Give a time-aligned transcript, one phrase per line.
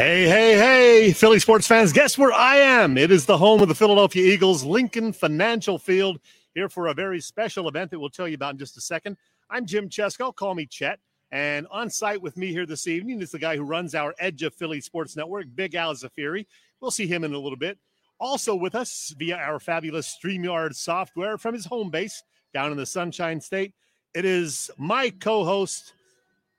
[0.00, 2.96] Hey, hey, hey, Philly sports fans, guess where I am?
[2.96, 6.20] It is the home of the Philadelphia Eagles, Lincoln Financial Field,
[6.54, 9.18] here for a very special event that we'll tell you about in just a second.
[9.50, 11.00] I'm Jim Chesko, call me Chet.
[11.32, 14.42] And on site with me here this evening is the guy who runs our Edge
[14.42, 16.46] of Philly Sports Network, Big Al Zaffiri.
[16.80, 17.76] We'll see him in a little bit.
[18.18, 22.22] Also with us via our fabulous StreamYard software from his home base
[22.54, 23.74] down in the Sunshine State,
[24.14, 25.92] it is my co host,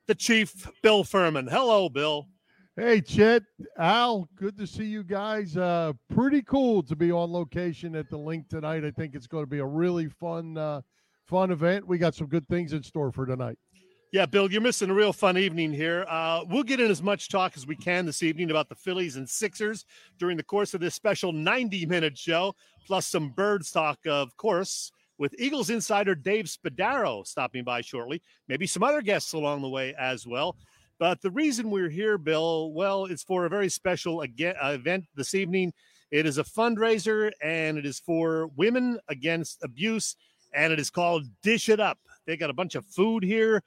[0.05, 1.47] the Chief, Bill Furman.
[1.47, 2.27] Hello, Bill.
[2.77, 3.43] Hey, Chet,
[3.77, 5.57] Al, good to see you guys.
[5.57, 8.85] Uh, pretty cool to be on location at the Linc tonight.
[8.85, 10.79] I think it's going to be a really fun, uh,
[11.27, 11.85] fun event.
[11.85, 13.57] We got some good things in store for tonight.
[14.13, 16.05] Yeah, Bill, you're missing a real fun evening here.
[16.07, 19.17] Uh, we'll get in as much talk as we can this evening about the Phillies
[19.17, 19.83] and Sixers
[20.17, 22.55] during the course of this special 90 minute show,
[22.87, 28.21] plus some birds talk, of course, with Eagles insider Dave Spadaro stopping by shortly.
[28.47, 30.55] Maybe some other guests along the way as well.
[31.01, 34.27] But the reason we're here, Bill, well, it's for a very special uh,
[34.71, 35.73] event this evening.
[36.11, 40.15] It is a fundraiser and it is for women against abuse,
[40.53, 41.97] and it is called Dish It Up.
[42.27, 43.63] They got a bunch of food here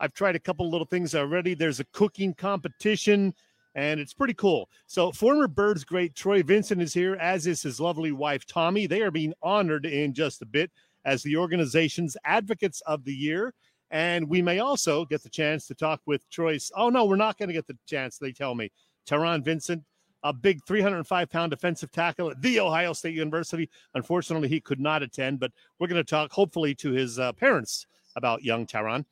[0.00, 1.54] I've tried a couple little things already.
[1.54, 3.34] There's a cooking competition,
[3.74, 4.68] and it's pretty cool.
[4.86, 8.88] So, former Birds great Troy Vincent is here, as is his lovely wife, Tommi.
[8.88, 10.70] They are being honored in just a bit
[11.04, 13.54] as the organization's Advocates of the Year.
[13.94, 16.72] And we may also get the chance to talk with Troy's.
[16.76, 18.72] Oh, no, we're not going to get the chance, they tell me.
[19.08, 19.84] Taron Vincent,
[20.24, 23.70] a big 305 pound defensive tackle at The Ohio State University.
[23.94, 27.86] Unfortunately, he could not attend, but we're going to talk hopefully to his uh, parents
[28.16, 29.04] about young Taron.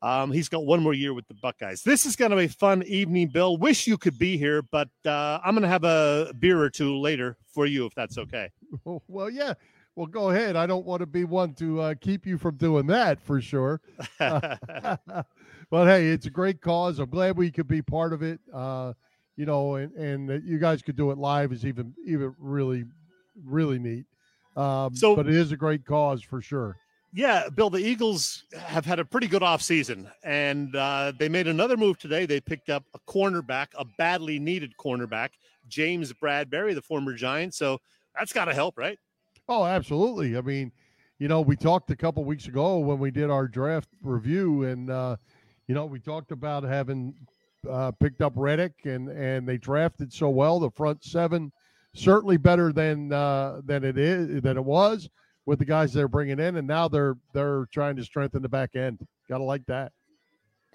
[0.00, 1.82] Um, he's got one more year with the Buckeyes.
[1.82, 3.56] This is going to be a fun evening, Bill.
[3.56, 6.98] Wish you could be here, but uh, I'm going to have a beer or two
[6.98, 8.50] later for you if that's okay.
[9.08, 9.54] Well, yeah.
[9.96, 10.56] Well, go ahead.
[10.56, 13.80] I don't want to be one to uh, keep you from doing that for sure.
[14.18, 15.26] but
[15.70, 16.98] hey, it's a great cause.
[16.98, 18.40] I'm glad we could be part of it.
[18.52, 18.94] Uh,
[19.36, 22.84] you know, and, and you guys could do it live is even even really
[23.44, 24.06] really neat.
[24.56, 26.76] Um, so, but it is a great cause for sure.
[27.12, 31.76] Yeah, Bill, the Eagles have had a pretty good offseason, and uh, they made another
[31.76, 32.26] move today.
[32.26, 35.30] They picked up a cornerback, a badly needed cornerback,
[35.68, 37.54] James Bradberry, the former Giant.
[37.54, 37.78] So
[38.18, 38.98] that's got to help, right?
[39.48, 40.36] Oh, absolutely.
[40.36, 40.72] I mean,
[41.18, 44.90] you know, we talked a couple weeks ago when we did our draft review, and,
[44.90, 45.16] uh,
[45.68, 47.14] you know, we talked about having
[47.68, 50.58] uh, picked up Reddick, and, and they drafted so well.
[50.60, 51.52] The front seven
[51.94, 55.08] certainly better than uh, than it is than it was
[55.46, 58.76] with the guys they're bringing in, and now they're they're trying to strengthen the back
[58.76, 59.06] end.
[59.28, 59.92] Got to like that.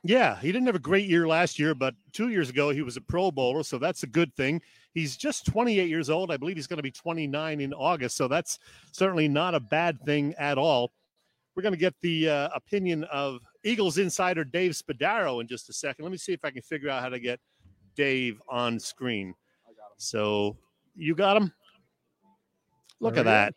[0.03, 2.97] Yeah, he didn't have a great year last year, but two years ago he was
[2.97, 4.61] a Pro Bowler, so that's a good thing.
[4.93, 6.31] He's just 28 years old.
[6.31, 8.59] I believe he's going to be 29 in August, so that's
[8.91, 10.91] certainly not a bad thing at all.
[11.55, 15.73] We're going to get the uh, opinion of Eagles insider Dave Spadaro in just a
[15.73, 16.05] second.
[16.05, 17.39] Let me see if I can figure out how to get
[17.95, 19.33] Dave on screen.
[19.97, 20.55] So
[20.95, 21.51] you got him.
[23.01, 23.49] Look there at that.
[23.49, 23.55] Is.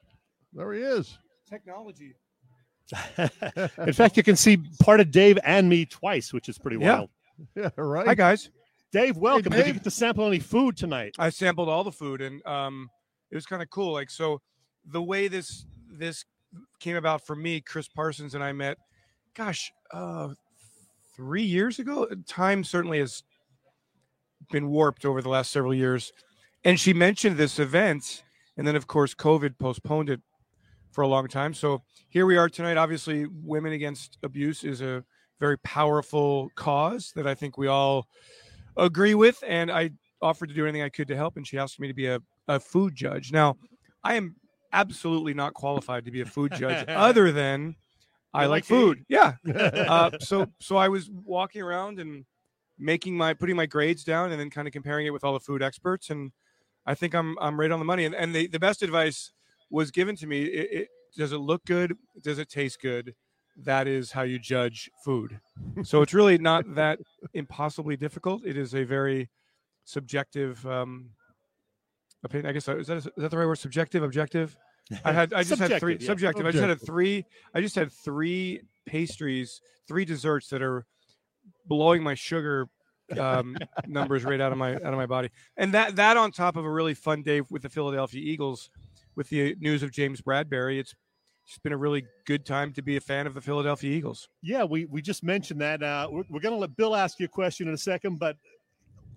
[0.54, 1.18] There he is.
[1.48, 2.14] Technology.
[3.78, 6.94] In fact, you can see part of Dave and me twice, which is pretty yeah.
[6.94, 7.10] wild.
[7.56, 8.06] Yeah, right.
[8.06, 8.50] Hi guys.
[8.92, 9.52] Dave, welcome.
[9.52, 9.64] Hey, Dave.
[9.64, 11.16] Did you get to sample any food tonight?
[11.18, 12.90] I sampled all the food, and um,
[13.30, 13.92] it was kind of cool.
[13.92, 14.40] Like so,
[14.84, 16.24] the way this this
[16.78, 18.76] came about for me, Chris Parsons and I met.
[19.34, 20.28] Gosh, uh,
[21.16, 22.06] three years ago.
[22.26, 23.22] Time certainly has
[24.50, 26.12] been warped over the last several years,
[26.64, 28.22] and she mentioned this event,
[28.56, 30.20] and then of course COVID postponed it
[30.92, 31.54] for a long time.
[31.54, 32.76] So here we are tonight.
[32.76, 35.04] Obviously, women against abuse is a
[35.40, 38.06] very powerful cause that I think we all
[38.76, 39.42] agree with.
[39.46, 39.90] And I
[40.20, 41.36] offered to do anything I could to help.
[41.36, 43.32] And she asked me to be a, a food judge.
[43.32, 43.56] Now,
[44.04, 44.36] I am
[44.72, 47.76] absolutely not qualified to be a food judge other than
[48.34, 49.04] I like, food.
[49.08, 49.34] Yeah.
[49.46, 52.24] Uh, so so I was walking around and
[52.78, 55.40] making my putting my grades down and then kind of comparing it with all the
[55.40, 56.32] food experts and
[56.86, 59.32] I think I'm I'm right on the money and, and the, the best advice
[59.72, 60.42] was given to me.
[60.44, 61.96] It, it, does it look good?
[62.22, 63.14] Does it taste good?
[63.56, 65.40] That is how you judge food.
[65.82, 66.98] so it's really not that
[67.34, 68.46] impossibly difficult.
[68.46, 69.28] It is a very
[69.84, 71.10] subjective um,
[72.24, 72.46] opinion.
[72.48, 73.58] I guess uh, is that is that the right word?
[73.58, 74.56] Subjective, objective.
[75.04, 76.06] I had I just had three yeah.
[76.06, 76.46] subjective.
[76.46, 76.46] Objective.
[76.46, 77.24] I just had three.
[77.54, 80.86] I just had three pastries, three desserts that are
[81.66, 82.68] blowing my sugar
[83.18, 85.30] um, numbers right out of my out of my body.
[85.56, 88.70] And that that on top of a really fun day with the Philadelphia Eagles
[89.14, 90.78] with the news of James Bradberry.
[90.78, 90.94] It's
[91.46, 94.28] it's been a really good time to be a fan of the Philadelphia Eagles.
[94.42, 95.82] Yeah, we, we just mentioned that.
[95.82, 98.36] Uh, we're, we're going to let Bill ask you a question in a second, but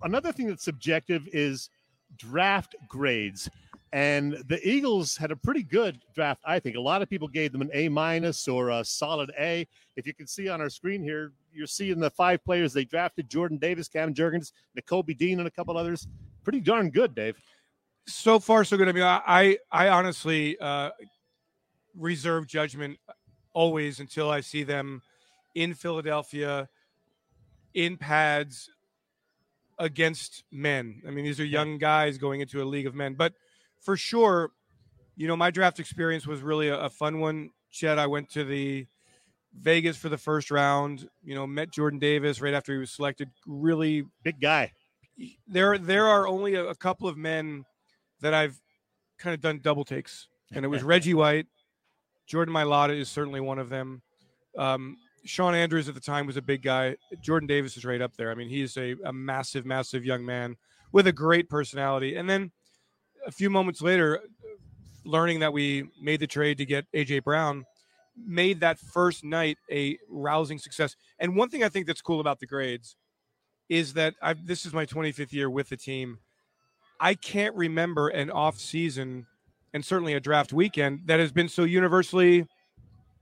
[0.02, 1.70] another thing that's subjective is
[2.18, 3.48] draft grades.
[3.92, 6.76] And the Eagles had a pretty good draft, I think.
[6.76, 9.66] A lot of people gave them an A minus or a solid A.
[9.94, 13.30] If you can see on our screen here, you're seeing the five players they drafted
[13.30, 16.08] Jordan Davis, Cam Jurgens, Nakobe Dean, and a couple others.
[16.42, 17.36] Pretty darn good, Dave.
[18.06, 18.88] So far, so good.
[18.88, 20.90] I mean, I, I honestly uh,
[21.96, 22.98] reserve judgment
[23.52, 25.02] always until I see them
[25.54, 26.68] in Philadelphia
[27.74, 28.70] in pads
[29.78, 31.02] against men.
[31.06, 33.32] I mean, these are young guys going into a league of men, but
[33.80, 34.50] for sure,
[35.16, 37.50] you know, my draft experience was really a, a fun one.
[37.70, 38.86] Chet, I went to the
[39.58, 41.08] Vegas for the first round.
[41.24, 43.30] You know, met Jordan Davis right after he was selected.
[43.46, 44.72] Really big guy.
[45.48, 47.64] There, there are only a, a couple of men
[48.26, 48.60] that I've
[49.18, 51.46] kind of done double takes, and it was Reggie White.
[52.26, 54.02] Jordan Mailata is certainly one of them.
[54.58, 56.96] Um, Shawn Andrews at the time was a big guy.
[57.20, 58.32] Jordan Davis is right up there.
[58.32, 60.56] I mean, he's a, a massive, massive young man
[60.92, 62.16] with a great personality.
[62.16, 62.50] And then
[63.26, 64.20] a few moments later,
[65.04, 67.64] learning that we made the trade to get AJ Brown
[68.16, 70.96] made that first night a rousing success.
[71.18, 72.96] And one thing I think that's cool about the grades
[73.68, 76.18] is that I've, this is my 25th year with the team.
[77.00, 79.26] I can't remember an off season
[79.72, 82.46] and certainly a draft weekend that has been so universally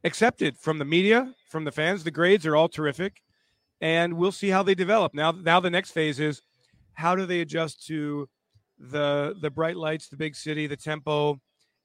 [0.05, 2.05] accepted from the media, from the fans.
[2.05, 3.23] The grades are all terrific,
[3.81, 5.15] and we'll see how they develop.
[5.15, 6.43] Now, now the next phase is
[6.93, 8.29] how do they adjust to
[8.79, 11.41] the the bright lights, the big city, the tempo,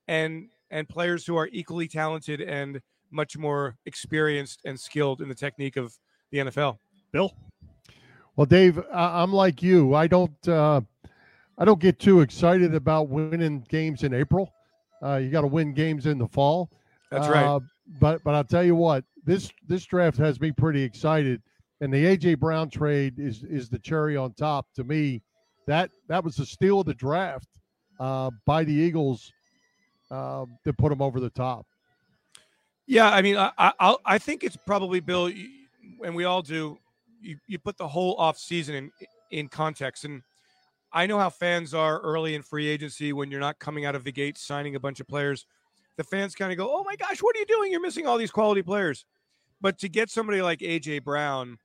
[0.08, 2.82] and and players who are equally talented and
[3.12, 5.98] much more experienced and skilled in the technique of
[6.32, 6.78] the NFL.
[7.12, 7.34] Bill,
[8.36, 9.96] well, Dave, I'm like you.
[9.96, 10.82] I don't uh,
[11.60, 14.54] I don't get too excited about winning games in April.
[15.04, 16.72] Uh, you got to win games in the fall.
[17.12, 17.46] That's right.
[17.46, 17.60] Uh,
[18.00, 21.42] but but I'll tell you what, this this draft has me pretty excited,
[21.82, 25.22] and the AJ Brown trade is is the cherry on top to me.
[25.68, 27.50] That that was the steal of the draft
[28.00, 29.34] uh, by the Eagles
[30.12, 31.66] uh, that put them over the top.
[32.88, 35.32] Yeah, I mean, I I, I think it's probably Bill,
[36.06, 36.78] and we all do.
[37.22, 38.92] You you put the whole off season in
[39.32, 40.22] in context, and
[40.92, 44.04] I know how fans are early in free agency when you're not coming out of
[44.04, 45.46] the gate signing a bunch of players
[46.00, 47.74] the fans kind of go, "Oh my gosh, what are you doing?
[47.74, 49.04] You're missing all these quality players."
[49.60, 51.58] But to get somebody like AJ Brown,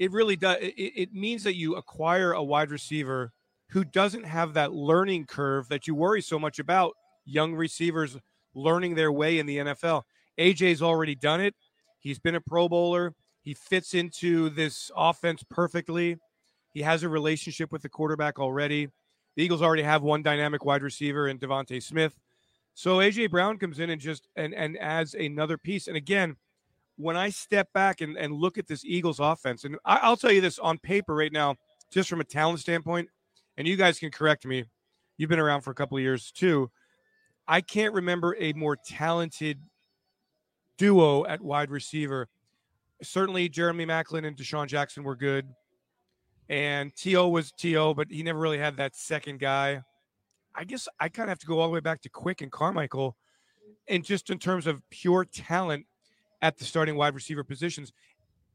[0.00, 0.56] it really does.
[0.60, 3.32] It, it means that you acquire a wide receiver
[3.68, 6.94] who doesn't have that learning curve that you worry so much about.
[7.24, 8.18] Young receivers
[8.54, 10.02] learning their way in the NFL.
[10.36, 11.54] AJ's already done it.
[12.00, 13.14] He's been a Pro Bowler.
[13.40, 16.18] He fits into this offense perfectly.
[16.72, 18.88] He has a relationship with the quarterback already.
[19.36, 22.14] The Eagles already have one dynamic wide receiver in DeVonta Smith.
[22.74, 25.88] So AJ Brown comes in and just and and adds another piece.
[25.88, 26.36] And again,
[26.96, 30.32] when I step back and, and look at this Eagles offense, and I, I'll tell
[30.32, 31.56] you this on paper right now,
[31.90, 33.08] just from a talent standpoint,
[33.56, 34.64] and you guys can correct me.
[35.16, 36.70] You've been around for a couple of years too.
[37.48, 39.58] I can't remember a more talented
[40.78, 42.28] duo at wide receiver.
[43.02, 45.48] Certainly, Jeremy Maclin and DeSean Jackson were good,
[46.50, 47.28] and T.O.
[47.28, 49.82] was T.O., but he never really had that second guy.
[50.52, 52.50] I guess I kind of have to go all the way back to Quick and
[52.50, 53.16] Carmichael,
[53.88, 55.86] and just in terms of pure talent
[56.42, 57.92] at the starting wide receiver positions.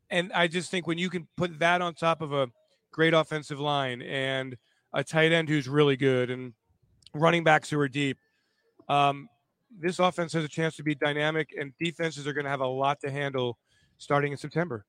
[0.09, 2.49] And I just think when you can put that on top of a
[2.91, 4.57] great offensive line and
[4.93, 6.53] a tight end who's really good and
[7.13, 8.17] running backs who are deep,
[8.89, 9.29] um,
[9.79, 12.67] this offense has a chance to be dynamic, and defenses are going to have a
[12.67, 13.57] lot to handle
[13.97, 14.85] starting in September.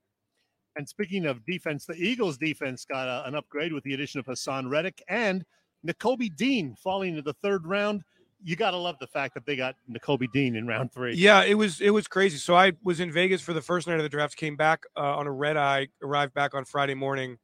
[0.77, 4.27] And speaking of defense, the Eagles' defense got a, an upgrade with the addition of
[4.27, 5.45] Haason Reddick and
[5.87, 8.03] Nakobe Dean falling to the third round.
[8.45, 11.15] You got to love the fact that they got Nakobe Dean in round three.
[11.15, 12.37] Yeah, it was it was crazy.
[12.37, 14.37] So I was in Vegas for the first night of the draft.
[14.37, 15.89] Came back uh, on a red eye.
[16.03, 17.39] Arrived back on Friday morning,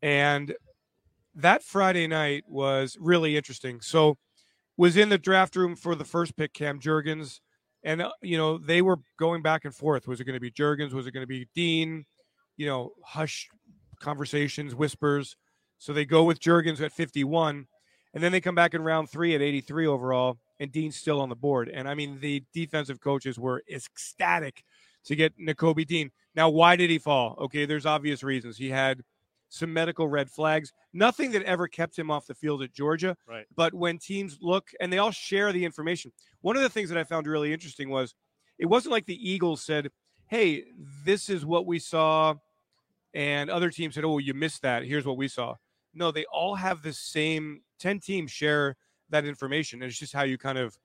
[0.00, 0.54] and
[1.34, 3.80] that Friday night was really interesting.
[3.80, 4.16] So
[4.76, 7.40] was in the draft room for the first pick, Cam Jurgens,
[7.82, 10.06] and uh, you know they were going back and forth.
[10.06, 10.92] Was it going to be Jurgens?
[10.92, 12.06] Was it going to be Dean?
[12.56, 13.48] You know, hush
[14.00, 15.36] conversations, whispers.
[15.78, 17.66] So they go with Jurgens at 51,
[18.14, 21.28] and then they come back in round three at 83 overall, and Dean's still on
[21.28, 21.68] the board.
[21.68, 24.62] And I mean, the defensive coaches were ecstatic
[25.04, 26.10] to get Nakobe Dean.
[26.34, 27.36] Now, why did he fall?
[27.40, 28.56] Okay, there's obvious reasons.
[28.56, 29.02] He had
[29.48, 33.16] some medical red flags, nothing that ever kept him off the field at Georgia.
[33.28, 33.44] Right.
[33.54, 36.96] But when teams look and they all share the information, one of the things that
[36.96, 38.14] I found really interesting was
[38.58, 39.90] it wasn't like the Eagles said,
[40.32, 40.64] Hey,
[41.04, 42.36] this is what we saw.
[43.12, 44.82] And other teams said, Oh, you missed that.
[44.82, 45.56] Here's what we saw.
[45.92, 48.76] No, they all have the same 10 teams share
[49.10, 49.82] that information.
[49.82, 50.78] And it's just how you kind of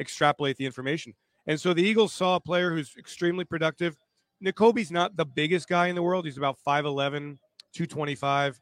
[0.00, 1.12] extrapolate the information.
[1.46, 3.94] And so the Eagles saw a player who's extremely productive.
[4.42, 6.24] Nakobe's not the biggest guy in the world.
[6.24, 7.36] He's about 5'11,
[7.74, 8.58] 225.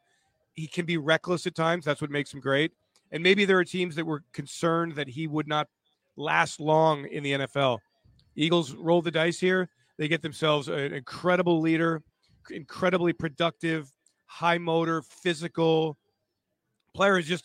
[0.54, 1.84] He can be reckless at times.
[1.84, 2.72] That's what makes him great.
[3.12, 5.68] And maybe there are teams that were concerned that he would not
[6.16, 7.78] last long in the NFL.
[8.34, 9.68] Eagles roll the dice here.
[10.02, 12.02] They get themselves an incredible leader,
[12.50, 13.88] incredibly productive,
[14.26, 15.96] high motor, physical
[16.92, 17.18] player.
[17.18, 17.44] Is just,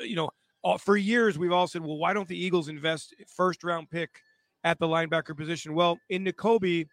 [0.00, 0.30] you know,
[0.78, 4.08] for years we've all said, well, why don't the Eagles invest first round pick
[4.62, 5.74] at the linebacker position?
[5.74, 6.86] Well, in Nakobe,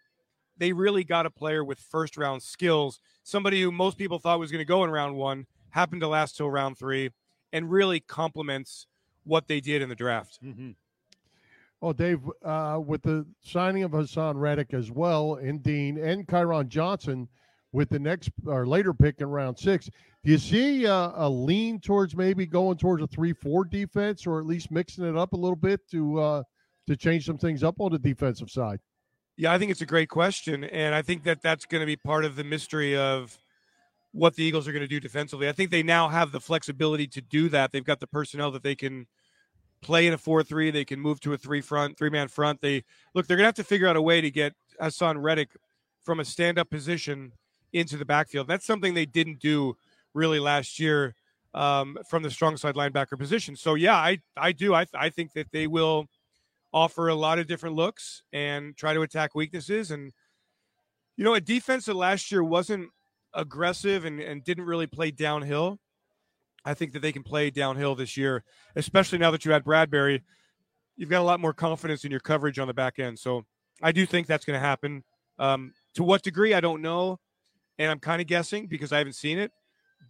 [0.56, 4.50] they really got a player with first round skills, somebody who most people thought was
[4.50, 7.10] going to go in round one, happened to last till round three,
[7.52, 8.88] and really complements
[9.22, 10.40] what they did in the draft.
[10.44, 10.70] Mm-hmm.
[11.80, 16.68] Well, Dave, uh, with the signing of Haason Reddick as well, and Dean and Kyron
[16.68, 17.28] Johnson
[17.72, 19.88] with the next or later pick in round six,
[20.24, 24.46] do you see uh, a lean towards maybe going towards a three-four defense, or at
[24.46, 26.42] least mixing it up a little bit to uh,
[26.88, 28.80] to change some things up on the defensive side?
[29.36, 31.94] Yeah, I think it's a great question, and I think that that's going to be
[31.94, 33.38] part of the mystery of
[34.10, 35.48] what the Eagles are going to do defensively.
[35.48, 37.70] I think they now have the flexibility to do that.
[37.70, 39.06] They've got the personnel that they can
[39.80, 42.60] play in a 4-3, they can move to a three front, three-man front.
[42.60, 45.50] They look, they're going to have to figure out a way to get Haason Reddick
[46.02, 47.32] from a stand-up position
[47.72, 48.48] into the backfield.
[48.48, 49.76] That's something they didn't do
[50.14, 51.14] really last year
[51.54, 53.56] um, from the strong side linebacker position.
[53.56, 56.06] So yeah, I I do I I think that they will
[56.72, 60.12] offer a lot of different looks and try to attack weaknesses and
[61.16, 62.90] you know a defense that last year wasn't
[63.34, 65.78] aggressive and, and didn't really play downhill.
[66.68, 68.44] I think that they can play downhill this year,
[68.76, 70.20] especially now that you had Bradberry.
[70.96, 73.18] You've got a lot more confidence in your coverage on the back end.
[73.18, 73.46] So
[73.82, 75.02] I do think that's going to happen.
[75.38, 77.20] Um, to what degree, I don't know.
[77.78, 79.50] And I'm kind of guessing because I haven't seen it.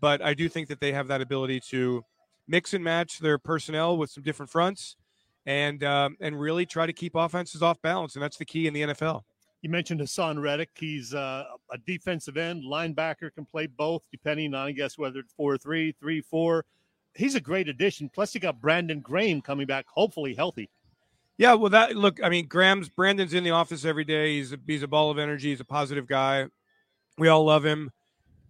[0.00, 2.02] But I do think that they have that ability to
[2.48, 4.96] mix and match their personnel with some different fronts
[5.46, 8.16] and um, and really try to keep offenses off balance.
[8.16, 9.22] And that's the key in the NFL.
[9.62, 10.70] You mentioned Haason Reddick.
[10.76, 15.32] He's uh, a defensive end, linebacker, can play both, depending on, I guess, whether it's
[15.32, 16.64] 4 3, 3 4.
[17.14, 18.08] He's a great addition.
[18.08, 20.70] Plus, you got Brandon Graham coming back, hopefully healthy.
[21.38, 24.36] Yeah, well, that look, I mean, Graham's Brandon's in the office every day.
[24.36, 25.50] He's a, he's a ball of energy.
[25.50, 26.46] He's a positive guy.
[27.16, 27.90] We all love him,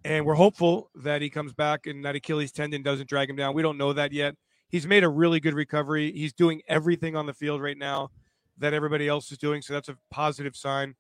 [0.05, 3.55] and we're hopeful that he comes back and that Achilles tendon doesn't drag him down.
[3.55, 4.35] We don't know that yet.
[4.69, 6.13] He's made a really good recovery.
[6.13, 8.11] He's doing everything on the field right now
[8.59, 9.63] that everybody else is doing.
[9.63, 10.95] So that's a positive sign.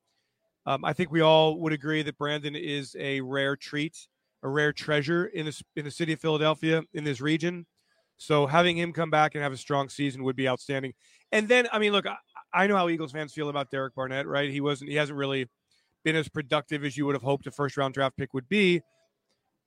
[0.66, 3.96] Um, I think we all would agree that Brandon is a rare treat,
[4.42, 7.66] a rare treasure in the in the city of Philadelphia in this region.
[8.18, 10.92] So having him come back and have a strong season would be outstanding.
[11.30, 12.16] And then, I mean, look, I,
[12.52, 14.50] I know how Eagles fans feel about Derek Barnett, right?
[14.50, 15.46] He wasn't, he hasn't really
[16.04, 18.82] been as productive as you would have hoped a first round draft pick would be.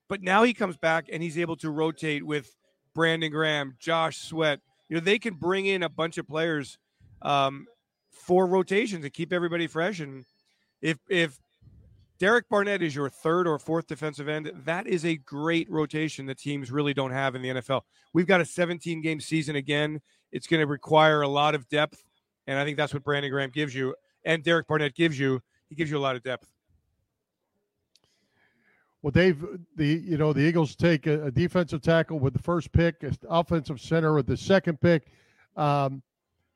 [0.09, 2.53] But now he comes back and he's able to rotate with
[2.93, 4.59] Brandon Graham, Josh Sweat.
[4.89, 6.77] You know, they can bring in a bunch of players
[7.21, 7.65] um,
[8.11, 9.99] for rotations and keep everybody fresh.
[9.99, 10.25] And
[10.81, 11.39] if if
[12.19, 16.37] Derek Barnett is your third or fourth defensive end, that is a great rotation that
[16.37, 17.81] teams really don't have in the NFL.
[18.13, 20.01] We've got a 17 game season again.
[20.31, 22.03] It's going to require a lot of depth,
[22.47, 25.41] and I think that's what Brandon Graham gives you, and Derek Barnett gives you.
[25.67, 26.47] He gives you a lot of depth.
[29.01, 29.43] Well, Dave,
[29.75, 33.81] the you know the Eagles take a, a defensive tackle with the first pick, offensive
[33.81, 35.07] center with the second pick.
[35.55, 36.03] Um,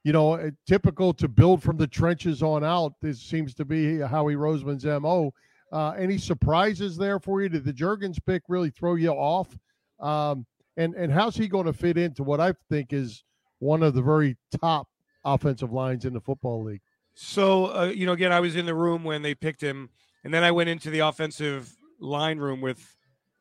[0.06, 2.94] you know, typical to build from the trenches on out.
[3.02, 5.34] This seems to be Howie Roseman's mo.
[5.72, 7.50] Uh, any surprises there for you?
[7.50, 9.58] Did the Jurgens pick really throw you off?
[10.00, 10.46] Um,
[10.78, 13.24] and and how's he going to fit into what I think is
[13.58, 14.88] one of the very top
[15.24, 16.82] offensive lines in the football league?
[17.16, 19.90] So, uh, you know, again, I was in the room when they picked him,
[20.24, 22.96] and then I went into the offensive line room with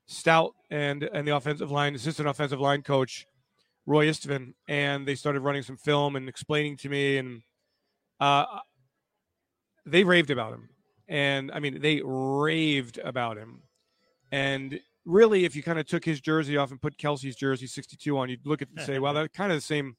[0.07, 3.27] Stout and and the offensive line assistant offensive line coach
[3.87, 7.43] Roy Istvan, and they started running some film and explaining to me, and
[8.21, 8.45] uh,
[9.85, 10.71] they raved about him,
[11.09, 13.63] and I mean they raved about him,
[14.33, 18.17] and really, if you kind of took his jersey off and put Kelce's jersey 62
[18.17, 19.97] on, you'd look at it and say, "Wow, that's kind of the same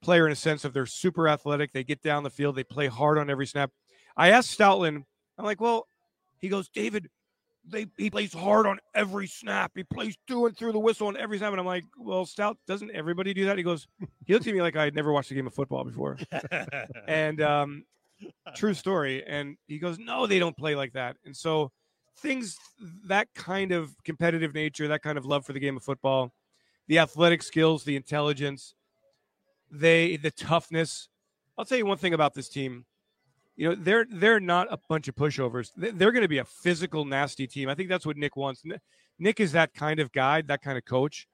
[0.00, 2.86] player in a sense of they're super athletic, they get down the field, they play
[2.86, 3.70] hard on every snap."
[4.16, 5.04] I asked Stoutland,
[5.38, 5.86] I'm like, "Well,"
[6.38, 7.08] he goes, "David."
[7.66, 9.72] They he plays hard on every snap.
[9.74, 11.52] He plays through and through the whistle on every snap.
[11.52, 13.56] And I'm like, well, Stout, doesn't everybody do that?
[13.56, 13.86] He goes,
[14.24, 16.18] he looks at me like I had never watched a game of football before.
[17.08, 17.84] and um,
[18.54, 19.24] true story.
[19.26, 21.16] And he goes, no, they don't play like that.
[21.24, 21.70] And so
[22.18, 22.56] things
[23.06, 26.32] that kind of competitive nature, that kind of love for the game of football,
[26.86, 28.74] the athletic skills, the intelligence,
[29.70, 31.08] they the toughness.
[31.56, 32.86] I'll tell you one thing about this team
[33.58, 35.72] you know they're they're not a bunch of pushovers.
[35.76, 37.68] They're going to be a physical nasty team.
[37.68, 38.62] I think that's what nick wants.
[39.18, 41.26] Nick is that kind of guy that kind of coach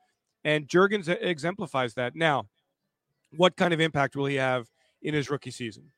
[0.42, 2.16] and jurgens exemplifies that.
[2.16, 2.46] Now
[3.36, 4.68] what kind of impact will he have
[5.02, 5.90] in his rookie season?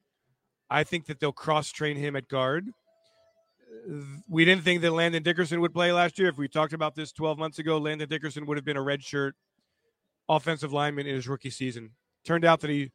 [0.68, 2.66] I think that they'll cross train him at guard.
[4.28, 6.28] We didn't think that landon dickerson would play last year.
[6.28, 9.32] If we talked about this 12 months ago landon dickerson would have been a redshirt
[10.28, 11.90] offensive lineman in his rookie season.
[12.24, 12.90] Turned out that he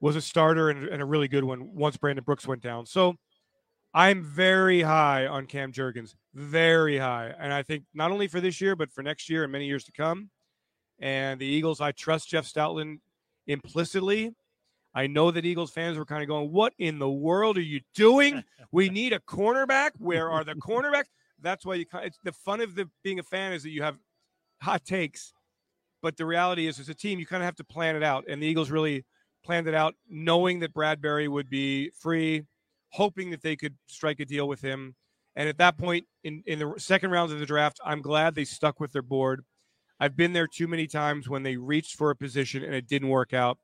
[0.00, 2.86] was a starter and, and a really good one once Brandon Brooks went down.
[2.86, 3.16] So
[3.94, 7.32] I'm very high on Cam Jurgens, very high.
[7.38, 9.84] And I think not only for this year, but for next year and many years
[9.84, 10.30] to come.
[10.98, 12.98] And the Eagles, I trust Jeff Stoutland
[13.46, 14.34] implicitly.
[14.94, 17.80] I know that Eagles fans were kind of going, What in the world are you
[17.94, 18.42] doing?
[18.72, 19.90] We need a cornerback.
[19.98, 21.04] Where are the cornerbacks?
[21.40, 23.98] That's why you it's the fun of the being a fan is that you have
[24.62, 25.34] hot takes.
[26.02, 28.24] But the reality is, as a team, you kind of have to plan it out.
[28.28, 29.04] And the Eagles really
[29.46, 32.42] planned it out, knowing that Bradberry would be free,
[32.90, 34.96] hoping that they could strike a deal with him.
[35.36, 38.44] And at that point, in, in the second round of the draft, I'm glad they
[38.44, 39.44] stuck with their board.
[40.00, 43.08] I've been there too many times when they reached for a position and it didn't
[43.08, 43.58] work out.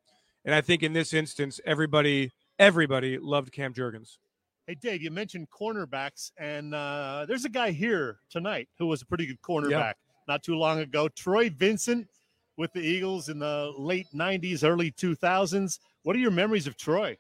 [0.45, 4.19] And I think in this instance, everybody, everybody loved Cam Jurgens.
[4.67, 9.07] Hey, Dave, you mentioned cornerbacks, and uh, there's a guy here tonight who was a
[9.07, 9.93] pretty good cornerback yeah.
[10.29, 11.09] not too long ago.
[11.09, 12.07] Troy Vincent
[12.57, 15.79] with the Eagles in the late 90s, early 2000s.
[16.03, 17.17] What are your memories of Troy?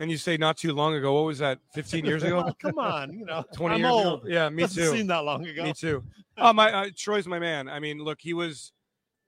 [0.00, 1.12] And you say not too long ago.
[1.14, 1.60] What was that?
[1.72, 2.52] 15 years ago?
[2.60, 4.24] Come on, you know, 20 I'm years old.
[4.24, 4.34] ago.
[4.34, 4.90] Yeah, me Doesn't too.
[4.90, 5.62] Seem that long ago.
[5.62, 6.02] Me too.
[6.36, 7.68] Oh, my uh, Troy's my man.
[7.68, 8.72] I mean, look, he was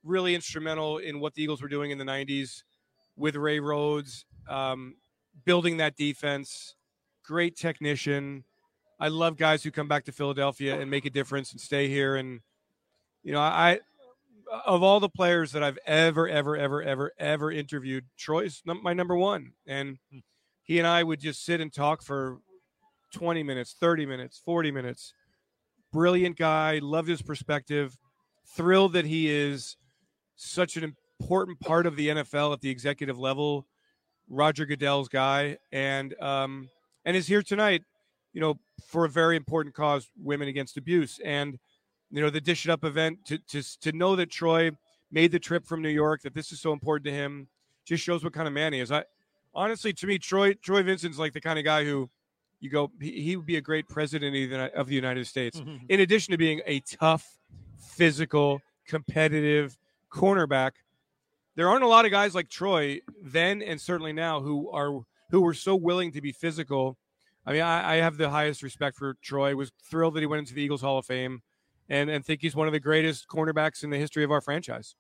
[0.03, 2.63] really instrumental in what the Eagles were doing in the 90s
[3.17, 4.97] with Ray Rhodes, um,
[5.45, 6.75] building that defense.
[7.25, 8.45] Great technician.
[8.99, 12.17] I love guys who come back to Philadelphia and make a difference and stay here.
[12.17, 12.41] And
[13.23, 13.81] you know, I
[14.65, 19.17] of all the players that I've ever, ever, ever, ever, ever interviewed, Troy's my number
[19.17, 19.53] one.
[19.67, 20.19] And hmm.
[20.63, 22.39] he and I would just sit and talk for
[23.15, 25.13] 20 minutes, 30 minutes, 40 minutes.
[25.93, 27.99] Brilliant guy, loved his perspective.
[28.57, 29.77] Thrilled that he is
[30.37, 33.67] such an important part of the NFL at the executive level.
[34.29, 36.69] Roger Goodell's guy, and um,
[37.05, 37.83] and is here tonight,
[38.33, 41.59] you know, for a very important cause, women against abuse, and
[42.11, 43.25] you know the Dish It Up event.
[43.27, 44.71] To to to know that Troy
[45.11, 47.49] made the trip from New York, that this is so important to him,
[47.85, 48.91] just shows what kind of man he is.
[48.91, 49.05] I
[49.55, 52.11] honestly, to me, Troy Troy Vincent's like the kind of guy who
[52.61, 54.35] you go, he, he would be a great president
[54.75, 55.61] of the United States.
[55.61, 55.77] Mm-hmm.
[55.89, 57.39] In addition to being a tough,
[57.79, 59.77] physical, competitive
[60.11, 60.73] cornerback
[61.57, 65.41] there aren't a lot of guys like Troy then and certainly now who are who
[65.41, 66.97] were so willing to be physical.
[67.45, 69.57] I mean, I, I, have the highest respect for Troy.
[69.57, 71.43] Was thrilled that he went into the Eagles Hall of Fame,
[71.89, 74.97] and and think he's one of the greatest cornerbacks in the history of our franchise.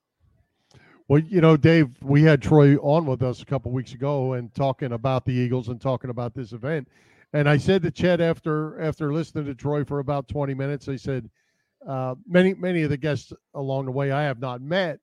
[1.08, 4.52] Well, you know, Dave, we had Troy on with us a couple weeks ago and
[4.54, 6.88] talking about the Eagles and talking about this event.
[7.32, 10.96] And I said to Chet after after listening to Troy for about twenty minutes, I
[10.96, 11.30] said,
[11.86, 14.98] uh, many many of the guests along the way I have not met,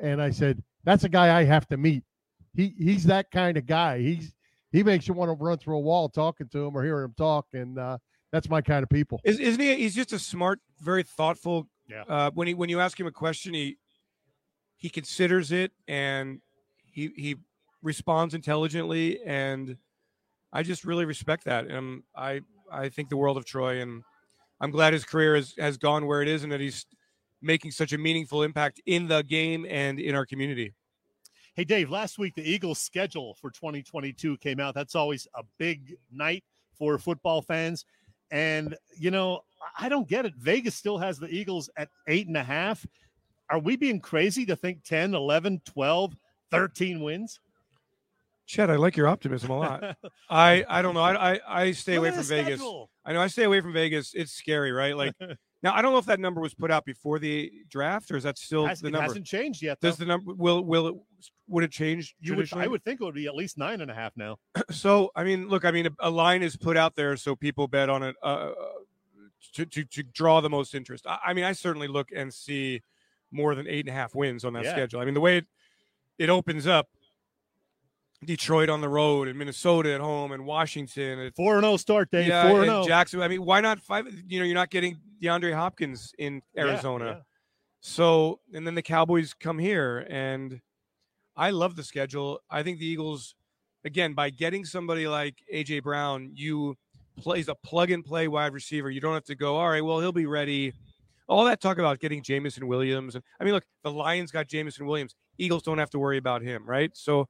[0.00, 2.04] and I said that's a guy I have to meet.
[2.54, 4.00] He he's that kind of guy.
[4.00, 4.34] He's
[4.70, 7.14] he makes you want to run through a wall talking to him or hearing him
[7.16, 7.98] talk, and uh,
[8.32, 9.20] that's my kind of people.
[9.24, 9.74] Is, not he?
[9.76, 11.68] He's just a smart, very thoughtful.
[11.88, 12.02] Yeah.
[12.08, 13.78] Uh, when he when you ask him a question, he
[14.76, 16.40] he considers it and
[16.90, 17.36] he he
[17.82, 19.76] responds intelligently, and
[20.52, 21.66] I just really respect that.
[21.66, 22.40] And I
[22.70, 24.02] I think the world of Troy, and
[24.60, 26.86] I'm glad his career has has gone where it is, and that he's
[27.40, 30.72] making such a meaningful impact in the game and in our community.
[31.54, 34.74] Hey, Dave, last week the Eagles' schedule for 2022 came out.
[34.74, 36.44] That's always a big night
[36.78, 37.84] for football fans.
[38.32, 39.44] And, you know,
[39.78, 40.34] I don't get it.
[40.36, 42.84] Vegas still has the Eagles at eight and a half.
[43.50, 46.16] Are we being crazy to think 10, 11, 12,
[46.50, 47.38] 13 wins?
[48.46, 49.96] Chet, I like your optimism a lot.
[50.30, 51.02] I I don't know.
[51.02, 52.60] I I, I stay away from Vegas.
[53.04, 54.14] I know I stay away from Vegas.
[54.14, 54.96] It's scary, right?
[54.96, 55.14] Like
[55.62, 58.24] now, I don't know if that number was put out before the draft, or is
[58.24, 59.04] that still Has, the number?
[59.04, 59.78] It hasn't changed yet.
[59.80, 59.88] Though.
[59.88, 60.94] Does the number will will it
[61.46, 62.16] would it change?
[62.20, 64.38] You would, I would think it would be at least nine and a half now.
[64.70, 67.68] so, I mean, look, I mean, a, a, line is put out there so people
[67.68, 68.52] bet on it uh, uh,
[69.54, 71.06] to, to to draw the most interest.
[71.06, 72.82] I, I, mean, I certainly look and see
[73.30, 74.72] more than eight and a half wins on that yeah.
[74.72, 75.00] schedule.
[75.00, 75.46] I mean, the way it,
[76.18, 76.88] it opens up
[78.24, 81.18] Detroit on the road and Minnesota at home and Washington.
[81.18, 82.28] At, 4 0 start, Dave.
[82.28, 82.84] Yeah, 4 0.
[82.86, 83.20] Jackson.
[83.20, 84.06] I mean, why not five?
[84.28, 87.04] You know, you're not getting DeAndre Hopkins in Arizona.
[87.04, 87.20] Yeah, yeah.
[87.80, 90.06] So, and then the Cowboys come here.
[90.08, 90.60] And
[91.36, 92.40] I love the schedule.
[92.48, 93.34] I think the Eagles,
[93.84, 95.80] again, by getting somebody like A.J.
[95.80, 96.76] Brown, you
[97.18, 98.90] plays a plug and play wide receiver.
[98.90, 100.72] You don't have to go, all right, well, he'll be ready.
[101.28, 103.14] All that talk about getting Jameson Williams.
[103.14, 105.14] And I mean, look, the Lions got Jameson Williams.
[105.38, 106.90] Eagles don't have to worry about him, right?
[106.94, 107.28] So,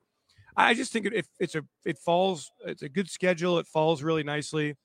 [0.57, 3.59] I just think it, it's a it falls it's a good schedule.
[3.59, 4.77] It falls really nicely.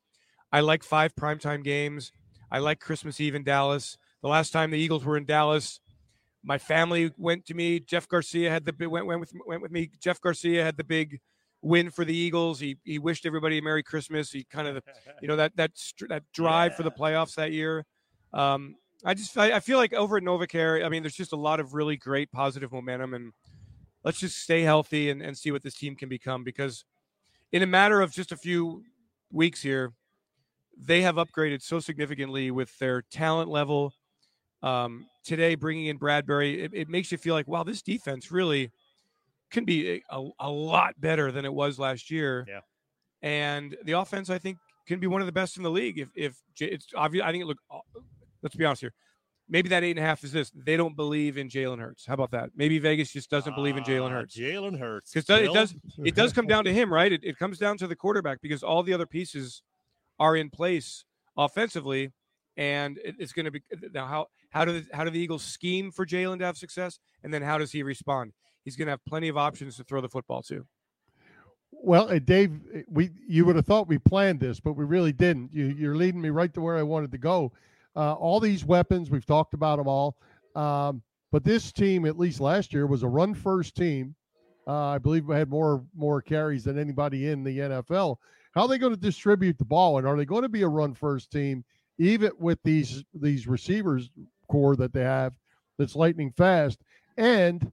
[0.51, 2.11] I like five primetime games.
[2.49, 3.97] I like Christmas Eve in Dallas.
[4.21, 5.79] The last time the Eagles were in Dallas,
[6.43, 7.79] my family went to me.
[7.79, 9.91] Jeff Garcia had the went went with went with me.
[9.99, 11.19] Jeff Garcia had the big
[11.61, 12.59] win for the Eagles.
[12.59, 14.31] He he wished everybody a Merry Christmas.
[14.31, 14.83] He kind of
[15.21, 15.71] you know that that
[16.07, 16.77] that drive yeah.
[16.77, 17.85] for the playoffs that year.
[18.33, 21.37] Um, I just I, I feel like over at NovaCare, I mean, there's just a
[21.37, 23.33] lot of really great positive momentum and
[24.07, 26.85] let's just stay healthy and, and see what this team can become because
[27.51, 28.81] in a matter of just a few
[29.33, 29.91] weeks here,
[30.77, 33.93] they have upgraded so significantly with their talent level.
[34.63, 38.71] Um, today, bringing in Bradberry, it, it, makes you feel like, wow, this defense really
[39.51, 42.45] can be a, a lot better than it was last year.
[42.47, 42.61] Yeah.
[43.21, 45.99] And the offense, I think, can be one of the best in the league.
[45.99, 47.57] If if it's obvious, I think it look.
[48.41, 48.93] Let's be honest here.
[49.49, 50.51] Maybe that eight and a half is this.
[50.53, 52.05] They don't believe in Jalen Hurts.
[52.05, 52.49] How about that?
[52.55, 54.37] Maybe Vegas just doesn't believe in Jalen Ah, Hurts.
[54.37, 55.11] Jalen Hurts.
[55.13, 57.11] Because it does it does come down to him, right?
[57.13, 59.61] It, it comes down to the quarterback because all the other pieces
[60.19, 61.05] are in place
[61.37, 62.11] offensively,
[62.57, 63.61] and it, it's going to be
[63.93, 66.99] now how how do the, how do the Eagles scheme for Jalen to have success,
[67.23, 68.33] and then how does he respond?
[68.65, 70.65] He's going to have plenty of options to throw the football to.
[71.71, 75.13] Well, uh, Dave, uh, we you would have thought we planned this, but we really
[75.13, 75.53] didn't.
[75.53, 77.53] You, you're leading me right to where I wanted to go.
[77.97, 80.15] Uh, all these weapons, we've talked about them all.
[80.55, 84.15] Um, but this team, at least last year, was a run first team.
[84.67, 88.17] Uh, I believe we had more more carries than anybody in the NFL.
[88.53, 90.67] How are they going to distribute the ball, and are they going to be a
[90.67, 91.65] run first team,
[91.97, 94.11] even with these these receivers
[94.47, 95.33] core that they have
[95.79, 96.83] that's lightning fast?
[97.17, 97.71] And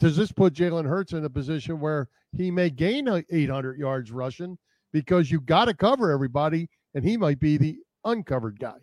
[0.00, 4.58] does this put Jalen Hurts in a position where he may gain 800 yards rushing
[4.92, 8.78] because you got to cover everybody, and he might be the uncovered guy?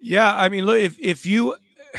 [0.00, 1.56] Yeah, I mean, look, if if you,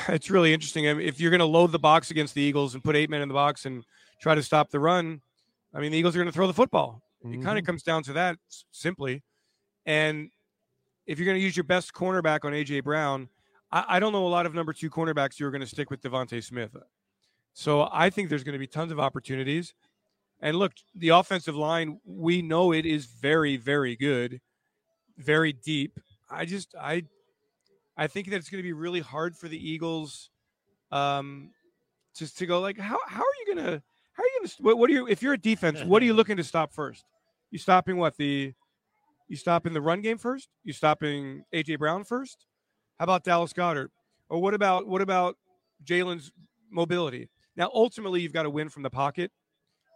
[0.08, 0.88] it's really interesting.
[0.88, 3.10] I mean, if you're going to load the box against the Eagles and put eight
[3.10, 3.84] men in the box and
[4.22, 5.22] try to stop the run,
[5.74, 7.02] I mean, the Eagles are going to throw the football.
[7.24, 7.66] It kind of mm-hmm.
[7.66, 8.38] comes down to that
[8.72, 9.24] simply.
[9.86, 10.30] And
[11.06, 13.30] if you're going to use your best cornerback on AJ Brown,
[13.72, 15.90] I, I don't know a lot of number two cornerbacks who are going to stick
[15.90, 16.76] with DeVonta Smith.
[17.54, 19.74] So I think there's going to be tons of opportunities.
[20.40, 24.40] And look, the offensive line, we know it is very, very good,
[25.18, 26.00] very deep.
[26.30, 27.04] I just, I,
[27.98, 30.30] I think that it's going to be really hard for the Eagles,
[30.92, 31.52] um,
[32.16, 33.82] just to go like, how, how are you going to,
[34.14, 36.14] how are you to, what, what are you, if you're a defense, what are you
[36.16, 37.04] looking to stop first?
[37.52, 38.54] You stopping what the,
[39.28, 40.50] you stopping the run game first?
[40.64, 42.46] You stopping AJ Brown first?
[43.00, 43.90] How about Dallas Goedert?
[44.30, 45.38] Or what about what about
[45.84, 46.32] Jalen's
[46.70, 47.30] mobility?
[47.56, 49.32] Now, ultimately, you've got to win from the pocket,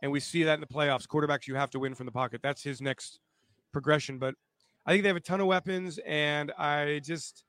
[0.01, 1.07] and we see that in the playoffs.
[1.07, 2.41] Quarterbacks, you have to win from the pocket.
[2.41, 3.19] That's his next
[3.71, 4.17] progression.
[4.17, 4.35] But
[4.85, 7.43] I think they have a ton of weapons, and I just,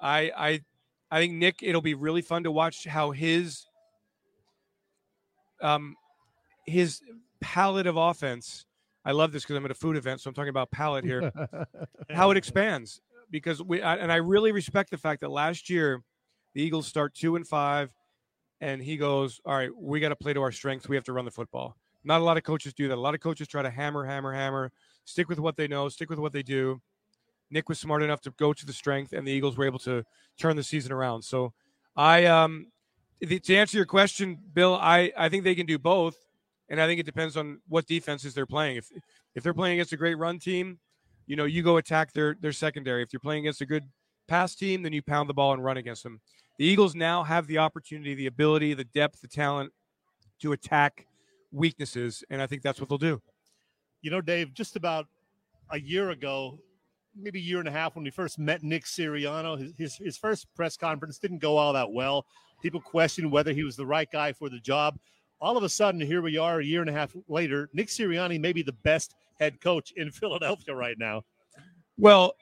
[0.00, 0.60] I, I,
[1.10, 1.62] I think Nick.
[1.62, 3.66] It'll be really fun to watch how his,
[5.62, 5.96] um,
[6.66, 7.00] his
[7.40, 8.66] palette of offense.
[9.04, 11.30] I love this because I'm at a food event, so I'm talking about palette here
[12.10, 16.02] how it expands because we I, and I really respect the fact that last year
[16.54, 17.92] the Eagles start two and five,
[18.60, 20.88] and he goes, "All right, we got to play to our strengths.
[20.88, 22.94] We have to run the football." Not a lot of coaches do that.
[22.94, 24.70] A lot of coaches try to hammer, hammer, hammer,
[25.04, 26.80] stick with what they know, stick with what they do.
[27.50, 30.04] Nick was smart enough to go to the strength, and the Eagles were able to
[30.38, 31.22] turn the season around.
[31.22, 31.52] So,
[31.96, 32.66] I um,
[33.20, 36.16] the, to answer your question, Bill, I I think they can do both,
[36.68, 38.76] and I think it depends on what defenses they're playing.
[38.76, 38.90] If
[39.34, 40.78] if they're playing against a great run team,
[41.26, 43.02] you know, you go attack their their secondary.
[43.02, 43.84] If you're playing against a good
[44.28, 46.20] pass team, then you pound the ball and run against them.
[46.58, 49.72] The Eagles now have the opportunity, the ability, the depth, the talent
[50.40, 51.06] to attack
[51.52, 53.20] weaknesses, and I think that's what they'll do.
[54.02, 55.06] You know, Dave, just about
[55.70, 56.58] a year ago,
[57.18, 60.18] maybe a year and a half, when we first met Nick Sirianni, his, his, his
[60.18, 62.26] first press conference didn't go all that well.
[62.62, 64.98] People questioned whether he was the right guy for the job.
[65.40, 67.68] All of a sudden, here we are a year and a half later.
[67.72, 71.22] Nick Sirianni may be the best head coach in Philadelphia right now.
[71.98, 72.34] Well,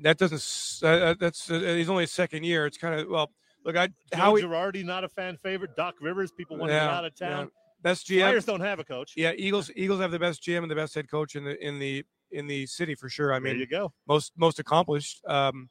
[0.00, 0.86] that doesn't.
[0.86, 2.66] Uh, that's uh, he's only a second year.
[2.66, 3.30] It's kind of well.
[3.64, 5.76] Look, I Joe how he, Girardi, not a fan favorite.
[5.76, 7.50] Doc Rivers, people want to get out of town.
[7.82, 8.20] best GM.
[8.20, 9.12] Flyers don't have a coach.
[9.16, 9.70] Yeah, Eagles.
[9.76, 12.46] Eagles have the best GM and the best head coach in the in the in
[12.46, 13.32] the city for sure.
[13.32, 13.92] I mean, there you go.
[14.06, 15.22] most most accomplished.
[15.26, 15.68] Um,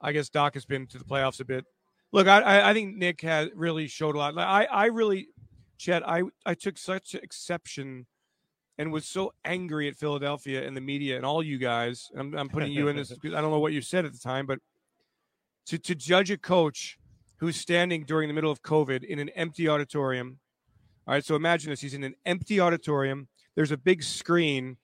[0.00, 1.64] I guess Doc has been to the playoffs a bit.
[2.12, 4.36] Look, I I, I think Nick has really showed a lot.
[4.38, 5.28] I I really,
[5.78, 8.06] Chet, I I took such exception
[8.78, 12.10] and was so angry at Philadelphia and the media and all you guys.
[12.16, 13.10] I'm I'm putting you in this.
[13.10, 14.58] because I don't know what you said at the time, but
[15.66, 16.98] to to judge a coach
[17.38, 20.38] who's standing during the middle of COVID in an empty auditorium.
[21.06, 23.28] All right, so imagine this: he's in an empty auditorium.
[23.54, 24.76] There's a big screen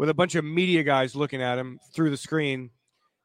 [0.00, 2.70] with a bunch of media guys looking at him through the screen,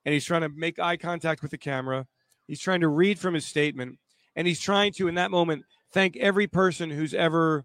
[0.03, 2.05] and he's trying to make eye contact with the camera.
[2.47, 3.97] He's trying to read from his statement,
[4.35, 7.63] and he's trying to, in that moment, thank every person who's ever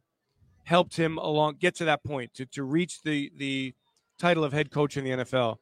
[0.62, 3.74] helped him along get to that point to, to reach the the
[4.16, 5.56] title of head coach in the NFL.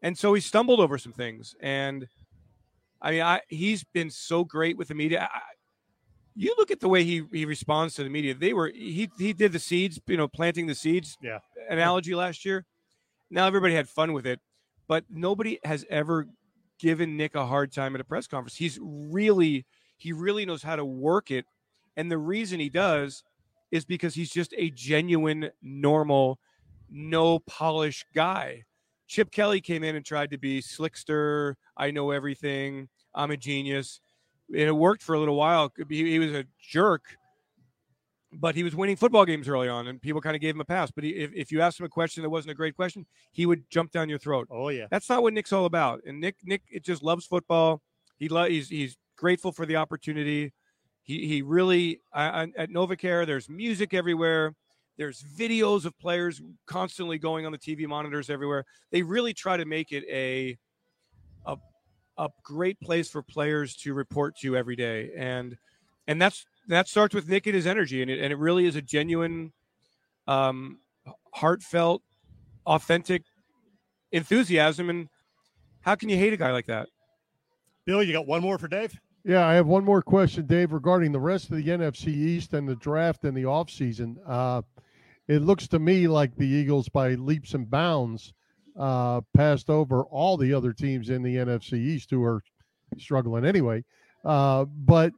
[0.00, 1.56] And so he stumbled over some things.
[1.60, 2.06] And
[3.00, 5.28] I mean, I he's been so great with the media.
[5.28, 5.40] I,
[6.36, 8.32] you look at the way he he responds to the media.
[8.32, 11.40] They were he he did the seeds, you know, planting the seeds Yeah.
[11.68, 12.64] analogy last year.
[13.32, 14.40] Now everybody had fun with it,
[14.86, 16.28] but nobody has ever
[16.78, 18.56] given Nick a hard time at a press conference.
[18.56, 19.64] He's really
[19.96, 21.46] he really knows how to work it,
[21.96, 23.24] and the reason he does
[23.70, 26.38] is because he's just a genuine, normal,
[26.90, 28.64] no polish guy.
[29.06, 31.54] Chip Kelly came in and tried to be slickster.
[31.74, 32.90] I know everything.
[33.14, 34.00] I'm a genius.
[34.50, 35.72] And it worked for a little while.
[35.88, 37.16] He, he was a jerk,
[38.32, 40.64] but he was winning football games early on, and people kind of gave him a
[40.64, 40.90] pass.
[40.90, 43.46] But he, if, if you asked him a question that wasn't a great question, he
[43.46, 44.48] would jump down your throat.
[44.50, 44.86] Oh yeah.
[44.90, 46.00] That's not what Nick's all about.
[46.06, 47.82] And Nick, Nick, it just loves football.
[48.18, 50.52] He lo- he's he's grateful for the opportunity.
[51.02, 53.26] He he really I, I, at NovaCare.
[53.26, 54.54] There's music everywhere.
[54.96, 58.64] There's videos of players constantly going on the TV monitors everywhere.
[58.90, 60.56] They really try to make it a
[61.44, 61.56] a
[62.18, 65.56] a great place for players to report to every day, and
[66.06, 68.76] and that's that starts with Nick and his energy, and it and it really is
[68.76, 69.52] a genuine,
[70.26, 70.78] um,
[71.34, 72.02] heartfelt,
[72.66, 73.22] authentic
[74.10, 74.90] enthusiasm.
[74.90, 75.08] And
[75.80, 76.88] how can you hate a guy like that?
[77.84, 78.98] Bill, you got one more for Dave?
[79.24, 82.68] Yeah, I have one more question, Dave, regarding the rest of the NFC East and
[82.68, 84.16] the draft and the offseason.
[84.26, 84.62] Uh,
[85.28, 88.34] it looks to me like the Eagles, by leaps and bounds,
[88.76, 92.42] uh, passed over all the other teams in the NFC East who are
[92.98, 93.84] struggling anyway.
[94.24, 95.12] Uh, but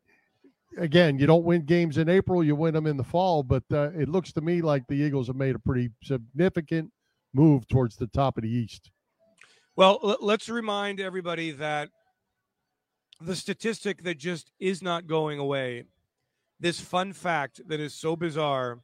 [0.78, 3.42] again, you don't win games in April, you win them in the fall.
[3.42, 6.90] But uh, it looks to me like the Eagles have made a pretty significant
[7.32, 8.90] move towards the top of the East.
[9.76, 11.90] Well, l- let's remind everybody that
[13.20, 15.84] the statistic that just is not going away,
[16.60, 18.80] this fun fact that is so bizarre,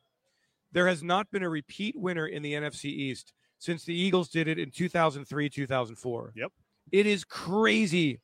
[0.73, 4.49] there has not been a repeat winner in the NFC East since the Eagles did
[4.49, 6.33] it in 2003, 2004.
[6.35, 6.53] Yep.
[6.93, 8.21] It is crazy.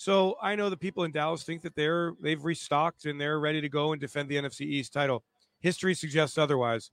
[0.00, 3.60] So I know the people in Dallas think that they're they've restocked and they're ready
[3.60, 5.22] to go and defend the NFC East title.
[5.60, 6.90] History suggests otherwise.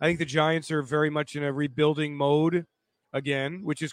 [0.00, 2.64] I think the Giants are very much in a rebuilding mode
[3.12, 3.92] again, which is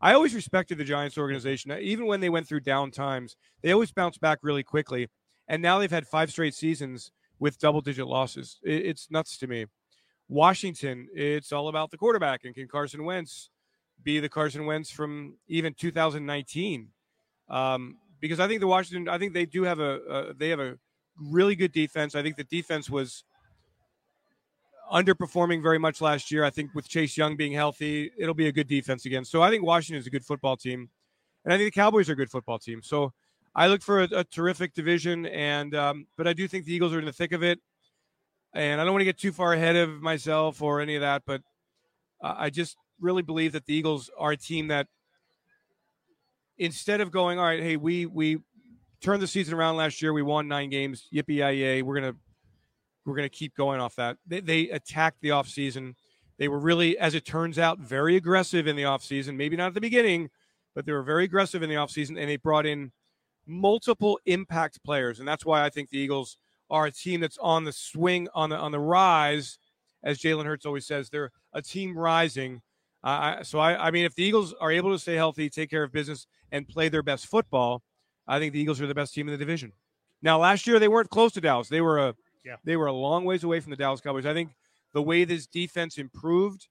[0.00, 1.72] I always respected the Giants organization.
[1.72, 5.08] Even when they went through down times, they always bounced back really quickly.
[5.48, 8.60] And now they've had five straight seasons with double digit losses.
[8.62, 9.66] It's nuts to me.
[10.28, 12.44] Washington, it's all about the quarterback.
[12.44, 13.50] And can Carson Wentz
[14.04, 16.90] be the Carson Wentz from even 2019?
[17.48, 20.78] Um, because I think the Washington, I think they do have a, they have a
[21.20, 22.14] really good defense.
[22.14, 23.22] I think the defense was
[24.90, 26.42] underperforming very much last year.
[26.42, 29.26] I think with Chase Young being healthy, it'll be a good defense again.
[29.26, 30.88] So I think Washington is a good football team,
[31.44, 32.80] and I think the Cowboys are a good football team.
[32.82, 33.12] So
[33.54, 36.94] I look for a, a terrific division, and um, but I do think the Eagles
[36.94, 37.60] are in the thick of it.
[38.54, 41.24] And I don't want to get too far ahead of myself or any of that,
[41.26, 41.42] but
[42.22, 44.86] I just really believe that the Eagles are a team that
[46.58, 48.38] instead of going, all right, hey, we we
[49.00, 52.14] turned the season around last year, we won nine games, yippee we're gonna
[53.04, 54.16] we're gonna keep going off that.
[54.26, 55.94] They, they attacked the offseason.
[56.38, 59.36] They were really, as it turns out, very aggressive in the offseason.
[59.36, 60.30] Maybe not at the beginning,
[60.74, 62.92] but they were very aggressive in the offseason, and they brought in
[63.46, 66.38] multiple impact players, and that's why I think the Eagles
[66.70, 69.58] are a team that's on the swing, on the on the rise,
[70.02, 71.10] as Jalen Hurts always says.
[71.10, 72.62] They're a team rising.
[73.04, 75.82] Uh, so I, I mean, if the Eagles are able to stay healthy, take care
[75.82, 77.82] of business, and play their best football,
[78.26, 79.72] I think the Eagles are the best team in the division.
[80.22, 81.68] Now, last year they weren't close to Dallas.
[81.68, 82.14] They were a
[82.44, 82.56] yeah.
[82.64, 84.24] they were a long ways away from the Dallas Cowboys.
[84.24, 84.52] I think
[84.94, 86.66] the way this defense improved,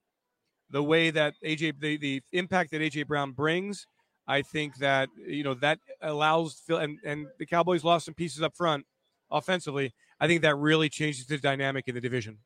[0.71, 3.85] the way that AJ the, the impact that AJ Brown brings,
[4.27, 8.41] I think that you know that allows Phil and, and the Cowboys lost some pieces
[8.41, 8.85] up front
[9.29, 9.93] offensively.
[10.19, 12.39] I think that really changes the dynamic in the division.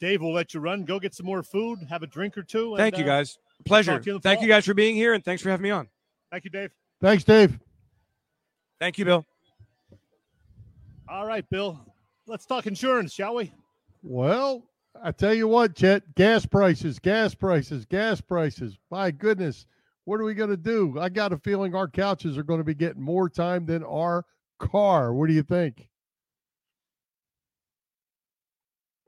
[0.00, 0.84] Dave, we'll let you run.
[0.84, 2.70] Go get some more food, have a drink or two.
[2.74, 3.38] And, Thank you, uh, guys.
[3.64, 3.92] Pleasure.
[4.04, 4.46] you in the Thank fall.
[4.46, 5.88] you guys for being here, and thanks for having me on.
[6.30, 6.70] thank you, Dave.
[7.00, 7.58] Thanks, Dave.
[8.78, 9.24] Thank you, Bill.
[11.08, 11.80] All right, Bill.
[12.26, 13.52] Let's talk insurance, shall we?
[14.02, 14.64] Well,
[15.02, 18.76] I tell you what, Chet, gas prices, gas prices, gas prices.
[18.90, 19.66] My goodness,
[20.04, 20.98] what are we going to do?
[20.98, 24.24] I got a feeling our couches are going to be getting more time than our
[24.58, 25.14] car.
[25.14, 25.88] What do you think?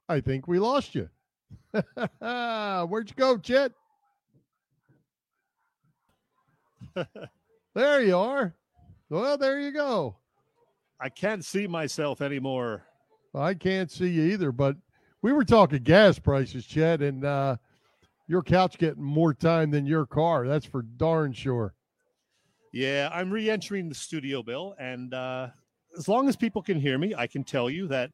[0.09, 1.09] I think we lost you.
[2.21, 3.73] Where'd you go, Chet?
[7.75, 8.55] there you are.
[9.11, 10.16] Well, there you go.
[11.01, 12.85] I can't see myself anymore.
[13.35, 14.77] I can't see you either, but
[15.23, 17.57] we were talking gas prices, Chad, and uh,
[18.27, 20.47] your couch getting more time than your car.
[20.47, 21.75] That's for darn sure.
[22.73, 25.49] Yeah, I'm re-entering the studio, Bill, and uh,
[25.97, 28.11] as long as people can hear me, I can tell you that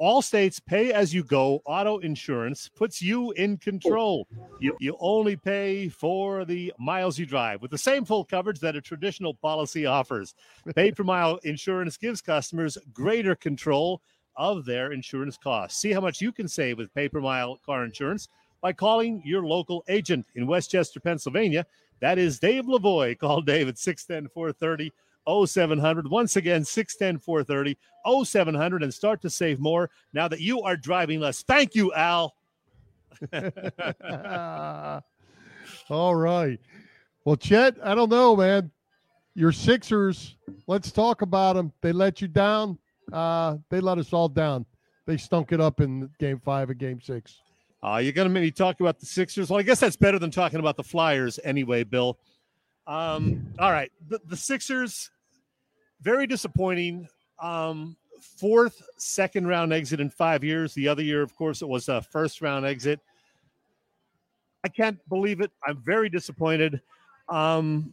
[0.00, 4.26] Allstate's pay as you go auto insurance puts you in control.
[4.60, 8.76] You, you only pay for the miles you drive with the same full coverage that
[8.76, 10.34] a traditional policy offers.
[10.74, 14.02] Pay per mile insurance gives customers greater control
[14.36, 15.80] of their insurance costs.
[15.80, 18.28] See how much you can save with pay per mile car insurance
[18.60, 21.66] by calling your local agent in West Chester, Pennsylvania.
[22.00, 23.18] That is Dave Lavoy.
[23.18, 24.92] Call Dave at 610 430
[25.26, 26.08] 0700.
[26.08, 27.78] Once again, 610 430
[28.24, 31.42] 0700 and start to save more now that you are driving less.
[31.42, 32.34] Thank you, Al.
[35.90, 36.58] All right.
[37.24, 38.70] Well, Chet, I don't know, man.
[39.34, 41.72] Your Sixers, let's talk about them.
[41.80, 42.78] They let you down.
[43.12, 44.66] Uh, they let us all down.
[45.06, 47.40] They stunk it up in game five and game six.
[47.82, 49.50] Uh, you're going to make me talk about the Sixers.
[49.50, 52.18] Well, I guess that's better than talking about the Flyers anyway, Bill.
[52.86, 53.92] Um, all right.
[54.08, 55.10] The, the Sixers,
[56.00, 57.08] very disappointing.
[57.40, 60.74] Um, fourth second round exit in five years.
[60.74, 63.00] The other year, of course, it was a first round exit.
[64.64, 65.50] I can't believe it.
[65.66, 66.80] I'm very disappointed.
[67.28, 67.92] Um,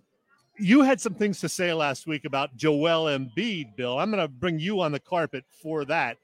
[0.59, 3.97] you had some things to say last week about Joel Embiid, Bill.
[3.97, 6.17] I'm going to bring you on the carpet for that.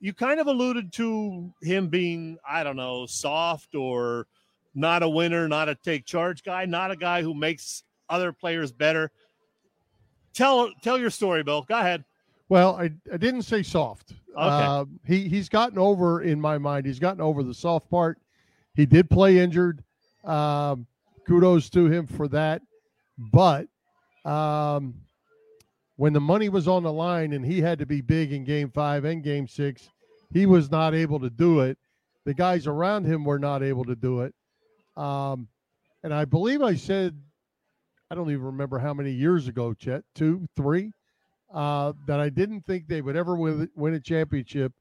[0.00, 4.26] You kind of alluded to him being, I don't know, soft or
[4.74, 8.72] not a winner, not a take charge guy, not a guy who makes other players
[8.72, 9.10] better.
[10.34, 11.62] Tell tell your story, Bill.
[11.62, 12.04] Go ahead.
[12.48, 14.12] Well, I, I didn't say soft.
[14.30, 14.40] Okay.
[14.40, 16.86] Uh, he he's gotten over in my mind.
[16.86, 18.18] He's gotten over the soft part.
[18.74, 19.82] He did play injured.
[20.24, 20.86] Um,
[21.26, 22.62] kudos to him for that.
[23.18, 23.68] But
[24.24, 24.94] um,
[25.96, 28.70] when the money was on the line and he had to be big in game
[28.70, 29.88] five and game six,
[30.32, 31.78] he was not able to do it.
[32.24, 34.34] The guys around him were not able to do it.
[34.96, 35.48] Um,
[36.02, 37.20] and I believe I said,
[38.10, 40.92] I don't even remember how many years ago, Chet, two, three,
[41.54, 44.72] uh, that I didn't think they would ever win, win a championship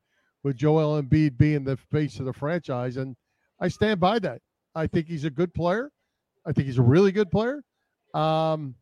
[0.44, 2.98] with Joel Embiid being the face of the franchise.
[2.98, 3.16] And
[3.60, 4.42] I stand by that.
[4.74, 5.92] I think he's a good player.
[6.46, 7.62] I think he's a really good player.
[8.14, 8.74] Um,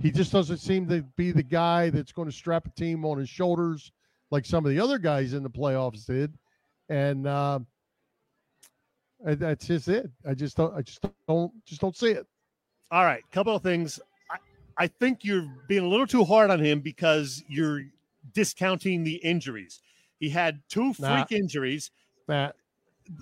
[0.00, 3.18] he just doesn't seem to be the guy that's going to strap a team on
[3.18, 3.90] his shoulders
[4.30, 6.34] like some of the other guys in the playoffs did.
[6.88, 7.58] And uh,
[9.24, 10.10] that's just it.
[10.26, 10.74] I just don't.
[10.74, 11.52] I just don't.
[11.66, 12.26] Just don't see it.
[12.90, 14.00] All right, couple of things.
[14.30, 14.36] I,
[14.76, 17.82] I think you're being a little too hard on him because you're
[18.32, 19.80] discounting the injuries.
[20.18, 21.36] He had two freak Nah.
[21.36, 21.90] injuries,
[22.26, 22.56] Matt,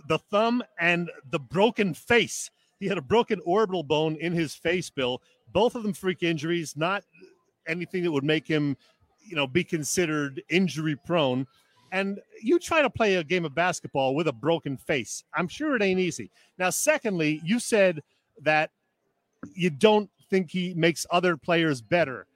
[0.09, 2.51] the thumb and the broken face.
[2.79, 5.21] He had a broken orbital bone in his face, Bill.
[5.53, 7.05] Both of them freak injuries, not
[7.67, 8.77] anything that would make him,
[9.25, 11.47] you know, be considered injury prone.
[11.93, 15.25] And you try to play a game of basketball with a broken face.
[15.35, 16.31] I'm sure it ain't easy.
[16.59, 18.03] Now, secondly, you said
[18.43, 18.71] that
[19.55, 22.27] you don't think he makes other players better.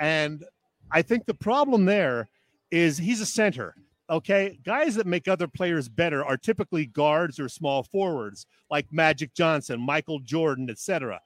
[0.00, 0.44] And
[0.90, 2.28] I think the problem there
[2.70, 3.74] is he's a center.
[4.10, 4.58] Okay.
[4.64, 9.80] Guys that make other players better are typically guards or small forwards like Magic Johnson,
[9.80, 11.20] Michael Jordan, etc.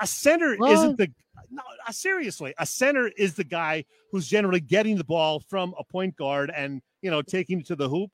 [0.00, 1.10] A, center Well- isn't the
[1.50, 5.84] no, uh, seriously, a center is the guy who's generally getting the ball from a
[5.84, 8.10] point guard and you know taking it to the hoop.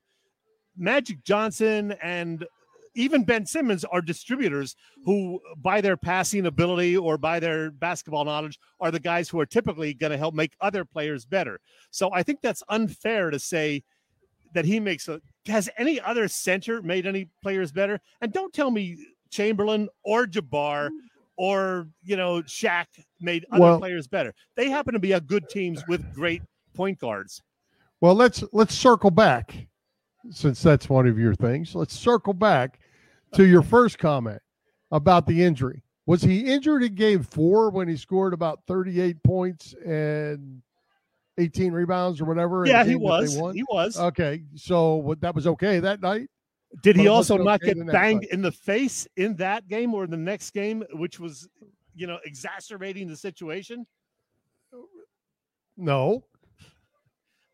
[0.77, 2.47] Magic Johnson and
[2.95, 8.59] even Ben Simmons are distributors who, by their passing ability or by their basketball knowledge,
[8.81, 11.59] are the guys who are typically going to help make other players better.
[11.91, 13.83] So I think that's unfair to say
[14.55, 15.21] that he makes a.
[15.47, 18.01] Has any other center made any players better?
[18.21, 18.99] And don't tell me
[19.31, 20.91] Chamberlain or Jabbar
[21.37, 22.87] or you know Shaq
[23.21, 24.35] made other Well- players better.
[24.57, 26.43] They happen to be a good teams with great
[26.75, 27.43] point guards.
[28.01, 29.67] Well, let's let's circle back
[30.31, 31.75] since that's one of your things.
[31.75, 32.79] Let's circle back
[33.35, 34.41] to your first comment
[34.91, 35.83] about the injury.
[36.07, 40.63] Was he injured in game 4 when he scored about 38 points and
[41.39, 42.67] 18 rebounds or whatever?
[42.67, 43.55] Yeah, he game that they was.
[43.55, 43.99] He was.
[43.99, 46.29] Okay, so what that was okay that night?
[46.83, 48.31] Did he also okay get banged night.
[48.33, 51.49] in the face in that game or the next game, which was,
[51.95, 53.87] you know, exacerbating the situation?
[55.77, 56.25] No.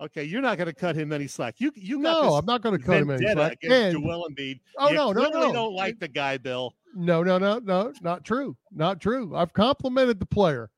[0.00, 1.56] Okay, you're not going to cut him any slack.
[1.58, 3.58] You you No, I'm not going to cut him any slack.
[3.62, 4.60] And- Joel Embiid.
[4.76, 5.52] Oh, you no, no, no.
[5.52, 6.74] don't like the guy, Bill.
[6.94, 8.56] No, no, no, no, not true.
[8.72, 9.34] Not true.
[9.34, 10.70] I've complimented the player,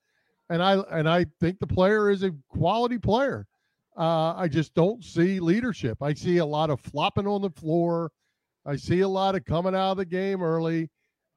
[0.49, 3.47] and I and I think the player is a quality player.
[3.97, 6.03] Uh, I just don't see leadership.
[6.03, 8.11] I see a lot of flopping on the floor.
[8.65, 10.91] I see a lot of coming out of the game early.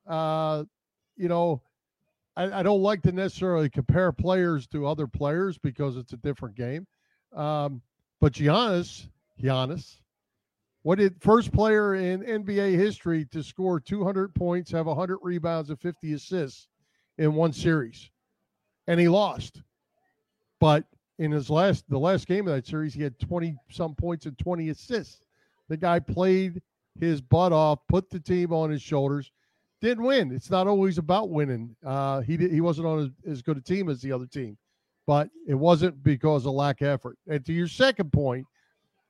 [0.07, 0.63] Uh,
[1.17, 1.61] you know,
[2.35, 6.55] I, I don't like to necessarily compare players to other players because it's a different
[6.55, 6.87] game.
[7.35, 7.81] Um,
[8.19, 9.07] but Giannis,
[9.41, 9.97] Giannis,
[10.83, 15.79] what did first player in NBA history to score 200 points, have 100 rebounds, and
[15.79, 16.67] 50 assists
[17.17, 18.09] in one series?
[18.87, 19.61] And he lost.
[20.59, 20.85] But
[21.19, 24.37] in his last the last game of that series, he had 20 some points and
[24.37, 25.21] 20 assists.
[25.69, 26.61] The guy played
[26.99, 29.31] his butt off, put the team on his shoulders,
[29.81, 30.31] didn't win.
[30.31, 31.75] It's not always about winning.
[31.85, 34.57] Uh, he he wasn't on as good a team as the other team,
[35.05, 37.17] but it wasn't because of lack of effort.
[37.27, 38.45] And to your second point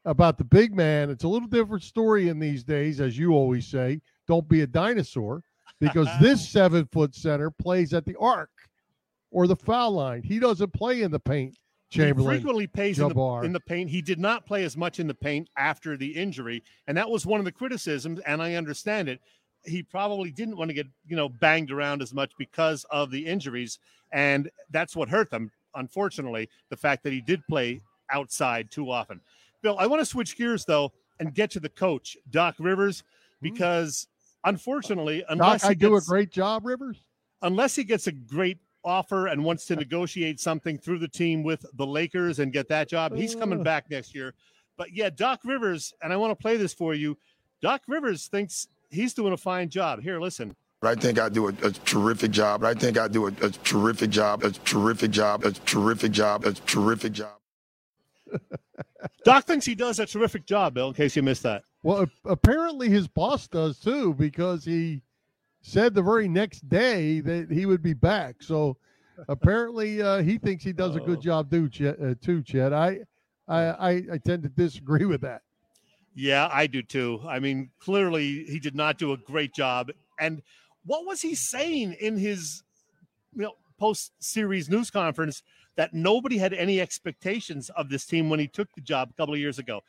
[0.06, 3.68] about the big man, it's a little different story in these days, as you always
[3.68, 4.02] say.
[4.28, 5.44] Don't be a dinosaur,
[5.80, 8.50] because this seven foot center plays at the arc
[9.32, 10.24] or the foul line.
[10.24, 11.56] He doesn't play in the paint.
[11.90, 13.90] Chamberlain he frequently plays in the, in the paint.
[13.90, 17.24] He did not play as much in the paint after the injury, and that was
[17.24, 18.20] one of the criticisms.
[18.26, 19.22] And I understand it.
[19.64, 23.24] He probably didn't want to get you know banged around as much because of the
[23.28, 23.78] injuries,
[24.12, 25.52] and that's what hurt them.
[25.76, 29.20] Unfortunately, the fact that he did play outside too often.
[29.62, 33.04] Bill, I want to switch gears though and get to the coach, Doc Rivers,
[33.40, 33.50] hmm.
[33.50, 34.08] because
[34.44, 36.98] unfortunately, unless Doc, he I do a great job, Rivers.
[37.42, 41.66] unless he gets a great offer and wants to negotiate something through the team with
[41.76, 44.34] the Lakers and get that job, he's coming back next year.
[44.78, 47.18] But yeah, Doc Rivers, and I want to play this for you.
[47.62, 50.02] Doc Rivers thinks he's doing a fine job.
[50.02, 50.56] Here, listen.
[50.86, 52.64] I think I do a, a terrific job.
[52.64, 56.54] I think I do a, a terrific job, a terrific job, a terrific job, a
[56.54, 57.38] terrific job.
[59.26, 61.64] Doc thinks he does a terrific job, Bill, in case you missed that.
[61.84, 65.02] Well, a- apparently his boss does too, because he
[65.62, 68.42] said the very next day that he would be back.
[68.42, 68.78] So
[69.28, 71.98] apparently uh, he thinks he does a good job too, Chet.
[72.02, 72.74] Uh, too, Chet.
[72.74, 73.00] I,
[73.48, 75.42] I, I, I tend to disagree with that.
[76.16, 77.22] Yeah, I do too.
[77.28, 79.92] I mean, clearly he did not do a great job.
[80.20, 80.42] And
[80.86, 82.64] what was he saying in his
[83.36, 85.44] you know post series news conference
[85.76, 89.34] that nobody had any expectations of this team when he took the job a couple
[89.34, 89.82] of years ago?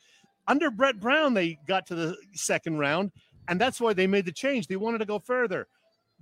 [0.47, 3.11] Under Brett Brown, they got to the second round,
[3.47, 4.67] and that's why they made the change.
[4.67, 5.67] They wanted to go further.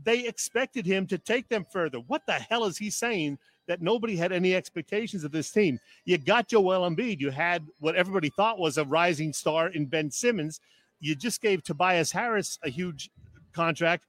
[0.02, 2.00] They expected him to take them further.
[2.00, 5.80] What the hell is he saying that nobody had any expectations of this team?
[6.06, 7.20] You got Joel Embiid.
[7.20, 10.60] You had what everybody thought was a rising star in Ben Simmons.
[11.00, 13.10] You just gave Tobias Harris a huge
[13.54, 14.06] contract.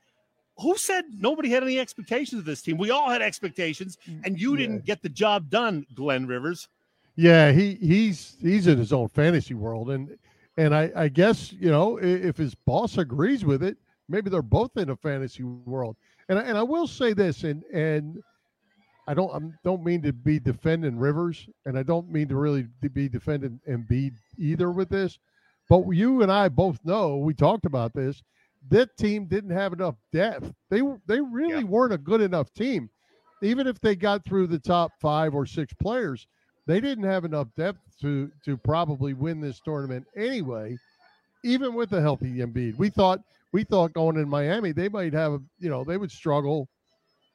[0.59, 2.79] Who said nobody had any expectations of this team?
[2.79, 4.59] We all had expectations, mm, and you Yeah.
[4.59, 6.69] didn't get the job done, Glenn Rivers.
[7.17, 10.17] Yeah, he he's he's in his own fantasy world, and
[10.57, 13.77] and I I guess you know if his boss agrees with it,
[14.09, 15.97] maybe they're both in a fantasy world.
[16.29, 18.23] And I, and I will say this, and and
[19.07, 22.67] I don't I don't mean to be defending Rivers, and I don't mean to really
[22.93, 25.19] be defending Embiid either with this,
[25.69, 28.23] but you and I both know we talked about this.
[28.71, 30.53] That team didn't have enough depth.
[30.71, 31.65] They they really Yeah.
[31.65, 32.91] weren't a good enough team,
[33.43, 36.27] even if they got through the top five or six players
[36.67, 40.77] they didn't have enough depth to to probably win this tournament anyway,
[41.45, 42.79] even with a healthy Embiid.
[42.79, 43.21] We thought
[43.53, 46.69] we thought going in Miami they might have a you know they would struggle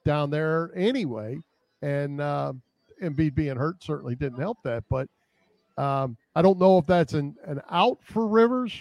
[0.06, 1.38] down there anyway,
[1.82, 2.54] and uh,
[3.04, 4.84] Embiid being hurt certainly didn't help that.
[4.90, 5.08] But
[5.78, 8.74] um, I don't know if that's an an out for Rivers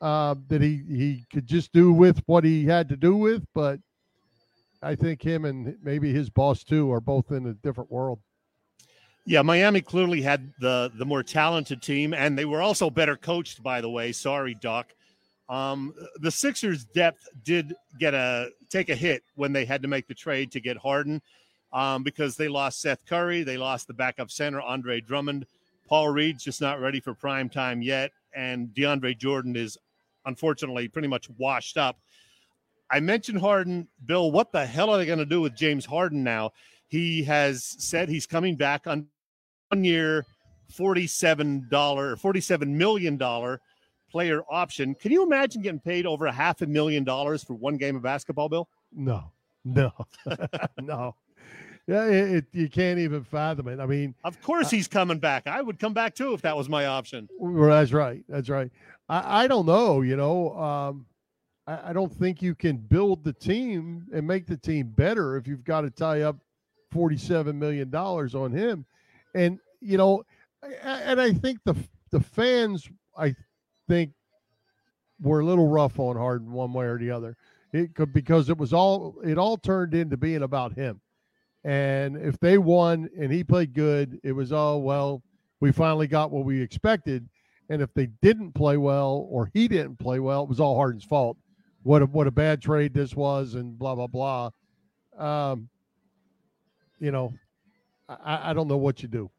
[0.00, 3.80] uh, that he he could just do with what he had to do with, but.
[4.82, 8.18] I think him and maybe his boss too are both in a different world.
[9.26, 13.62] Yeah, Miami clearly had the the more talented team, and they were also better coached.
[13.62, 14.94] By the way, sorry, Doc.
[15.48, 20.08] Um, the Sixers' depth did get a take a hit when they had to make
[20.08, 21.20] the trade to get Harden,
[21.72, 25.46] um, because they lost Seth Curry, they lost the backup center Andre Drummond.
[25.88, 29.76] Paul Reed's just not ready for prime time yet, and DeAndre Jordan is
[30.26, 31.98] unfortunately pretty much washed up.
[32.90, 34.32] I mentioned Harden, Bill.
[34.32, 36.50] What the hell are they going to do with James Harden now?
[36.88, 39.06] He has said he's coming back on
[39.68, 40.26] one year,
[40.74, 43.60] forty-seven dollar, forty-seven million dollar
[44.10, 44.96] player option.
[44.96, 48.02] Can you imagine getting paid over a half a million dollars for one game of
[48.02, 48.68] basketball, Bill?
[48.92, 49.30] No,
[49.64, 49.92] no,
[50.80, 51.14] no.
[51.86, 53.80] Yeah, it, it, you can't even fathom it.
[53.80, 55.46] I mean, Of course he's coming back.
[55.46, 57.28] I would come back too if that was my option.
[57.38, 58.22] well, that's right.
[58.28, 58.70] That's right.
[59.10, 60.00] I, I don't know.
[60.00, 61.06] You know, um,
[61.66, 65.46] I, I don't think you can build the team and make the team better if
[65.46, 66.36] you've got to tie up
[66.92, 68.86] forty-seven million dollars on him.
[69.34, 70.22] And you know,
[70.82, 71.74] and I think the
[72.10, 72.88] the fans,
[73.18, 73.34] I
[73.88, 74.12] think,
[75.20, 77.36] were a little rough on Harden one way or the other.
[77.72, 81.00] It could because it was all it all turned into being about him.
[81.62, 85.22] And if they won and he played good, it was oh well,
[85.60, 87.28] we finally got what we expected.
[87.70, 91.04] And if they didn't play well or he didn't play well, it was all Harden's
[91.04, 91.38] fault.
[91.82, 94.50] What a what a bad trade this was, and blah blah blah.
[95.16, 95.70] Um,
[96.98, 97.32] you know,
[98.08, 99.30] I, I don't know what you do.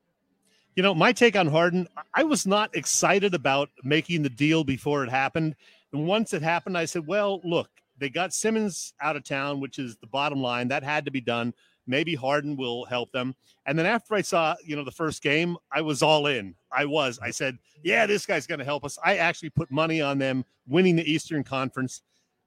[0.76, 5.04] You know, my take on Harden, I was not excited about making the deal before
[5.04, 5.56] it happened.
[5.92, 9.78] And once it happened, I said, well, look, they got Simmons out of town, which
[9.78, 10.70] is the bottom line.
[10.70, 11.54] That had to be done.
[11.88, 13.36] Maybe Harden will help them.
[13.66, 16.56] And then after I saw, you know, the first game, I was all in.
[16.72, 17.20] I was.
[17.20, 18.98] I said, yeah, this guy's going to help us.
[19.04, 22.02] I actually put money on them winning the Eastern Conference.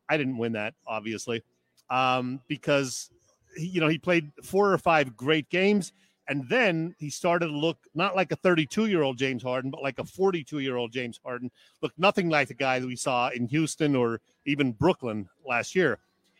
[0.08, 1.42] I didn't win that, obviously,
[1.90, 3.10] um, because,
[3.56, 5.92] you know, he played four or five great games.
[6.26, 9.82] And then he started to look not like a 32 year old James Harden, but
[9.82, 11.50] like a 42 year old James Harden.
[11.82, 15.98] Looked nothing like the guy that we saw in Houston or even Brooklyn last year.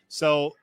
[0.09, 0.55] So,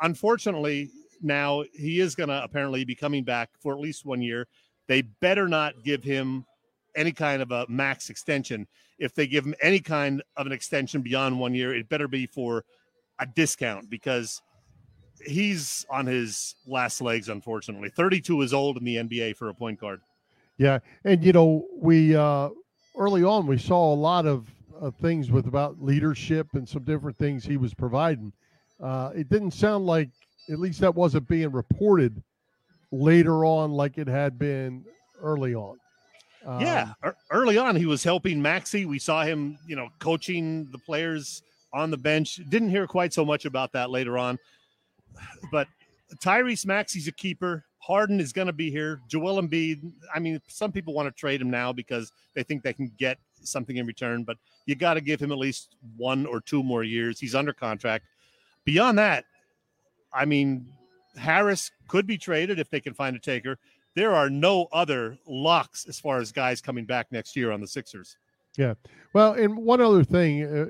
[0.00, 0.90] unfortunately,
[1.22, 4.46] now he is going to apparently be coming back for at least one year.
[4.86, 6.44] They better not give him
[6.96, 8.66] any kind of a max extension.
[8.98, 12.26] If they give him any kind of an extension beyond one year, it better be
[12.26, 12.64] for
[13.18, 14.42] a discount because
[15.24, 17.90] he's on his last legs, unfortunately.
[17.90, 20.00] 32 is old in the NBA for a point guard.
[20.56, 20.80] Yeah.
[21.04, 22.50] And, you know, we, uh,
[22.96, 24.48] early on, we saw a lot of,
[24.80, 28.32] of things with about leadership and some different things he was providing.
[28.80, 30.10] Uh, it didn't sound like,
[30.50, 32.22] at least that wasn't being reported
[32.90, 34.84] later on like it had been
[35.20, 35.78] early on.
[36.46, 36.92] Um, yeah,
[37.30, 38.86] early on he was helping Maxey.
[38.86, 41.42] We saw him, you know, coaching the players
[41.72, 42.40] on the bench.
[42.48, 44.38] Didn't hear quite so much about that later on,
[45.50, 45.68] but
[46.16, 47.64] Tyrese Maxey's a keeper.
[47.80, 49.00] Harden is going to be here.
[49.08, 49.92] Joel Embiid.
[50.14, 53.18] I mean, some people want to trade him now because they think they can get
[53.42, 54.36] something in return, but
[54.66, 57.18] you got to give him at least one or two more years.
[57.18, 58.04] He's under contract.
[58.64, 59.24] Beyond that,
[60.18, 60.66] I mean,
[61.16, 63.58] Harris could be traded if they can find a taker.
[63.94, 67.66] There are no other locks as far as guys coming back next year on the
[67.66, 68.16] Sixers.
[68.56, 68.74] Yeah.
[69.12, 70.66] Well, and one other thing, uh,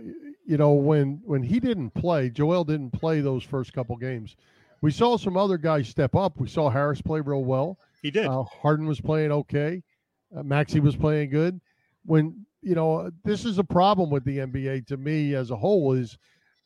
[0.46, 4.36] you know, when when he didn't play, Joel didn't play those first couple games.
[4.82, 6.38] We saw some other guys step up.
[6.38, 7.78] We saw Harris play real well.
[8.02, 8.26] He did.
[8.26, 9.82] Uh, Harden was playing okay.
[10.36, 11.60] Uh, Maxey was playing good.
[12.04, 15.94] When you know, this is a problem with the NBA to me as a whole
[15.94, 16.18] is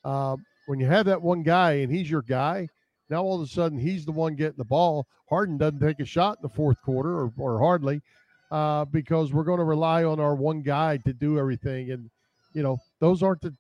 [0.05, 0.37] uh,
[0.67, 2.69] when you have that one guy and he's your guy
[3.13, 5.07] now all of a sudden he's the one getting the ball.
[5.29, 8.01] Harden doesn't take a shot in the fourth quarter or, or hardly
[8.51, 11.91] uh, because we're going to rely on our one guy to do everything.
[11.91, 12.11] And,
[12.55, 13.55] you know, those aren't the,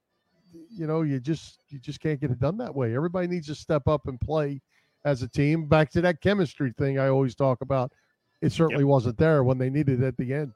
[0.71, 2.97] you know, you just, you just can't get it done that way.
[2.97, 4.61] Everybody needs to step up and play
[5.05, 5.67] as a team.
[5.67, 7.93] Back to that chemistry thing I always talk about.
[8.41, 8.89] It certainly yep.
[8.89, 10.53] wasn't there when they needed it at the end.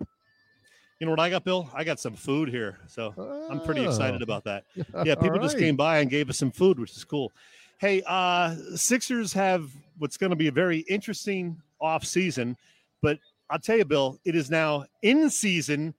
[0.99, 1.69] You know what I got, Bill?
[1.75, 2.79] I got some food here.
[2.87, 3.13] So
[3.51, 4.25] I'm pretty excited oh.
[4.25, 4.65] about that.
[5.05, 5.43] Yeah, people right.
[5.43, 7.33] just came by and gave us some food, which is cool.
[7.79, 12.57] Hey, uh, Sixers have what's going to be a very interesting off season,
[13.03, 13.19] but
[13.51, 15.95] I'll tell you, Bill, it is now in season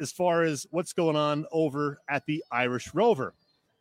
[0.00, 3.34] as far as what's going on over at the Irish Rover.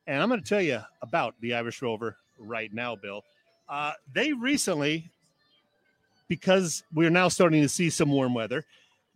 [0.08, 3.24] And I'm going to tell you about the Irish Rover right now, Bill.
[3.70, 5.12] Uh, they recently,
[6.28, 8.66] because we're now starting to see some warm weather,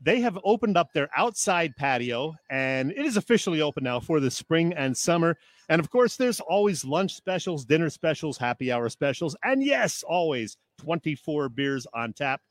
[0.02, 4.32] they have opened up their outside patio and it is officially open now for the
[4.32, 5.38] spring and summer.
[5.68, 10.58] And of course, there's always lunch specials, dinner specials, happy hour specials, and yes, always
[10.80, 12.42] 24 beers on tap.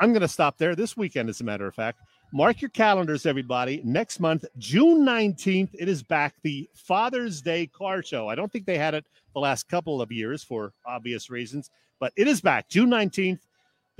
[0.00, 2.00] I'm going to stop there this weekend, as a matter of fact.
[2.32, 3.82] Mark your calendars, everybody.
[3.84, 8.26] Next month, June 19th, it is back, the Father's Day car show.
[8.26, 9.04] I don't think they had it
[9.34, 13.40] the last couple of years for obvious reasons, but it is back June 19th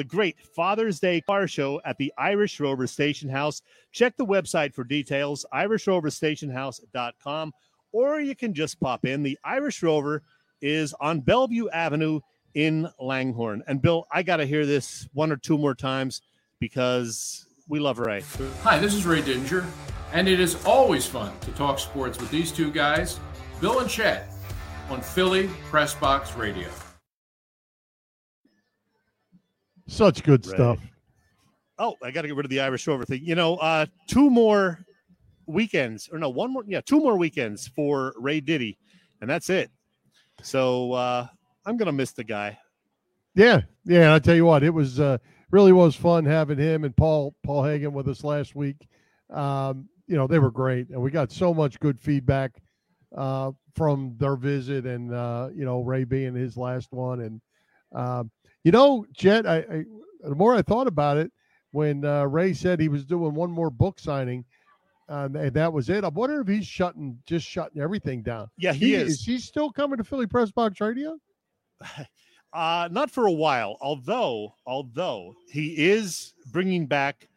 [0.00, 3.60] the great Father's Day car show at the Irish Rover Station House.
[3.92, 7.52] Check the website for details, irishroverstationhouse.com,
[7.92, 9.22] or you can just pop in.
[9.22, 10.22] The Irish Rover
[10.62, 12.20] is on Bellevue Avenue
[12.54, 13.62] in Langhorne.
[13.66, 16.22] And Bill, I got to hear this one or two more times
[16.60, 18.22] because we love Ray.
[18.62, 19.66] Hi, this is Ray Didinger,
[20.14, 23.20] and it is always fun to talk sports with these two guys,
[23.60, 24.32] Bill and Chet,
[24.88, 26.70] on Philly Pressbox Radio.
[29.90, 30.54] Such good right.
[30.54, 30.78] stuff.
[31.76, 33.24] Oh, I got to get rid of the Irish Rover thing.
[33.24, 34.84] You know, uh, two more
[35.46, 38.78] weekends, or no, one more, yeah, two more weekends for Ray Diddy,
[39.20, 39.68] and that's it.
[40.42, 41.26] So uh,
[41.66, 42.56] I'm gonna miss the guy.
[43.34, 44.14] Yeah, yeah.
[44.14, 45.18] I tell you what, it was uh,
[45.50, 48.88] really was fun having him and Paul Paul Hagen with us last week.
[49.28, 52.52] Um, you know, they were great, and we got so much good feedback
[53.16, 57.40] uh, from their visit, and uh, you know, Ray being his last one, and
[57.92, 58.30] um,
[58.64, 59.84] you know, Chet, I, I
[60.22, 61.32] the more I thought about it,
[61.72, 64.44] when uh, Ray said he was doing one more book signing,
[65.08, 66.04] um, and that was it.
[66.04, 68.48] I wonder if he's shutting, just shutting everything down.
[68.58, 69.20] Yeah, he, he is.
[69.20, 71.18] Is he still coming to Philly Pressbox Radio?
[72.52, 73.76] Uh, not for a while.
[73.80, 77.28] Although, although he is bringing back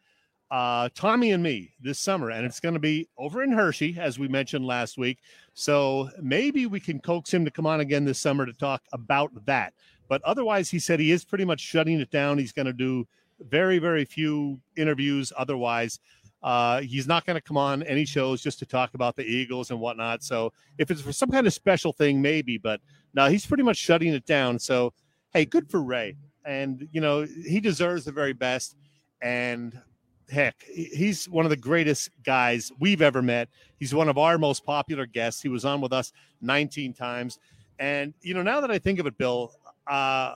[0.50, 4.18] uh, Tommy and me this summer, and it's going to be over in Hershey, as
[4.18, 5.18] we mentioned last week.
[5.52, 9.30] So maybe we can coax him to come on again this summer to talk about
[9.46, 9.72] that.
[10.08, 12.38] But otherwise, he said he is pretty much shutting it down.
[12.38, 13.06] He's going to do
[13.40, 15.32] very, very few interviews.
[15.36, 15.98] Otherwise,
[16.42, 19.70] uh, he's not going to come on any shows just to talk about the Eagles
[19.70, 20.22] and whatnot.
[20.22, 22.58] So if it's for some kind of special thing, maybe.
[22.58, 22.80] But
[23.14, 24.58] now he's pretty much shutting it down.
[24.58, 24.92] So
[25.32, 26.16] hey, good for Ray.
[26.44, 28.76] And you know he deserves the very best.
[29.22, 29.80] And
[30.28, 33.48] heck, he's one of the greatest guys we've ever met.
[33.78, 35.40] He's one of our most popular guests.
[35.40, 37.38] He was on with us 19 times.
[37.78, 39.50] And you know, now that I think of it, Bill,
[39.86, 40.34] uh,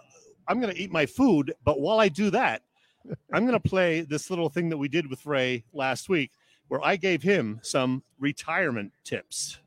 [0.48, 1.54] I'm going to eat my food.
[1.64, 2.62] But while I do that,
[3.32, 6.32] I'm going to play this little thing that we did with Ray last week,
[6.68, 9.58] where I gave him some retirement tips.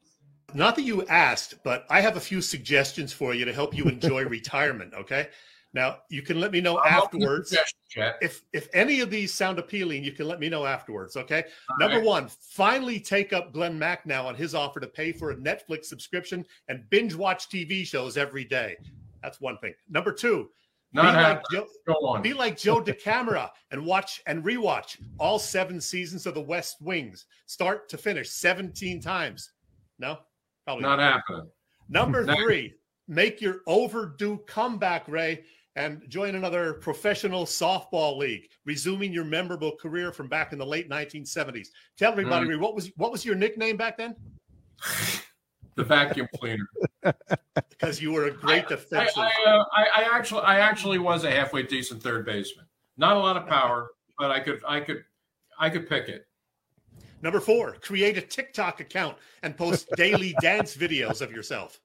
[0.53, 3.85] Not that you asked, but I have a few suggestions for you to help you
[3.85, 4.93] enjoy retirement.
[4.93, 5.29] Okay.
[5.73, 7.55] Now you can let me know I'm afterwards.
[8.21, 11.15] If if any of these sound appealing, you can let me know afterwards.
[11.15, 11.45] Okay.
[11.69, 12.05] All Number right.
[12.05, 16.45] one, finally take up Glen Macnow on his offer to pay for a Netflix subscription
[16.67, 18.75] and binge watch TV shows every day.
[19.23, 19.73] That's one thing.
[19.89, 20.49] Number two,
[20.93, 21.41] Not be like.
[21.51, 22.21] Joe, Go on.
[22.21, 27.25] be like Joe DeCamara and watch and rewatch all seven seasons of The West Wings,
[27.45, 29.51] start to finish, 17 times.
[29.99, 30.17] No,
[30.65, 31.47] probably Not happening.
[31.89, 32.73] Number three,
[33.07, 35.43] make your overdue comeback, Ray,
[35.77, 40.89] and join another professional softball league, resuming your memorable career from back in the late
[40.89, 41.67] 1970s.
[41.97, 42.49] Tell everybody, Mm.
[42.49, 44.15] Ray, what was what was your nickname back then?
[45.75, 46.67] The vacuum cleaner.
[47.69, 49.17] Because you were a great defensive.
[49.17, 52.67] I, uh, I, I actually, I actually was a halfway decent third baseman.
[52.95, 55.03] Not a lot of power, but I could, I could,
[55.59, 56.27] I could pick it.
[57.23, 61.79] Number four, create a TikTok account and post daily dance videos of yourself.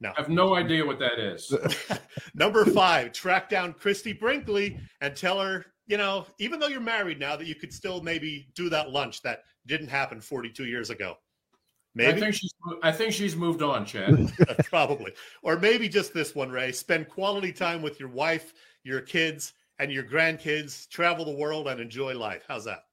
[0.00, 1.52] No, I have no idea what that is.
[2.34, 7.18] Number five, track down Christie Brinkley and tell her, you know, even though you're married
[7.18, 11.16] now, that you could still maybe do that lunch that didn't happen 42 years ago.
[12.00, 14.32] I Maybe, think she's, I think she's moved on, Chad.
[14.64, 16.70] probably, or maybe just this one, Ray.
[16.70, 20.88] Spend quality time with your wife, your kids, and your grandkids.
[20.88, 22.44] Travel the world and enjoy life.
[22.46, 22.84] How's that?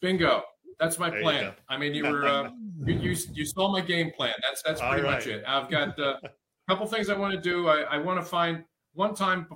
[0.00, 0.42] Bingo.
[0.80, 1.52] That's my There plan.
[1.68, 2.50] I mean, you were, uh,
[2.84, 4.34] you, you, you saw my game plan.
[4.42, 5.12] That's, that's pretty right.
[5.12, 5.44] much it.
[5.46, 6.30] I've got uh, a
[6.68, 7.68] couple things I want to do.
[7.68, 8.64] I, I want to find
[8.94, 9.46] one time,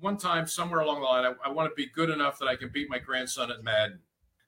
[0.00, 2.56] one time somewhere along the line, I, I want to be good enough that I
[2.56, 4.00] can beat my grandson at Madden.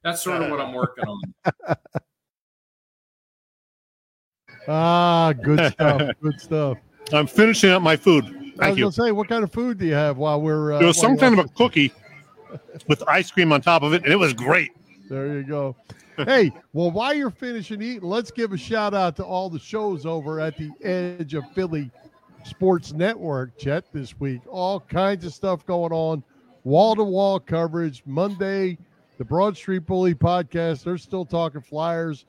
[0.03, 1.21] That's sort of what I'm working on.
[4.69, 6.03] Ah, good stuff.
[6.23, 6.79] Good stuff.
[7.13, 8.25] I'm finishing up my food.
[8.25, 8.85] I was Thank you.
[8.85, 10.73] gonna say, what kind of food do you have while we're?
[10.73, 11.93] Uh, There was some kind of a cookie
[12.89, 14.71] with ice cream on top of it, and it was great.
[15.09, 15.77] There you go.
[16.17, 20.07] hey, well, while you're finishing eating, let's give a shout out to all the shows
[20.07, 21.91] over at the Edge of Philly
[22.45, 24.41] Sports Network, Chet, this week.
[24.49, 26.23] All kinds of stuff going on,
[26.65, 28.03] wall to wall coverage.
[28.07, 28.79] Monday,
[29.19, 32.25] the Broad Street Bully podcast, they're still talking flyers.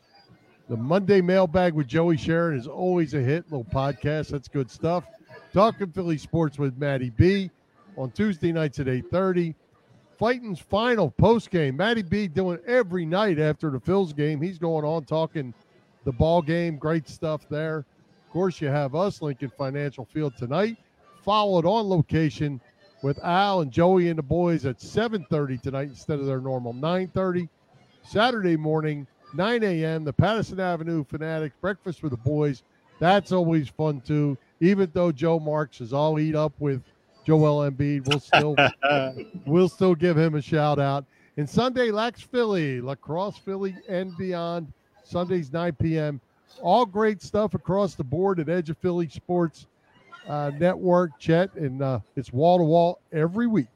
[0.70, 3.46] The Monday mailbag with Joey Sharon is always a hit.
[3.50, 5.06] Little podcast, that's good stuff.
[5.54, 7.50] Talking Philly sports with Matty B
[7.96, 9.56] on Tuesday nights at 8:30.
[10.20, 11.78] Fighting's final post game.
[11.78, 14.42] Matty B doing every night after the Phils game.
[14.42, 15.54] He's going on talking
[16.04, 16.78] the ball game.
[16.78, 17.78] Great stuff there.
[17.78, 20.78] Of course, you have us, Lincoln Financial Field tonight,
[21.24, 22.60] followed on location
[23.04, 27.48] with Al and Joey and the boys at 7:30 tonight instead of their normal 9:30.
[28.04, 30.04] Saturday morning, 9 a.m.
[30.04, 32.64] The Pattison Avenue Fanatics breakfast with the boys.
[33.00, 34.38] That's always fun too.
[34.60, 36.82] Even though Joe Marks is all eat up with
[37.26, 38.56] Joel Embiid, we'll still
[39.46, 41.06] we'll still give him a shout out.
[41.38, 44.72] And Sunday, Lax Philly, Lacrosse Philly, and beyond.
[45.04, 46.20] Sundays, 9 p.m.
[46.62, 49.68] All great stuff across the board at Edge of Philly Sports
[50.28, 53.68] uh, Network, Chet, and uh, it's wall to wall every week.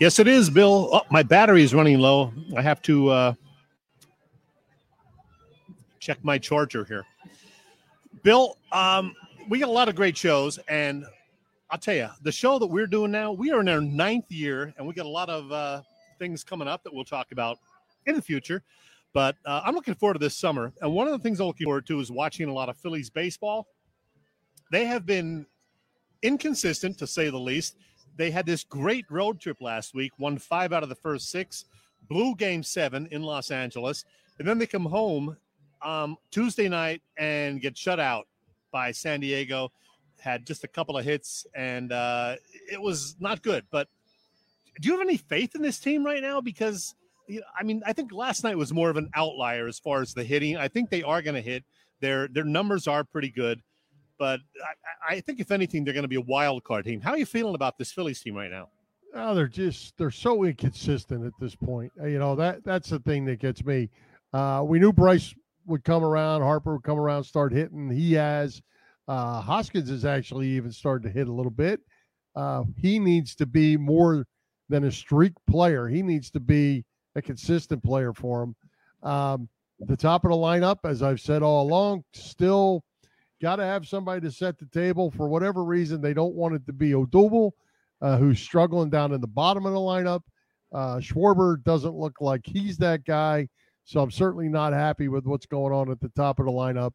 [0.00, 0.88] Yes, it is, Bill.
[0.92, 2.32] Oh, my battery is running low.
[2.56, 3.34] I have to uh,
[6.04, 7.06] check my charger here.
[8.22, 9.16] Bill, um,
[9.48, 11.06] we got a lot of great shows, and
[11.70, 14.74] I'll tell you, the show that we're doing now, we are in our ninth year,
[14.76, 15.80] and we got a lot of uh,
[16.18, 17.58] things coming up that we'll talk about
[18.04, 18.62] in the future.
[19.14, 21.64] But uh, I'm looking forward to this summer, and one of the things I'm looking
[21.64, 23.66] forward to is watching a lot of Phillies baseball.
[24.70, 25.46] They have been
[26.22, 27.76] inconsistent, to say the least
[28.16, 31.64] they had this great road trip last week, won five out of the first six,
[32.10, 34.04] blew game seven in Los Angeles,
[34.38, 35.36] and then they come home
[35.84, 38.26] um, Tuesday night and get shut out
[38.72, 39.70] by San Diego.
[40.20, 42.36] Had just a couple of hits, and uh,
[42.72, 43.64] it was not good.
[43.70, 43.88] But
[44.80, 46.40] do you have any faith in this team right now?
[46.40, 46.94] Because
[47.28, 50.00] you know, I mean, I think last night was more of an outlier as far
[50.00, 50.56] as the hitting.
[50.56, 51.64] I think they are going to hit.
[52.00, 53.62] Their their numbers are pretty good
[54.18, 54.40] but
[55.08, 57.00] I, I, think if anything, they're going to be a wild card team.
[57.00, 58.68] How are you feeling about this Phillies team right now?
[59.14, 61.92] Oh, they're just they're so inconsistent at this point.
[62.02, 63.90] You know that that's the thing that gets me.
[64.32, 65.34] Uh, we knew Bryce
[65.66, 67.90] would come around, Harper would come around, start hitting.
[67.90, 68.62] He has.
[69.06, 71.80] Uh, Hoskins has actually even started to hit a little bit.
[72.34, 74.26] Uh, he needs to be more
[74.68, 75.88] than a streak player.
[75.88, 76.84] He needs to be
[77.14, 78.56] a consistent player for him.
[79.02, 79.48] Um,
[79.80, 82.82] the top of the lineup, as I've said all along, still
[83.42, 86.00] got to have somebody to set the table for whatever reason.
[86.00, 87.50] They don't want it to be Odubel,
[88.00, 90.22] uh, who's struggling down in the bottom of the lineup.
[90.72, 93.48] Uh, Schwarber doesn't look like he's that guy,
[93.84, 96.92] so I'm certainly not happy with what's going on at the top of the lineup.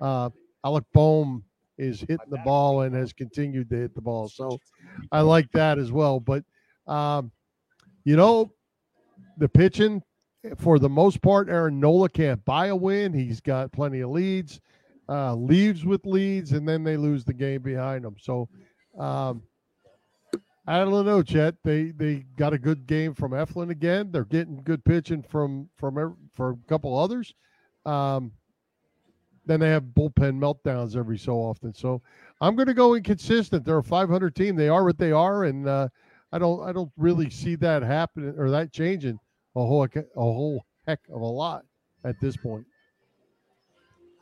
[0.00, 0.30] Uh,
[0.64, 1.44] Alec Bohm
[1.78, 4.58] is hitting the ball and has continued to hit the ball, so
[5.10, 6.20] I like that as well.
[6.20, 6.44] But
[6.86, 7.30] um,
[8.04, 8.52] you know,
[9.38, 10.02] the pitching
[10.58, 13.12] for the most part, Aaron Nola can't buy a win.
[13.12, 14.60] He's got plenty of leads,
[15.08, 18.16] uh, leaves with leads, and then they lose the game behind them.
[18.18, 18.48] So
[18.98, 19.42] um,
[20.66, 21.56] I don't know, Chet.
[21.64, 24.12] They they got a good game from Eflin again.
[24.12, 27.34] They're getting good pitching from from for a couple others.
[27.84, 28.32] Um,
[29.44, 31.74] then they have bullpen meltdowns every so often.
[31.74, 32.00] So
[32.40, 33.64] I'm going to go inconsistent.
[33.64, 34.54] They're a 500 team.
[34.54, 35.88] They are what they are, and uh,
[36.30, 39.18] I don't I don't really see that happening or that changing
[39.56, 41.64] a whole a whole heck of a lot
[42.04, 42.66] at this point.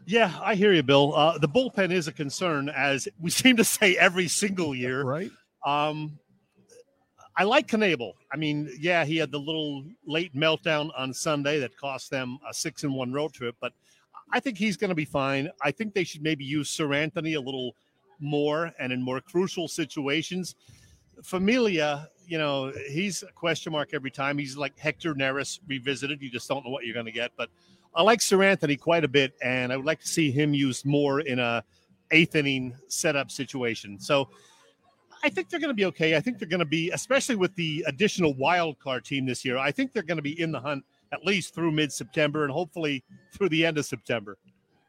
[0.07, 1.15] Yeah, I hear you, Bill.
[1.15, 5.05] Uh, the bullpen is a concern, as we seem to say every single year.
[5.05, 5.31] Right.
[5.67, 6.19] Um,
[7.41, 8.13] I like Knebel.
[8.31, 12.53] I mean, yeah, he had the little late meltdown on Sunday that cost them a
[12.53, 13.73] six and one road trip, but
[14.31, 15.49] I think he's going to be fine.
[15.63, 17.75] I think they should maybe use Seranthony a little
[18.19, 20.55] more and in more crucial situations.
[21.23, 24.37] Familia, you know, he's a question mark every time.
[24.37, 26.21] He's like Hector Neris revisited.
[26.21, 27.33] You just don't know what you're going to get.
[27.39, 27.49] But
[27.95, 31.21] I like Seranthony quite a bit, and I would like to see him used more
[31.21, 31.65] in a
[32.11, 33.99] eighth inning setup situation.
[33.99, 34.29] So
[35.23, 36.17] I think they're going to be okay.
[36.17, 39.59] I think they're going to be, especially with the additional wild card team this year.
[39.59, 42.53] I think they're going to be in the hunt at least through mid September and
[42.53, 44.39] hopefully through the end of September.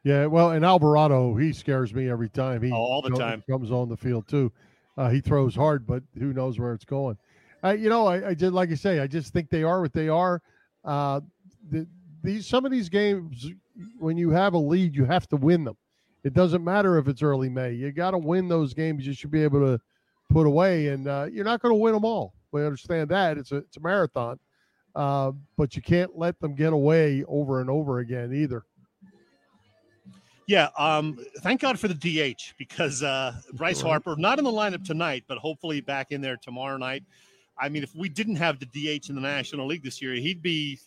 [0.03, 2.61] Yeah, well, and Alvarado, he scares me every time.
[2.63, 4.51] He oh, all the time comes on the field too.
[4.97, 7.17] Uh, he throws hard, but who knows where it's going?
[7.63, 9.93] I, you know, I, I did like I say, I just think they are what
[9.93, 10.41] they are.
[10.83, 11.21] Uh,
[11.69, 11.87] the,
[12.23, 13.51] these some of these games,
[13.99, 15.77] when you have a lead, you have to win them.
[16.23, 17.73] It doesn't matter if it's early May.
[17.73, 19.05] You got to win those games.
[19.05, 19.81] You should be able to
[20.31, 22.33] put away, and uh, you're not going to win them all.
[22.51, 24.39] We understand that it's a it's a marathon,
[24.95, 28.65] uh, but you can't let them get away over and over again either.
[30.47, 34.83] Yeah, um, thank God for the DH because uh, Bryce Harper not in the lineup
[34.83, 37.03] tonight, but hopefully back in there tomorrow night.
[37.57, 40.41] I mean, if we didn't have the DH in the National League this year, he'd
[40.41, 40.79] be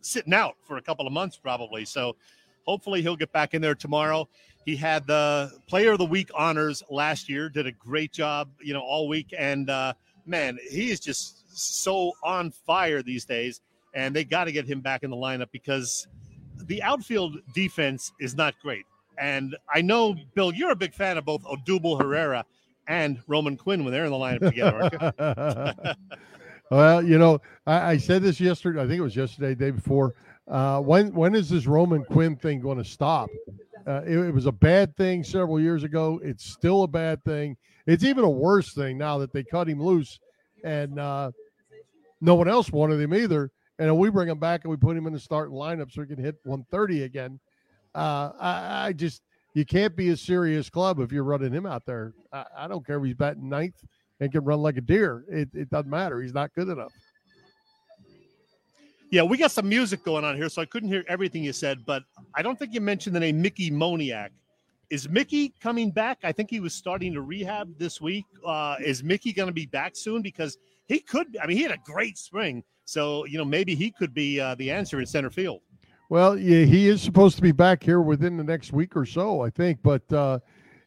[0.00, 1.84] sitting out for a couple of months probably.
[1.84, 2.16] So
[2.64, 4.28] hopefully he'll get back in there tomorrow.
[4.66, 8.74] He had the Player of the Week honors last year, did a great job, you
[8.74, 9.32] know, all week.
[9.38, 9.94] And uh,
[10.26, 13.60] man, he is just so on fire these days.
[13.94, 16.08] And they got to get him back in the lineup because
[16.64, 18.84] the outfield defense is not great.
[19.18, 22.44] And I know, Bill, you're a big fan of both Odubel Herrera
[22.88, 25.96] and Roman Quinn when they're in the lineup together,
[26.70, 28.80] well, you know, I, I, said this yesterday.
[28.80, 30.14] I think it was yesterday, day before.
[30.48, 33.28] Uh, when when is this Roman Quinn thing going to stop?
[33.86, 36.20] Uh, it, it, was a bad thing several years ago.
[36.22, 37.56] It's still a bad thing.
[37.86, 40.18] It's even a worse thing now that they cut him loose,
[40.64, 41.30] and uh,
[42.20, 43.50] no one else wanted him either.
[43.78, 46.08] And we bring him back and we put him in the starting lineup so he
[46.08, 47.38] can hit 130 again.
[47.94, 49.22] Uh, I, I, just
[49.54, 52.14] you can't be a serious club if you're running him out there.
[52.32, 53.84] I, I don't care if he's batting ninth
[54.20, 55.24] and can run like a deer.
[55.30, 56.20] It, it doesn't matter.
[56.20, 56.92] He's not good enough.
[59.10, 61.86] Yeah, we got some music going on here, so I couldn't hear everything you said,
[61.86, 62.02] but
[62.34, 64.30] I don't think you mentioned the name Mickey Moniak.
[64.90, 66.18] Is Mickey coming back?
[66.24, 68.24] I think he was starting to rehab this week.
[68.44, 70.22] Uh, is Mickey going to be back soon?
[70.22, 71.36] Because he could.
[71.42, 74.54] I mean, he had a great spring, so you know maybe he could be uh,
[74.56, 75.60] the answer in center field.
[76.08, 79.40] Well, yeah, he is supposed to be back here within the next week or so,
[79.40, 79.80] I think.
[79.82, 80.38] But uh,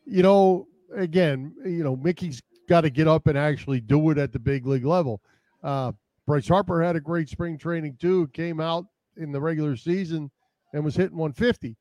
[0.05, 4.32] you know, again, you know, Mickey's got to get up and actually do it at
[4.32, 5.22] the big league level.
[5.61, 5.91] Uh,
[6.30, 8.27] Bryce Harper had a great spring training too.
[8.34, 8.86] Came out
[9.17, 10.30] in the regular season
[10.73, 11.75] and was hitting 150.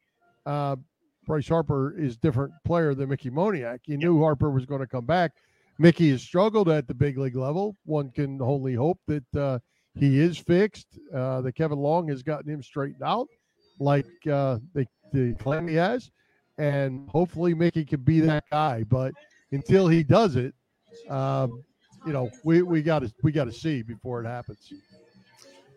[0.46, 0.76] Uh,
[1.26, 3.80] Bryce Harper is different player than Mickey Moniak.
[3.84, 5.32] You knew Harper was going to come back.
[5.78, 7.76] Mickey has struggled at the big league level.
[7.84, 9.58] One can only hope that uh,
[9.94, 10.98] he is fixed.
[11.14, 13.28] Uh, that Kevin Long has gotten him straightened out,
[13.78, 16.10] like uh, they, they claim he has,
[16.56, 18.82] and hopefully Mickey can be that guy.
[18.84, 19.12] But
[19.52, 20.54] until he does it,
[21.10, 21.62] um,
[22.06, 24.72] you know, we we got to we got to see before it happens.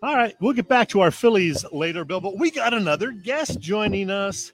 [0.04, 2.20] All right, we'll get back to our Phillies later, Bill.
[2.20, 4.52] But we got another guest joining us.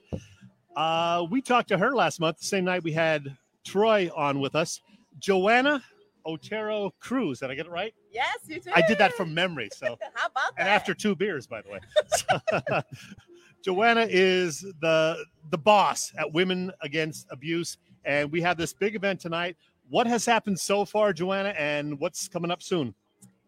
[0.76, 4.54] Uh, we talked to her last month, the same night we had Troy on with
[4.54, 4.80] us.
[5.18, 5.82] Joanna
[6.26, 7.40] Otero Cruz.
[7.40, 7.94] Did I get it right?
[8.12, 8.72] Yes, you did.
[8.74, 9.70] I did that from memory.
[9.72, 10.60] So how about that?
[10.60, 11.80] And after two beers, by the way.
[12.08, 12.82] So,
[13.64, 19.20] Joanna is the the boss at Women Against Abuse, and we have this big event
[19.20, 19.56] tonight.
[19.90, 22.94] What has happened so far, Joanna, and what's coming up soon?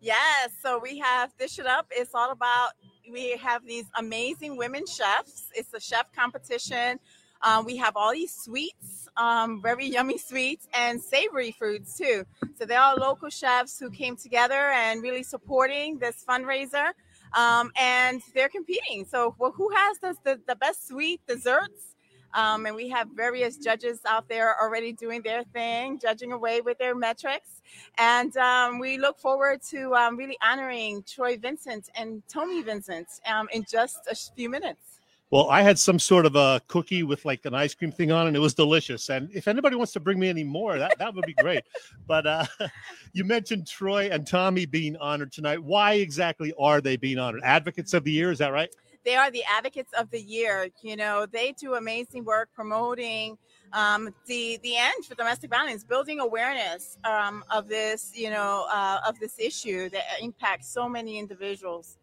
[0.00, 1.86] Yes, so we have Dish It Up.
[1.90, 2.70] It's all about
[3.10, 5.50] we have these amazing women chefs.
[5.54, 6.98] It's a chef competition.
[7.42, 12.24] Um, we have all these sweets, um, very yummy sweets, and savory foods too.
[12.58, 16.92] So they're all local chefs who came together and really supporting this fundraiser.
[17.34, 19.04] Um, and they're competing.
[19.04, 21.94] So, well, who has the, the, the best sweet desserts
[22.34, 26.78] Um, and we have various judges out there already doing their thing, judging away with
[26.78, 27.62] their metrics.
[27.98, 33.48] And um, we look forward to um, really honoring Troy Vincent and Tommi Vincent um,
[33.52, 35.00] in just a few minutes.
[35.30, 38.26] Well, I had some sort of a cookie with like an ice cream thing on,
[38.26, 39.10] and it was delicious.
[39.10, 41.62] And if anybody wants to bring me any more, that, that would be great.
[42.08, 42.44] but uh,
[43.12, 45.62] you mentioned Troy and Tommi being honored tonight.
[45.62, 47.42] Why exactly are they being honored?
[47.44, 48.74] Advocates of the year, is that right?
[49.04, 50.68] They are the advocates of the year.
[50.82, 53.38] You know, they do amazing work promoting
[53.72, 59.00] um, the the end for domestic violence, building awareness um, of this, you know, uh,
[59.06, 61.96] of this issue that impacts so many individuals.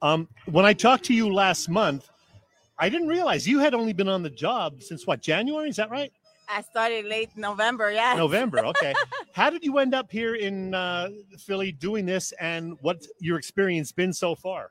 [0.00, 2.08] Um, when I talked to you last month,
[2.78, 5.68] I didn't realize you had only been on the job since what January?
[5.68, 6.12] Is that right?
[6.48, 7.90] I started late November.
[7.90, 8.14] Yeah.
[8.16, 8.58] November.
[8.72, 8.94] Okay.
[9.32, 11.08] How did you end up here in uh,
[11.38, 14.70] Philly doing this, and what's your experience been so far?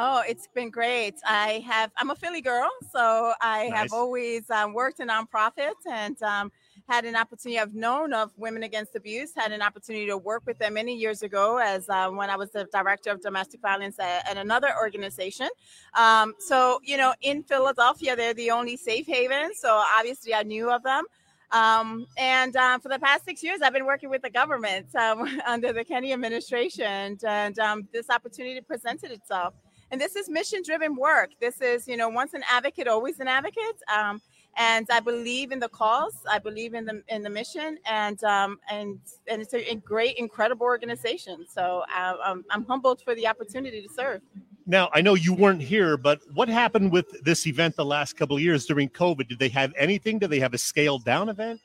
[0.00, 1.16] Oh, it's been great.
[1.26, 1.90] I have.
[1.96, 3.78] I'm a Philly girl, so I Nice.
[3.78, 6.52] have always um, worked in nonprofits and um,
[6.88, 7.58] had an opportunity.
[7.58, 9.32] I've known of Women Against Abuse.
[9.34, 12.52] Had an opportunity to work with them many years ago, as uh, when I was
[12.52, 15.48] the director of domestic violence at, at another organization.
[15.94, 19.50] Um, so you know, in Philadelphia, they're the only safe haven.
[19.56, 21.06] So obviously, I knew of them.
[21.50, 25.40] Um, and uh, for the past six years, I've been working with the government um,
[25.46, 29.54] under the Kenney administration, and um, this opportunity presented itself.
[29.90, 31.30] And this is mission driven work.
[31.40, 33.76] This is, you know, once an advocate, always an advocate.
[33.94, 34.20] Um,
[34.56, 36.16] and I believe in the cause.
[36.28, 40.66] I believe in the in the mission, and um, and and it's a, great, incredible
[40.66, 41.46] organization.
[41.48, 44.20] So uh, I'm, I'm humbled for the opportunity to serve.
[44.66, 48.36] Now, I know you weren't here, but what happened with this event the last couple
[48.36, 49.28] of years during COVID?
[49.28, 50.18] Did they have anything?
[50.18, 51.60] Did they have a scaled down event?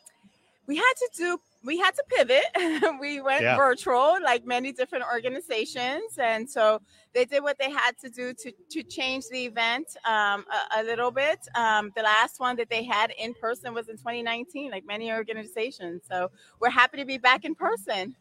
[0.68, 2.44] we had to do we had to pivot.
[3.00, 3.56] We went Yeah.
[3.58, 6.82] virtual like many different organizations and so
[7.14, 10.84] they did what they had to do to to change the event um, a, a
[10.84, 11.40] little bit.
[11.56, 16.04] Um, the last one that they had in person was in 2019 like many organizations.
[16.10, 18.16] So we're happy to be back in person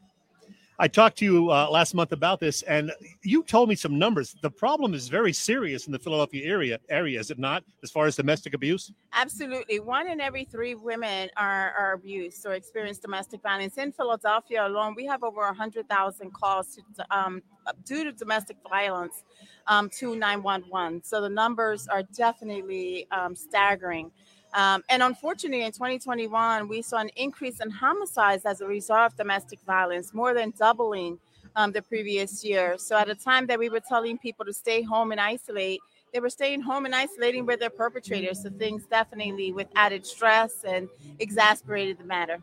[0.83, 2.91] I talked to you uh, last month about this, and
[3.23, 4.35] you told me some numbers.
[4.43, 6.81] The problem is very serious in the Philadelphia area.
[6.91, 7.63] Area is it not?
[7.85, 9.79] As far as domestic abuse, Absolutely.
[9.79, 13.79] One in every three women are, are abused or experience domestic violence.
[13.79, 17.43] In Philadelphia alone, we have over 100,000 calls to, um,
[17.85, 19.23] due to domestic violence
[19.69, 21.05] um, to 911.
[21.05, 24.11] So the numbers are definitely um, staggering.
[24.55, 29.17] Um, and unfortunately, in 2021, we saw an increase in homicides as a result of
[29.17, 31.19] domestic violence, more than doubling
[31.57, 32.77] um, the previous year.
[32.79, 35.81] So at a time that we were telling people to stay home and isolate,
[36.13, 38.43] they were staying home and isolating with their perpetrators.
[38.43, 40.89] So things definitely with added stress and
[41.19, 42.39] exasperated the matter.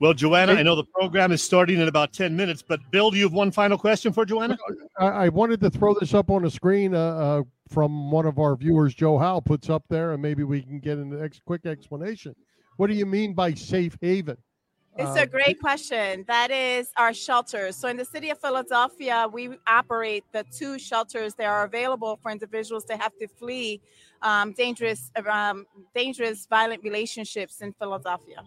[0.00, 3.18] well, Joanna, I know the program is starting in about ten minutes, but Bill, do
[3.18, 4.58] you have one final question for Joanna?
[4.98, 7.42] I, I wanted to throw this up on the screen uh, uh,
[7.72, 10.98] from one of our viewers, Joe Howe, puts up there, and maybe we can get
[10.98, 12.34] an ex- quick explanation.
[12.76, 14.36] What do you mean by safe haven?
[14.98, 16.24] It's Uh, a great question.
[16.28, 17.76] That is our shelters.
[17.76, 22.30] So in the city of Philadelphia, we operate the two shelters that are available for
[22.30, 23.80] individuals that have to flee
[24.20, 28.42] um, dangerous, um, dangerous, violent relationships in Philadelphia.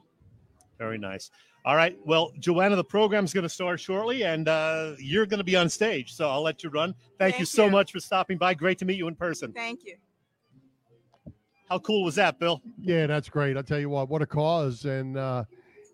[0.77, 1.31] Very nice.
[1.65, 1.97] All right.
[2.05, 5.67] Well, Joanna, the program's going to start shortly, and uh, you're going to be on
[5.67, 6.93] stage, so I'll let you run.
[7.17, 7.71] Thank, you so you.
[7.71, 8.53] much for stopping by.
[8.53, 9.51] Great to meet you in person.
[9.51, 9.95] Thank you.
[11.67, 12.61] How cool was that, Bill?
[12.79, 13.57] Yeah, that's great.
[13.57, 14.85] I tell you what, what a cause.
[14.85, 15.45] And uh,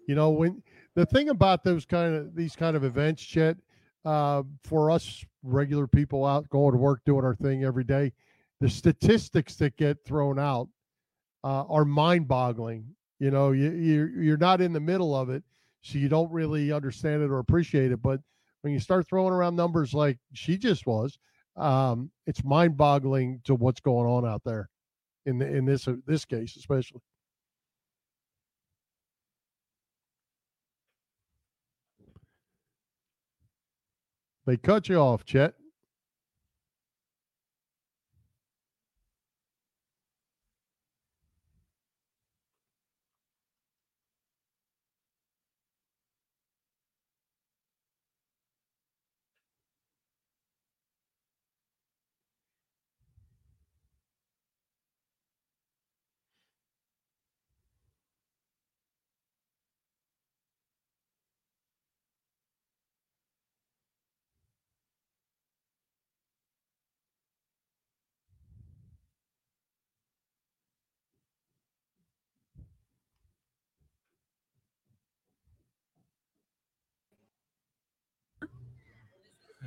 [0.08, 0.62] you know, when
[0.96, 3.56] the thing about those kind of these kind of events, Chet,
[4.04, 8.12] uh, for us regular people out going to work doing our thing every day,
[8.60, 10.68] the statistics that get thrown out
[11.46, 12.86] uh, are mind-boggling.
[13.20, 15.44] You know, you you're, you're not in the middle of it,
[15.82, 18.02] so you don't really understand it or appreciate it.
[18.02, 18.20] But
[18.62, 21.18] when you start throwing around numbers like she just was,
[21.58, 24.70] um, it's mind-boggling to what's going on out there
[25.26, 27.02] in the, in this this case especially.
[34.46, 35.54] They cut you off, Chet.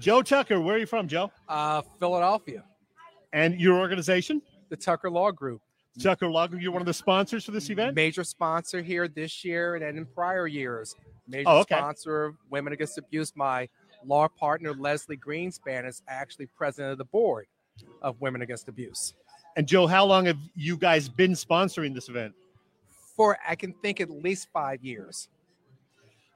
[0.04, 1.32] Joe Tucker, where are you from, Joe?
[1.48, 2.62] Uh, Philadelphia,
[3.32, 4.42] And your organization?
[4.68, 5.62] the Tucker Law Group.
[5.98, 7.94] Tucker Logger, you're one of the sponsors for this event.
[7.96, 10.94] Major sponsor here this year and in prior years.
[11.26, 11.76] Major Oh, okay.
[11.76, 13.32] sponsor of Women Against Abuse.
[13.34, 13.66] My
[14.04, 17.46] law partner Leslie Greenspan is actually president of the board
[18.02, 19.14] of Women Against Abuse.
[19.56, 22.34] And Joe, how long have you guys been sponsoring this event?
[23.16, 25.28] For I can think at least five years.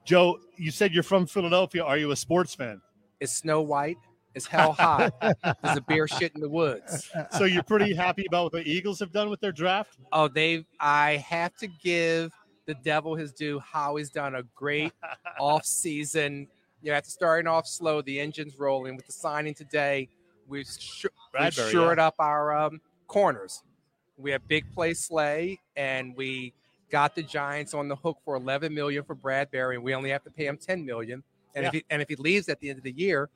[0.06, 1.84] Joe, you said you're from Philadelphia.
[1.84, 2.80] Are you a sports fan?
[3.20, 3.98] It's snow white.
[4.34, 5.12] It's hell hot.
[5.20, 7.10] There's a bear shit in the woods.
[7.32, 9.96] So you're pretty happy about what the Eagles have done with their draft?
[10.12, 12.32] Oh, they I have to give
[12.66, 13.58] the devil his due.
[13.58, 14.92] Howie's done a great
[15.40, 16.46] off season.
[16.82, 18.94] You know, after starting off slow, the engine's rolling.
[18.94, 20.08] With the signing today,
[20.46, 21.06] we've, sh-
[21.38, 23.64] we've shored up our um, corners.
[24.16, 26.52] We have big play Slay, and we
[26.90, 30.22] got the Giants on the hook for 11 million for Bradberry, and we only have
[30.24, 31.22] to pay him 10 million.
[31.54, 33.30] And if he and if he leaves at the end of the year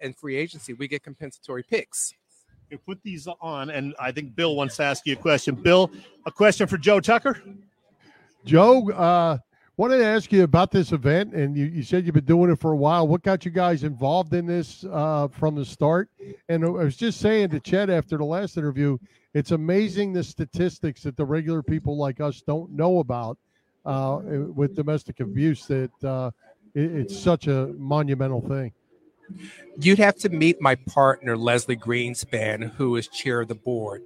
[0.00, 2.14] in free agency, we get compensatory picks.
[2.70, 5.54] You put these on, and I think Bill wants to ask you a question.
[5.54, 5.90] Bill,
[6.24, 7.42] a question for Joe Tucker.
[8.46, 9.38] Joe, uh,
[9.76, 12.58] wanted to ask you about this event, and you, you said you've been doing it
[12.58, 13.06] for a while.
[13.06, 16.08] What got you guys involved in this uh, from the start?
[16.48, 18.98] And I was just saying to Chet after the last interview,
[19.34, 23.38] it's amazing the statistics that the regular people like us don't know about
[23.84, 24.20] uh,
[24.54, 25.66] with domestic abuse.
[25.66, 26.30] That uh,
[26.74, 28.72] it, it's such a monumental thing.
[29.78, 34.02] You'd have to meet my partner, Leslie Greenspan, who is chair of the board.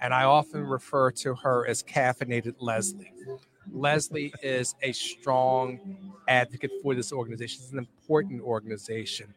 [0.00, 3.12] And I often refer to her as caffeinated Leslie.
[3.72, 5.80] Leslie is a strong
[6.28, 7.62] advocate for this organization.
[7.62, 9.32] It's an important organization.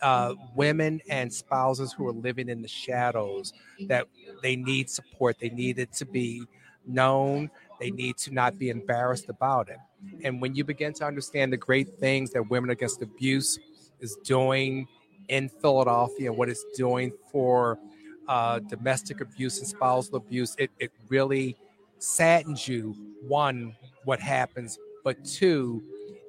[0.00, 3.52] Uh, women and spouses who are living in the shadows
[3.86, 4.08] that
[4.42, 6.44] they need support, they need it to be
[6.86, 7.50] known,
[7.82, 9.78] they need to not be embarrassed about it.
[10.22, 13.58] And when you begin to understand the great things that Women Against Abuse
[13.98, 14.86] is doing
[15.28, 17.80] in Philadelphia and what it's doing for
[18.28, 21.56] uh, domestic abuse and spousal abuse, it, it really
[21.98, 22.94] saddens you,
[23.26, 23.74] one,
[24.04, 25.82] what happens, but two,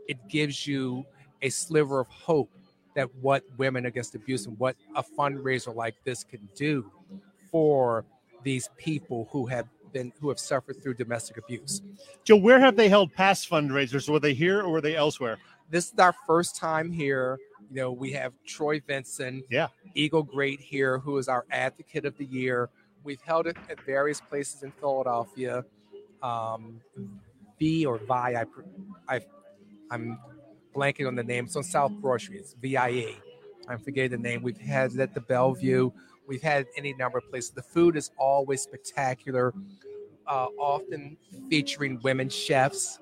[0.07, 1.05] it gives you
[1.43, 2.49] a sliver of hope
[2.95, 6.91] that what Women Against Abuse and what a fundraiser like this can do
[7.51, 8.05] for
[8.43, 11.81] these people who have been who have suffered through domestic abuse.
[12.25, 14.09] Joe, where have they held past fundraisers?
[14.09, 15.37] Were they here or were they elsewhere?
[15.69, 17.39] this is our first time here.
[17.71, 19.67] You know, we have Troy Vincent, Yeah.
[19.95, 22.69] Eagle Great here, who is our advocate of the year.
[23.03, 25.63] We've held it at various places in Philadelphia.
[26.21, 26.81] Um,
[27.59, 28.45] V or Vi, I,
[29.15, 29.21] I,
[29.89, 30.19] I'm
[30.75, 31.45] blanking on the name.
[31.45, 32.39] It's on South Broad Street.
[32.41, 33.15] It's VIE.
[33.67, 34.43] I'm forgetting the name.
[34.43, 35.91] We've had it at the Bellevue.
[36.27, 37.51] We've had any number of places.
[37.51, 39.53] The food is always spectacular,
[40.27, 41.17] uh, often
[41.49, 42.99] featuring women chefs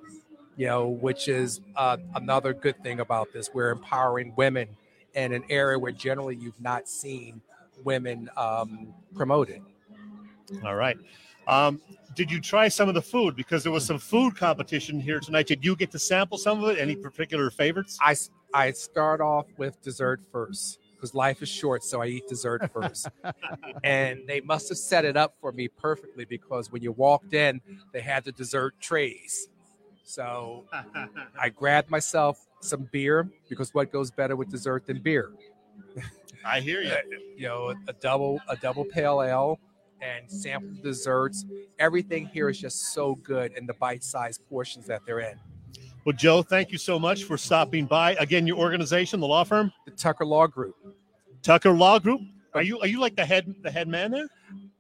[0.58, 3.50] you know, which is uh, another good thing about this.
[3.54, 4.68] We're empowering women
[5.16, 7.42] in an area where generally you've not seen
[7.84, 9.62] women um, promoted.
[10.64, 10.98] All right.
[11.48, 11.82] Um,
[12.16, 13.36] did you try some of the food?
[13.36, 15.48] Because there was some food competition here tonight.
[15.48, 16.80] Did you get to sample some of it?
[16.80, 17.98] Any particular favorites?
[18.02, 18.16] I,
[18.54, 23.10] I start off with dessert first because life is short, so I eat dessert first.
[23.84, 27.60] and they must have set it up for me perfectly because when you walked in,
[27.92, 29.48] they had the dessert trays.
[30.04, 30.66] So
[31.40, 35.32] I grabbed myself some beer because what goes better with dessert than beer?
[36.46, 36.96] I hear you.
[37.36, 39.60] you know, a double a double pale ale
[40.02, 41.46] and sample desserts.
[41.80, 45.40] Everything here is just so good in the bite-sized portions that they're in.
[46.04, 48.14] Well, Joe, thank you so much for stopping by.
[48.16, 50.76] Again, your organization, the law firm, The Tucker Law Group.
[51.44, 52.22] Tucker Law Group.
[52.54, 54.28] Are you are you like the head the head man there?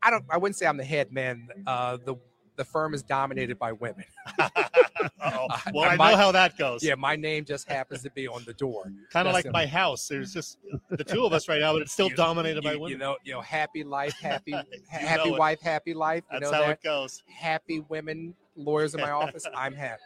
[0.03, 1.47] I don't I wouldn't say I'm the head man.
[1.65, 2.15] Uh the
[2.57, 4.03] the firm is dominated by women.
[4.37, 5.47] Uh-oh.
[5.73, 6.83] Well, I My- know how that goes.
[6.83, 8.91] Yeah, my name just happens to be on the door.
[9.11, 10.07] kind of like the- my house.
[10.07, 10.57] There's just
[10.89, 12.89] the two of us right now, but it's still You- dominated by women.
[12.89, 14.53] you know, you know, happy life, happy
[14.89, 16.23] happy wife, happy life.
[16.31, 17.23] You That's know how that it goes.
[17.27, 19.45] happy women lawyers in my office.
[19.55, 20.01] I'm happy.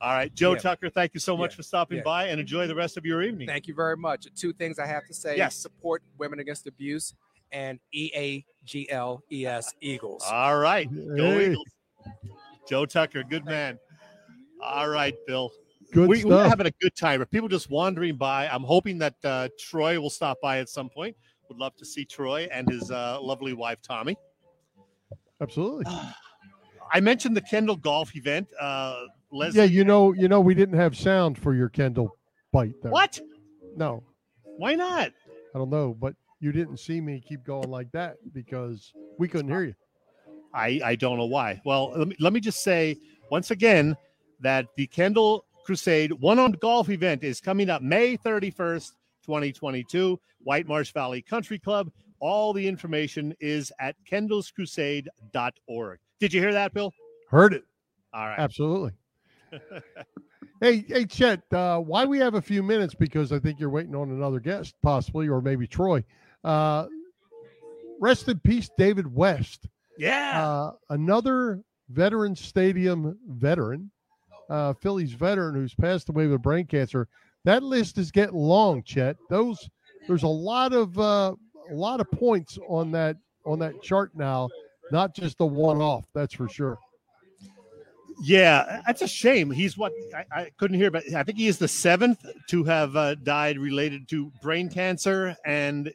[0.00, 0.58] All right, Joe Yeah.
[0.60, 1.56] Tucker, thank you so much Yeah.
[1.56, 2.04] for stopping Yeah.
[2.04, 3.46] by and enjoy the rest of your evening.
[3.46, 4.26] Thank you very much.
[4.34, 5.36] Two things I have to say.
[5.36, 5.56] Yes.
[5.56, 7.14] Support Women Against Abuse
[7.52, 10.22] and E A G L E S Eagles.
[10.30, 11.50] All right, go Hey.
[11.50, 11.68] Eagles.
[12.68, 13.78] Joe Tucker, good man.
[14.62, 15.50] All right, Bill.
[15.92, 17.20] Good we, we're having a good time.
[17.20, 18.46] Are people just wandering by?
[18.46, 21.16] I'm hoping that uh, Troy will stop by at some point.
[21.48, 24.14] Would love to see Troy and his uh, lovely wife, Tommi.
[25.40, 25.84] Absolutely.
[26.92, 28.46] I mentioned the Kendall Golf event.
[28.60, 32.16] Uh, Leslie, Yeah, you know, you know, we didn't have sound for your Kendall
[32.52, 32.74] bite.
[32.82, 32.90] There.
[32.90, 33.20] what?
[33.76, 34.02] No,
[34.56, 35.12] Why not?
[35.54, 39.50] I don't know, but you didn't see me keep going like that because we couldn't
[39.50, 39.74] hear you.
[40.52, 41.60] I, I don't know why.
[41.64, 42.96] Well, let me, let me just say
[43.30, 43.96] once again
[44.40, 48.90] that the Kendall Crusade one on golf event is coming up May 31st,
[49.24, 51.90] 2022, White Marsh Valley Country Club.
[52.18, 55.98] All the information is at kendallscrusade.org.
[56.18, 56.92] Did you hear that, Bill?
[57.28, 57.64] Heard it.
[58.12, 58.38] All right.
[58.38, 58.92] Absolutely.
[60.60, 63.94] hey, hey, Chet, uh, why we have a few minutes because I think you're waiting
[63.94, 66.04] on another guest, possibly, or maybe Troy.
[66.44, 66.86] Uh,
[68.00, 69.66] rest in peace, David West.
[69.98, 70.46] Yeah.
[70.46, 73.90] Uh, another veteran stadium veteran,
[74.48, 77.08] uh, Phillies veteran who's passed away with brain cancer.
[77.44, 79.16] That list is getting long, Chet.
[79.28, 79.68] Those
[80.06, 81.34] there's a lot of uh,
[81.70, 84.48] a lot of points on that on that chart now,
[84.92, 86.06] not just the one off.
[86.14, 86.78] That's for sure.
[88.22, 89.50] Yeah, that's a shame.
[89.50, 92.94] He's what I, I, couldn't hear, but I think he is the seventh to have
[92.94, 95.36] uh, died related to brain cancer.
[95.44, 95.92] And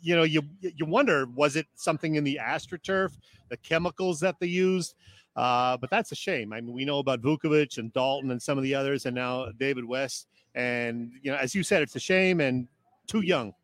[0.00, 3.16] you know, you you wonder was it something in the astroturf,
[3.48, 4.94] the chemicals that they used?
[5.36, 6.52] Uh, but that's a shame.
[6.52, 9.48] I mean, we know about Vukovich and Dalton and some of the others, and now
[9.58, 10.26] David West.
[10.54, 12.68] And you know, as you said, it's a shame and
[13.06, 13.54] too young.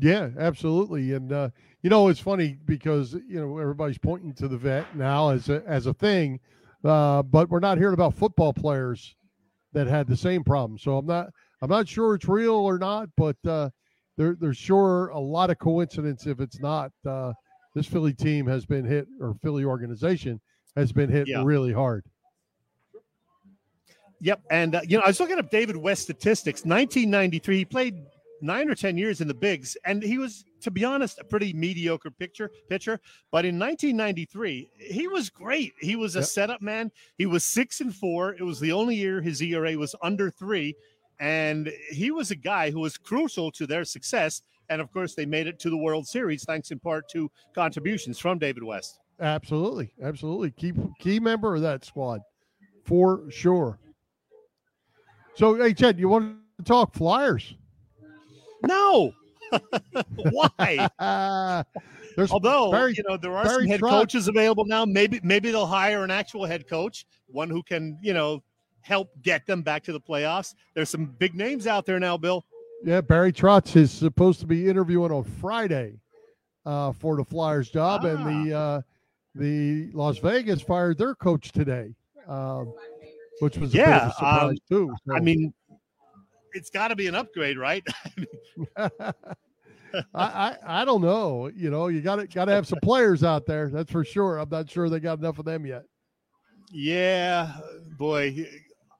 [0.00, 1.12] Yeah, absolutely.
[1.12, 1.50] And uh,
[1.82, 5.62] you know, it's funny because you know everybody's pointing to the vet now as a
[5.66, 6.40] as a thing,
[6.84, 9.14] uh, but we're not hearing about football players
[9.72, 10.78] that had the same problem.
[10.78, 11.28] So I'm not
[11.60, 13.70] I'm not sure it's real or not, but uh,
[14.16, 16.90] there there's sure a lot of coincidence if it's not.
[17.06, 17.32] Uh,
[17.74, 20.40] this Philly team has been hit, or Philly organization
[20.76, 21.42] has been hit Yeah.
[21.44, 22.04] really hard.
[24.20, 26.60] Yep, and uh, you know, I was looking up David West statistics.
[26.64, 28.04] 1993, he played
[28.42, 31.52] nine or ten years in the bigs, and he was, to be honest, a pretty
[31.52, 33.00] mediocre picture pitcher.
[33.30, 35.72] But in 1993, he was great.
[35.80, 36.28] He was a Yep.
[36.28, 36.90] setup man.
[37.16, 38.34] He was six and four.
[38.34, 40.74] It was the only year his ERA was under three,
[41.20, 44.42] and he was a guy who was crucial to their success.
[44.68, 48.18] And of course, they made it to the World Series thanks in part to contributions
[48.18, 48.98] from David West.
[49.20, 50.50] Absolutely, absolutely.
[50.50, 52.22] Key key member of that squad
[52.84, 53.78] for sure.
[55.34, 57.54] So, hey, Chet, you want to talk Flyers?
[58.62, 59.12] No,
[60.30, 61.64] why?
[62.16, 64.84] There's Although Barry- you know there are some head coaches available now.
[64.84, 68.42] Maybe maybe they'll hire an actual head coach, one who can you know
[68.82, 70.54] help get them back to the playoffs.
[70.74, 72.44] There's some big names out there now, Bill.
[72.84, 76.00] Yeah, Barry Trotz is supposed to be interviewing on Friday
[76.66, 78.82] uh, for the Flyers job, and the uh,
[79.34, 81.94] the Las Vegas fired their coach today,
[82.28, 82.74] um,
[83.40, 84.94] which was a bit of Yeah, a surprise um, too.
[85.10, 85.54] I mean,
[86.52, 87.84] it's got to be an upgrade, right?
[88.76, 89.14] I,
[90.14, 91.50] I I don't know.
[91.54, 93.68] You know, you got to got to have some players out there.
[93.68, 94.38] That's for sure.
[94.38, 95.84] I'm not sure they got enough of them yet.
[96.72, 97.52] yeah,
[97.98, 98.46] boy,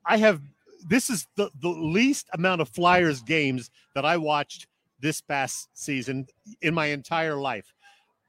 [0.04, 0.40] I have.
[0.88, 4.66] This is the the least amount of Flyers games that I watched
[5.00, 6.26] this past season
[6.60, 7.72] in my entire life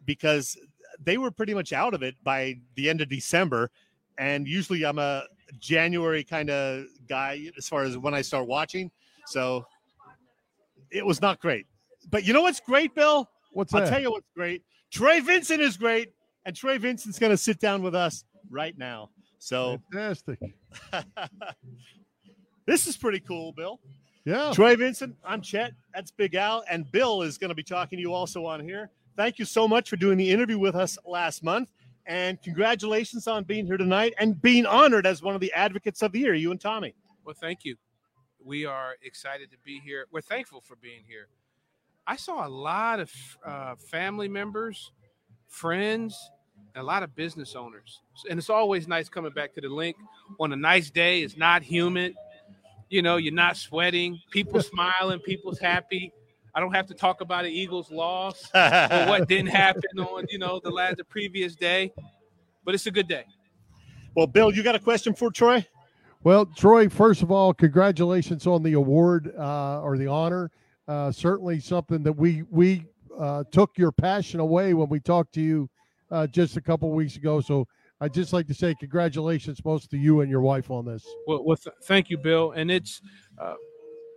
[0.05, 0.57] because
[1.03, 3.69] they were pretty much out of it by the end of December.
[4.17, 5.24] And usually I'm a
[5.59, 8.91] January kind of guy as far as when I start watching.
[9.28, 9.65] So
[10.91, 11.65] it was not great.
[12.09, 13.30] But you know what's great, Bill?
[13.51, 13.89] What's I'll that?
[13.89, 14.63] tell you what's great.
[14.91, 16.09] Troy Vincent is great.
[16.45, 19.10] And Troy Vincent's going to sit down with us right now.
[19.39, 20.39] So Fantastic.
[22.65, 23.80] this is pretty cool, Bill.
[24.26, 24.52] Yeah.
[24.53, 25.73] Troy Vincent, I'm Chet.
[25.93, 26.64] That's Big Al.
[26.69, 28.89] And Bill is going to be talking to you also on here.
[29.15, 31.69] Thank you so much for doing the interview with us last month.
[32.06, 36.11] And congratulations on being here tonight and being honored as one of the advocates of
[36.11, 36.93] the year, you and Tommi.
[37.26, 37.76] Well, thank you.
[38.45, 40.06] We are excited to be here.
[40.11, 41.28] We're thankful for being here.
[42.06, 43.11] I saw a lot of
[43.45, 44.91] uh, family members,
[45.48, 46.32] friends,
[46.76, 48.02] and a lot of business owners.
[48.30, 49.95] And it's always nice coming back to the Linc
[50.40, 51.22] on a nice day.
[51.22, 52.15] It's not humid.
[52.90, 54.20] You know, you're not sweating.
[54.32, 55.20] People smiling.
[55.20, 56.11] People's happy.
[56.53, 60.38] I don't have to talk about an Eagles loss or what didn't happen on, you
[60.38, 61.94] know, the last the previous day.
[62.65, 63.24] But it's a good day.
[64.15, 65.65] Well, Bill, you got a question for Troy?
[66.24, 70.52] Well, Troy, first of all, congratulations on the award uh, or the honor.
[70.88, 72.86] Uh, certainly something that we we
[73.20, 75.70] uh, took your passion away when we talked to you
[76.12, 77.41] uh, just a couple weeks ago.
[77.41, 77.68] So
[78.00, 81.06] I'd just like to say congratulations both to you and your wife on this.
[81.28, 82.52] Well, well th- thank you, Bill.
[82.52, 83.02] And it's
[83.38, 83.56] uh,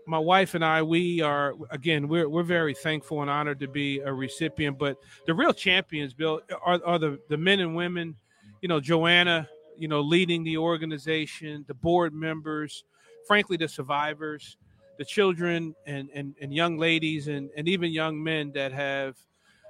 [0.07, 0.83] my wife and I.
[0.83, 2.07] We are again.
[2.07, 4.79] We're we're very thankful and honored to be a recipient.
[4.79, 4.97] But
[5.27, 8.15] the real champions, Bill, are are the the men and women.
[8.61, 9.49] You know, Joanna.
[9.79, 12.85] You know, leading the organization, the board members,
[13.27, 14.57] frankly, the survivors,
[14.99, 19.17] the children and and, and young ladies and and even young men that have.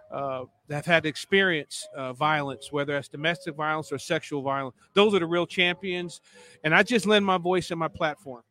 [0.09, 4.77] Uh, that have had experience uh, violence, whether that's domestic violence or sexual violence.
[4.95, 6.21] Those are the real champions
[6.63, 8.43] and I just lend my voice and my platform.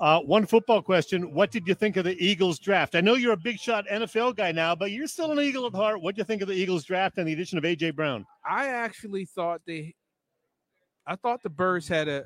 [0.00, 1.34] Uh, one football question.
[1.34, 2.94] What did you think of the Eagles draft?
[2.94, 5.74] I know you're a big shot NFL guy now, but you're still an Eagle at
[5.74, 6.00] heart.
[6.00, 7.90] What do you think of the Eagles draft and the addition of A.J.
[7.90, 8.24] Brown?
[8.48, 9.94] I actually thought they,
[11.06, 12.24] I thought the Birds had a,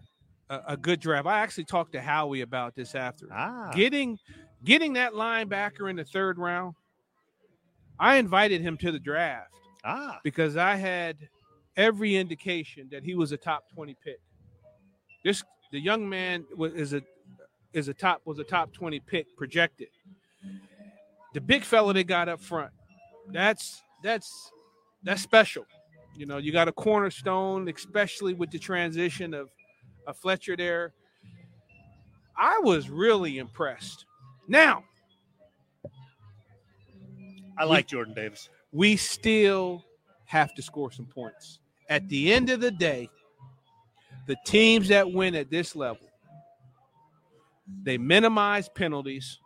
[0.50, 1.26] a, a good draft.
[1.26, 4.18] I actually talked to Howie about this after Ah, getting
[4.62, 6.74] getting that linebacker in the third round.
[7.98, 9.52] I invited him to the draft
[9.84, 11.16] ah, because I had
[11.76, 14.20] every indication that he was a top 20 pick.
[15.24, 15.42] This
[15.72, 17.02] the young man was is a
[17.74, 19.88] is a top was a top 20 pick projected.
[21.34, 22.70] The big fella they got up front,
[23.32, 24.52] that's that's
[25.02, 25.66] that's special.
[26.16, 29.50] You know, you got a cornerstone, especially with the transition of,
[30.06, 30.92] of Fletcher there.
[32.36, 34.06] I was really impressed.
[34.46, 34.84] Now,
[37.58, 38.48] I like Jordan Davis.
[38.72, 39.84] We still
[40.26, 41.58] have to score some points.
[41.88, 43.08] At the end of the day,
[44.26, 46.03] the teams that win at this level,
[47.66, 49.38] they minimize penalties.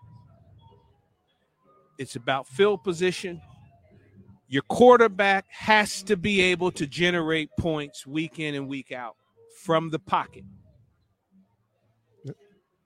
[1.99, 3.41] It's about field position.
[4.49, 9.17] Your quarterback has to be able to generate points week in and week out
[9.63, 10.45] from the pocket.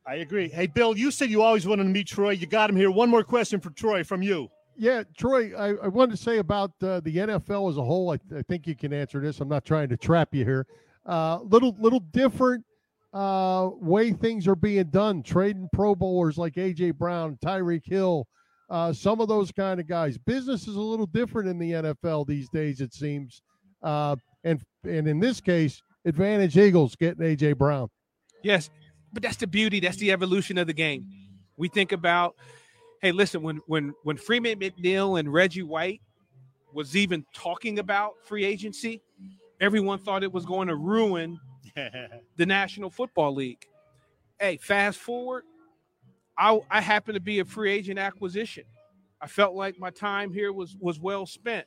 [0.04, 0.48] I agree.
[0.48, 2.30] Hey, Bill, you said you always wanted to meet Troy.
[2.30, 2.90] You got him here.
[2.90, 4.48] One more question for Troy from you.
[4.76, 8.10] Yeah, Troy, I, I wanted to say about uh, the NFL as a whole.
[8.10, 9.40] I, I, think you can answer this.
[9.40, 10.66] I'm not trying to trap you here.
[11.06, 12.64] Uh, little little different
[13.12, 15.22] uh, way things are being done.
[15.22, 18.26] Trading Pro Bowlers like AJ Brown, Tyreek Hill,
[18.70, 20.16] uh, some of those kind of guys.
[20.16, 23.42] Business is a little different in the NFL these days, it seems.
[23.82, 27.88] Uh, and and in this case, advantage Eagles getting AJ Brown.
[28.42, 28.70] Yes,
[29.12, 29.80] but that's the beauty.
[29.80, 31.06] That's the evolution of the game.
[31.56, 32.34] We think about,
[33.02, 36.00] hey, listen, when when when Freeman McNeil and Reggie White
[36.72, 39.02] was even talking about free agency,
[39.60, 41.38] everyone thought it was going to ruin
[42.36, 43.66] the National Football League.
[44.38, 45.44] Hey, fast forward,
[46.36, 46.80] I, I
[47.14, 48.64] to be a free agent acquisition.
[49.20, 51.66] I felt like my time here was was well spent.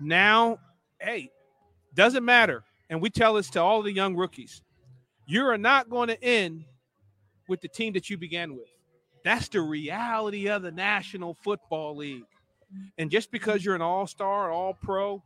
[0.00, 0.58] Now,
[1.00, 1.30] hey,
[1.94, 2.62] doesn't matter.
[2.90, 4.62] And we tell this to all the young rookies.
[5.26, 6.64] You are not going to end
[7.48, 8.68] with the team that you began with.
[9.24, 12.24] That's the reality of the National Football League.
[12.98, 15.22] And just because you're an all-star, all-pro,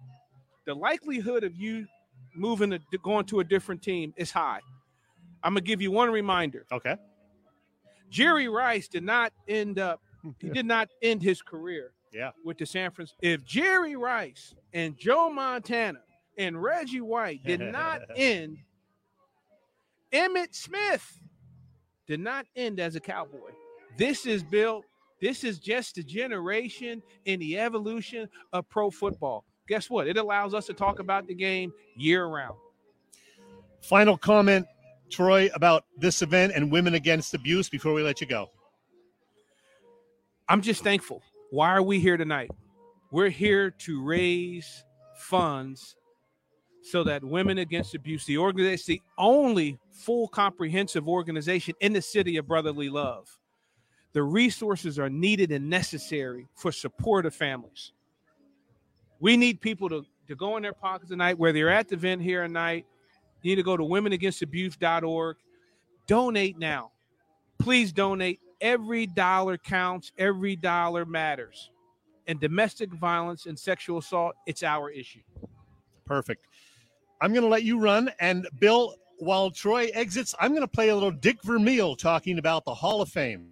[0.66, 1.86] the likelihood of you
[2.34, 4.60] moving to going to a different team is high.
[5.42, 6.66] I'm gonna give you one reminder.
[6.72, 6.96] Okay.
[8.10, 10.00] Jerry Rice did not end up,
[10.38, 12.30] he did not end his career yeah.
[12.44, 13.18] with the San Francisco.
[13.22, 16.00] If Jerry Rice and Joe Montana
[16.38, 18.58] and Reggie White did not end,
[20.12, 21.18] Emmitt Smith
[22.06, 23.50] did not end as a cowboy.
[23.98, 24.84] This is built,
[25.20, 29.44] this is just a generation in the evolution of pro football.
[29.68, 30.06] Guess what?
[30.06, 32.56] It allows us to talk about the game year round.
[33.80, 34.66] Final comment
[35.10, 38.50] Troy, about this event and women against abuse before we let you go?
[40.48, 41.22] I'm just thankful.
[41.50, 42.50] Why are we here tonight?
[43.10, 44.84] We're here to raise
[45.16, 45.96] funds
[46.82, 52.36] so that Women Against Abuse, the organization, the only full comprehensive organization in the city
[52.36, 53.38] of brotherly love,
[54.12, 57.92] the resources are needed and necessary for support of families.
[59.20, 62.22] We need people to, to go in their pockets tonight, whether you're at the event
[62.22, 62.86] here tonight
[63.44, 65.36] you need to go to womenagainstabuse.org.
[66.06, 66.90] Donate now.
[67.58, 68.40] Please donate.
[68.60, 71.70] Every dollar counts, every dollar matters.
[72.26, 75.20] And domestic violence and sexual assault, it's our issue.
[76.06, 76.46] Perfect.
[77.20, 78.10] I'm going to let you run.
[78.18, 82.64] And Bill, while Troy exits, I'm going to play a little Dick Vermeil talking about
[82.64, 83.50] the Hall of Fame.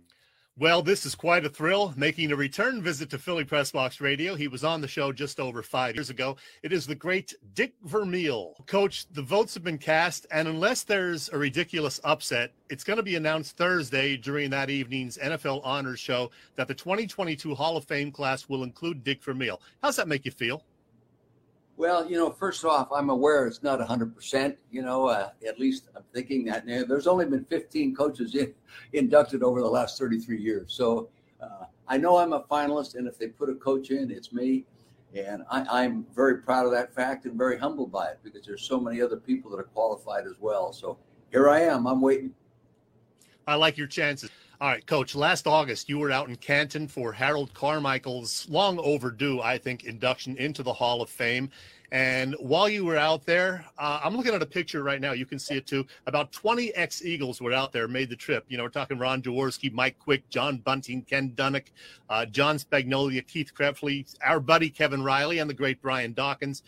[0.58, 4.34] Well, this is quite a thrill, making a return visit to Philly Pressbox Radio.
[4.34, 6.36] He was on the show just over five years ago.
[6.62, 8.54] It is the great Dick Vermeil.
[8.66, 13.02] Coach, the votes have been cast, and unless there's a ridiculous upset, it's going to
[13.02, 18.12] be announced Thursday during that evening's NFL Honors Show that the 2022 Hall of Fame
[18.12, 19.58] class will include Dick Vermeil.
[19.82, 20.62] How's that make you feel?
[21.82, 24.56] Well, you know, first off, I'm aware it's not 100%.
[24.70, 26.64] You know, uh, at least I'm thinking that.
[26.64, 28.54] there's only been 15 coaches in,
[28.92, 30.72] inducted over the last 33 years.
[30.72, 31.08] So
[31.42, 34.64] uh, I know I'm a finalist, and if they put a coach in, it's me.
[35.12, 38.62] And I, am very proud of that fact and very humbled by it because there's
[38.62, 40.72] so many other people that are qualified as well.
[40.72, 40.98] So
[41.32, 41.88] here I am.
[41.88, 42.32] I'm waiting.
[43.48, 44.30] I like your chances.
[44.62, 45.16] All right, coach.
[45.16, 50.36] Last August, you were out in Canton for Harold Carmichael's long overdue, I think, induction
[50.36, 51.50] into the Hall of Fame.
[51.90, 55.14] And while you were out there, uh, I'm looking at a picture right now.
[55.14, 55.84] You can see it too.
[56.06, 58.44] About 20 ex Eagles were out there, made the trip.
[58.46, 61.72] You know, we're talking Ron Jaworski, Mike Quick, John Bunting, Ken Dunek,
[62.08, 66.62] uh, John Spagnola, Keith Krepfle, our buddy Kevin Reilly, and the great Brian Dawkins.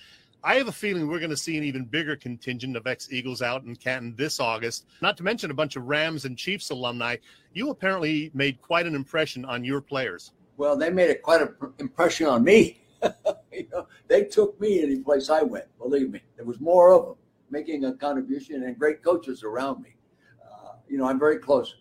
[0.46, 3.40] I have a feeling we're going to see an even bigger contingent of ex Eagles
[3.40, 7.16] out in Canton this August, not to mention a bunch of Rams and Chiefs alumni.
[7.54, 10.32] You apparently made quite an impression on your players.
[10.58, 12.82] Well, they made a quite an impression on me.
[13.52, 16.20] you know, they took me any place I went, believe me.
[16.36, 17.14] There was more of them
[17.48, 19.96] making a contribution and great coaches around me.
[20.44, 21.74] Uh, you know, I'm very close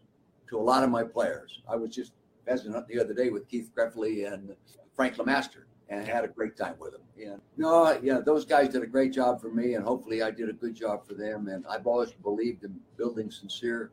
[0.48, 1.61] to a lot of my players.
[1.69, 2.14] I was just
[2.48, 4.56] visiting the other day with Keith Krepfle and
[4.95, 5.64] Frank LeMaster
[5.99, 7.02] and had a great time with them.
[7.18, 10.49] Yeah, no, yeah, those guys did a great job for me, and hopefully I did
[10.49, 11.48] a good job for them.
[11.48, 13.91] And I've always believed in building sincere,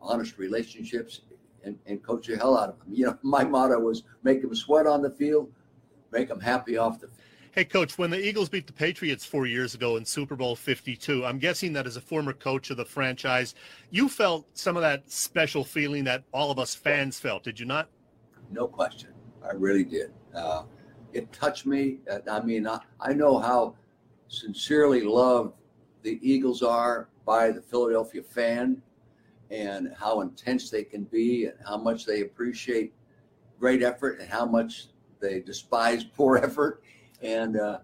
[0.00, 1.22] honest relationships
[1.64, 2.88] and, and coach the hell out of them.
[2.92, 5.50] You know, my motto was make them sweat on the field,
[6.12, 7.20] make them happy off the field.
[7.52, 11.24] Hey, coach, when the Eagles beat the Patriots four years ago in Super Bowl 52,
[11.24, 13.54] I'm guessing that as a former coach of the franchise,
[13.90, 17.64] you felt some of that special feeling that all of us fans felt, did you
[17.64, 17.88] not?
[18.50, 19.08] No question.
[19.42, 20.12] I really did.
[20.34, 20.64] Uh,
[21.16, 21.98] it touched me.
[22.30, 23.74] I mean, I, I know how
[24.28, 25.54] sincerely loved
[26.02, 28.82] the Eagles are by the Philadelphia fan
[29.50, 32.92] and how intense they can be and how much they appreciate
[33.58, 34.88] great effort and how much
[35.20, 36.82] they despise poor effort.
[37.22, 37.78] And uh,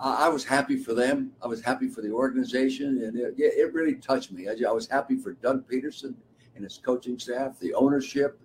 [0.00, 1.30] I, I, was happy for them.
[1.40, 4.48] I was happy for the organization, and it, it really touched me.
[4.48, 6.14] I, I, was happy for Doug Pederson
[6.56, 8.40] and his coaching staff, the ownership,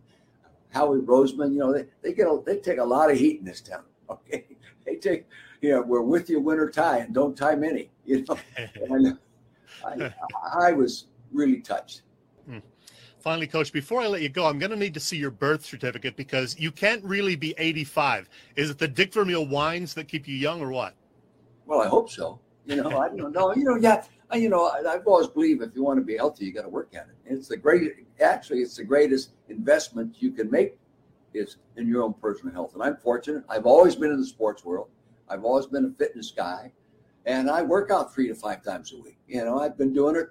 [0.70, 1.54] Howie Roseman.
[1.54, 3.84] You know, they, they get a, they take a lot of heat in this town.
[4.10, 4.48] Okay,
[4.88, 5.28] they take
[5.62, 7.92] you know we're with you winter tie and don't tie many.
[8.06, 8.40] You know,
[8.90, 9.20] and
[9.86, 10.12] I,
[10.52, 12.02] I was really touched.
[12.48, 12.58] Hmm.
[13.20, 15.64] Finally, coach, before I let you go, I'm going to need to see your birth
[15.64, 18.30] certificate because you can't really be 85.
[18.56, 20.96] Is it the Dick Vermeil wines that keep you young or what?
[21.68, 22.40] Well, I hope so.
[22.66, 23.54] You know, I don't know.
[23.56, 26.54] You know, yeah, you know, I've always believed if you want to be healthy, you
[26.54, 27.16] got to work at it.
[27.26, 27.92] It's the great,
[28.22, 30.78] actually, it's the greatest investment you can make
[31.34, 32.74] is in your own personal health.
[32.74, 33.44] And I'm fortunate.
[33.50, 34.90] I've always been in the sports world.
[35.30, 36.72] I've always been a fitness guy,
[37.26, 39.20] and I work out three to five times a week.
[39.28, 40.30] You know, I've been doing it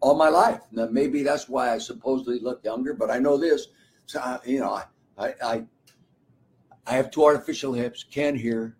[0.00, 0.60] all my life.
[0.70, 3.68] Now, maybe that's why I supposedly look younger, but I know this.
[4.06, 4.80] So, you know,
[5.18, 5.64] I, I,
[6.86, 8.75] I have two artificial hips, can't hear,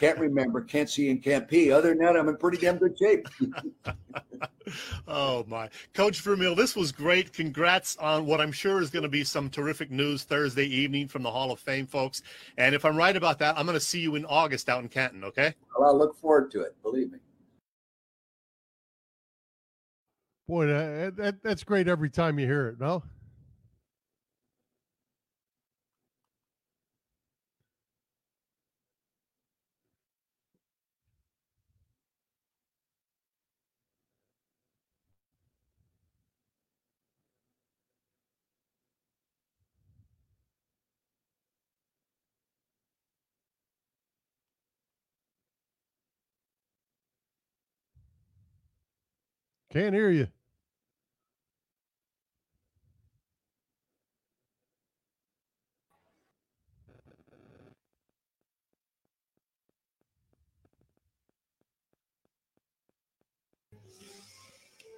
[0.00, 1.70] can't remember, can't see, and can't pee.
[1.70, 3.28] Other than that, I'm in pretty damn good shape.
[5.06, 7.34] oh my, Coach Vermeil, this was great.
[7.34, 11.22] Congrats on what I'm sure is going to be some terrific news Thursday evening from
[11.22, 12.22] the Hall of Fame, folks.
[12.56, 14.88] And if I'm right about that, I'm going to see you in August out in
[14.88, 15.22] Canton.
[15.22, 15.54] Okay.
[15.78, 16.74] Well, I look forward to it.
[16.82, 17.18] Believe me.
[20.48, 23.02] Boy, that, that, that's great every time you hear it, no?
[49.72, 50.26] Can't hear you.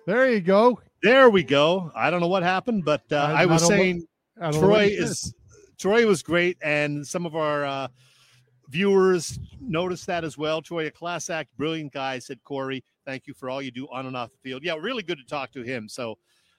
[0.06, 0.80] There you go.
[1.02, 1.92] There we go.
[1.94, 4.06] I don't know what happened, but uh, I, I, was I saying
[4.52, 5.34] Troy is
[5.78, 7.88] Troy was great, and some of our uh,
[8.72, 10.62] viewers noticed that as well.
[10.62, 12.82] Troy, a class act, brilliant guy, said Corey.
[13.04, 14.64] Thank you for all you do on and off the field.
[14.64, 15.88] Yeah, really good to talk to him.
[15.88, 16.16] So,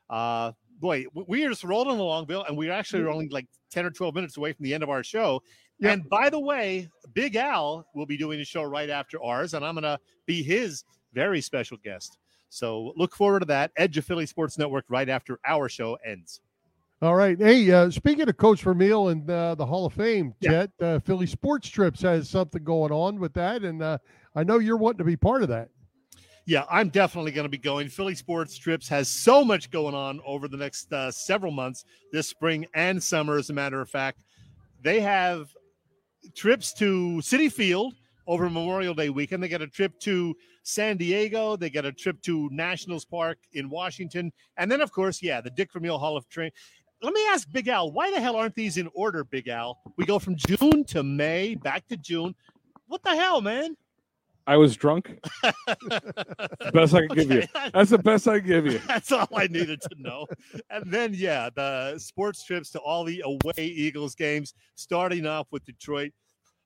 [0.10, 3.90] uh, boy, we are just rolling along, Bill, and we're actually only like 10 or
[3.90, 5.42] 12 minutes away from the end of our show.
[5.80, 5.92] Yep.
[5.92, 9.66] And by the way, Big Al will be doing a show right after ours, and
[9.66, 10.84] I'm going to be his
[11.14, 12.20] very special guest.
[12.50, 13.72] So look forward to that.
[13.76, 16.42] Edge of Philly Sports Network right after our show ends.
[17.04, 17.38] All right.
[17.38, 20.50] Hey, uh, speaking of Coach Vermeil and uh, the Hall of Fame, yeah.
[20.50, 23.66] Chet, uh, Philly Sports Trips has something going on with that.
[23.66, 23.98] And uh,
[24.36, 25.68] I know you're wanting to be part of that.
[26.46, 27.90] Yeah, I'm definitely going to be going.
[27.90, 32.30] Philly Sports Trips has so much going on over the next uh, several months, this
[32.30, 34.24] spring and summer, as a matter of fact.
[34.82, 35.50] They have
[36.38, 37.96] trips to Citi Field
[38.28, 39.44] over Memorial Day weekend.
[39.44, 41.58] They get a trip to San Diego.
[41.58, 44.32] They get a trip to Nationals Park in Washington.
[44.56, 46.52] And then, of course, yeah, the Dick Vermeil Hall of Fame.
[47.04, 49.82] Let me ask Big Al, why the hell aren't these in order, Big Al?
[49.98, 52.34] We go from June to May, back to June.
[52.88, 53.76] What the hell, man?
[54.48, 55.20] I was drunk.
[56.74, 57.44] best I can give you.
[57.74, 58.80] That's the best I can give you.
[58.88, 60.28] That's all I needed to know.
[60.70, 65.66] And then, yeah, the sports trips to all the away Eagles games, starting off with
[65.66, 66.14] Detroit.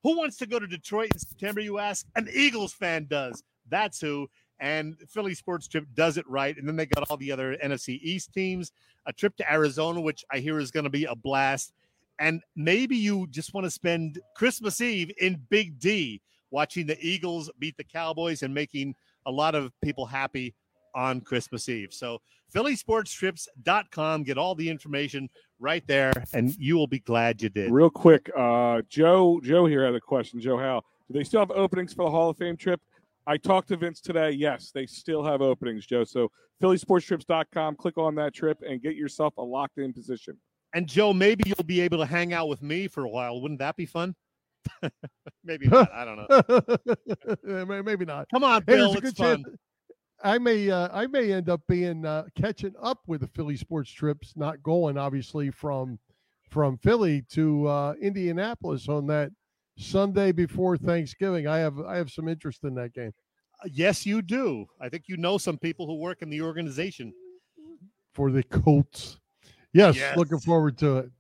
[0.04, 2.06] Who wants to go to Detroit in September, you ask?
[2.16, 3.44] An Eagles fan does.
[3.70, 4.28] That's who.
[4.60, 6.58] And Philly Sports Trip does it right.
[6.58, 8.72] And then they got all the other NFC East teams,
[9.06, 11.74] a trip to Arizona, which I hear is going to be a blast.
[12.20, 17.52] And maybe you just want to spend Christmas Eve in Big D watching the Eagles
[17.60, 20.56] beat the Cowboys and making a lot of people happy
[20.96, 21.90] on Christmas Eve.
[21.92, 22.20] So
[22.54, 25.30] phillysportstrips.com, get all the information
[25.60, 27.72] right there, and you will be glad you did.
[27.72, 30.40] Real quick, uh, Joe, Joe here had a question.
[30.40, 32.82] Joe How do they still have openings for the Hall of Fame trip?
[33.28, 34.32] I talked to Vince today.
[34.32, 36.06] Yes, they still have openings, Joe.
[36.06, 36.32] So
[36.64, 40.38] phillysportstrips.com, click on that trip and get yourself a locked in position.
[40.74, 43.42] And Joe, maybe you'll be able to hang out with me for a while.
[43.42, 44.16] Wouldn't that be fun?
[45.44, 45.92] Maybe not.
[45.94, 46.18] I don't
[47.44, 47.82] know.
[47.84, 48.28] Maybe not.
[48.34, 48.94] Come on, Bill.
[48.94, 49.44] there's a it's good chance.
[50.24, 53.90] I may uh, I may end up being uh, catching up with the Philly sports
[53.92, 56.00] trips, not going obviously from
[56.50, 59.32] from Philly to uh, Indianapolis on that
[59.78, 61.48] Sunday before Thanksgiving.
[61.48, 63.14] I have I have some interest in that game
[63.66, 64.66] Yes, you do.
[64.80, 67.14] I think you know some people who work in the organization.
[68.14, 69.20] for the Colts.
[69.74, 70.18] Yes, Yes.
[70.18, 71.12] looking forward to it.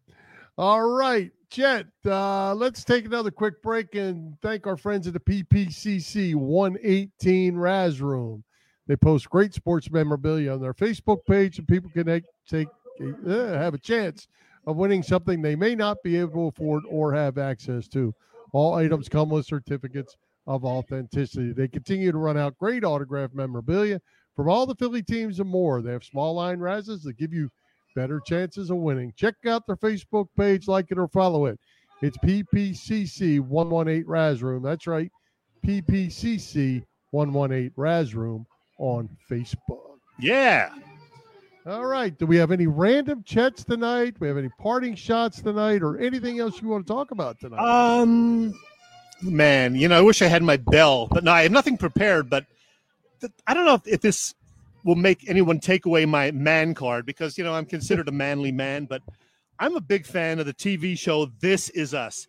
[0.58, 1.86] All right, Chet.
[2.04, 8.02] Uh, let's take another quick break and thank our friends at the PPCC 118 Raz
[8.02, 8.44] Room.
[8.88, 12.68] They post great sports memorabilia on their Facebook page, and people can take, take
[13.00, 14.28] uh, have a chance
[14.66, 18.14] of winning something they may not be able to afford or have access to.
[18.54, 20.16] All items come with certificates
[20.46, 21.52] of authenticity.
[21.52, 24.00] They continue to run out great autograph memorabilia
[24.36, 25.82] from all the Philly teams and more.
[25.82, 27.50] They have small line rises that give you
[27.96, 29.12] better chances of winning.
[29.18, 31.60] Check out their Facebook page, like it or follow it.
[32.02, 34.64] It's PPCC 118 Raz Room.
[34.64, 35.12] That's right,
[35.66, 38.46] PPCC 118 Raz Room
[38.80, 39.98] on Facebook.
[40.20, 40.74] Yeah.
[41.68, 42.18] All right.
[42.18, 44.12] Do we have any random chats tonight?
[44.12, 47.42] Do we have any parting shots tonight or anything else you want to talk about
[47.42, 47.60] tonight?
[47.60, 48.54] Um,
[49.22, 52.30] man, you know, I wish I had my bell, but no, I have nothing prepared.
[52.30, 52.46] But
[53.20, 54.34] th- I don't know if, if this
[54.86, 58.54] will make anyone take away my man card because you know I'm considered a manly
[58.54, 59.02] man, but
[59.60, 62.28] I'm a big fan of the TV show This Is Us.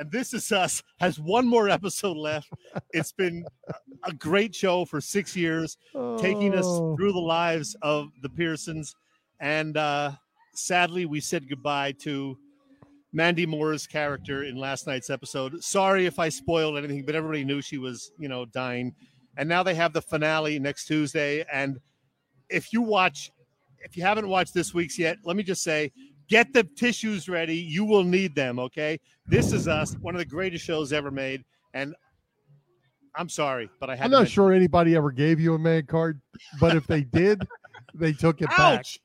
[0.00, 2.50] And This Is Us has one more episode left.
[2.92, 3.44] It's been
[4.04, 5.76] a- great show for six years,
[6.18, 6.96] taking us Oh.
[6.96, 8.96] through the lives of the Pearsons.
[9.40, 10.12] And uh,
[10.54, 12.38] sadly, we said goodbye to
[13.12, 15.62] Mandy Moore's character in last night's episode.
[15.62, 18.94] Sorry if I spoiled anything, but everybody knew she was, you know, dying.
[19.36, 21.44] And now they have the finale next Tuesday.
[21.52, 21.78] And
[22.48, 23.30] if you watch,
[23.80, 25.92] if you haven't watched this week's yet, let me just say,
[26.30, 27.56] get the tissues ready.
[27.56, 28.58] You will need them.
[28.58, 28.98] Okay.
[29.26, 31.44] This is us, one of the greatest shows ever made.
[31.74, 31.94] And
[33.16, 36.20] I'm sorry, but I had I'm not sure anybody ever gave you a man card,
[36.60, 37.42] but if they did,
[37.94, 38.78] they took it back.
[38.78, 38.98] Ouch.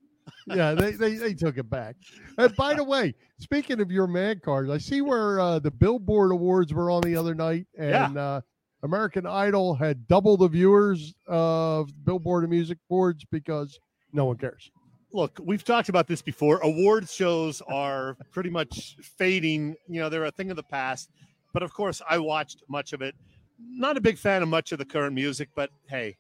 [0.48, 1.96] Yeah, they, they, they took it back.
[2.38, 6.32] And by the way, speaking of your man cards, I see where uh, the Billboard
[6.32, 8.06] Awards were on the other night, Yeah.
[8.08, 8.42] and uh,
[8.84, 13.80] American Idol had double the viewers of Billboard and Music Boards because
[14.14, 14.70] no one cares.
[15.16, 16.60] Look, we've talked about this before.
[16.60, 19.76] Awards shows are pretty much fading.
[19.88, 21.10] You know, they're a thing of the past.
[21.54, 23.16] But of course, I watched much of it.
[23.58, 26.18] Not a big fan of much of the current music, but hey,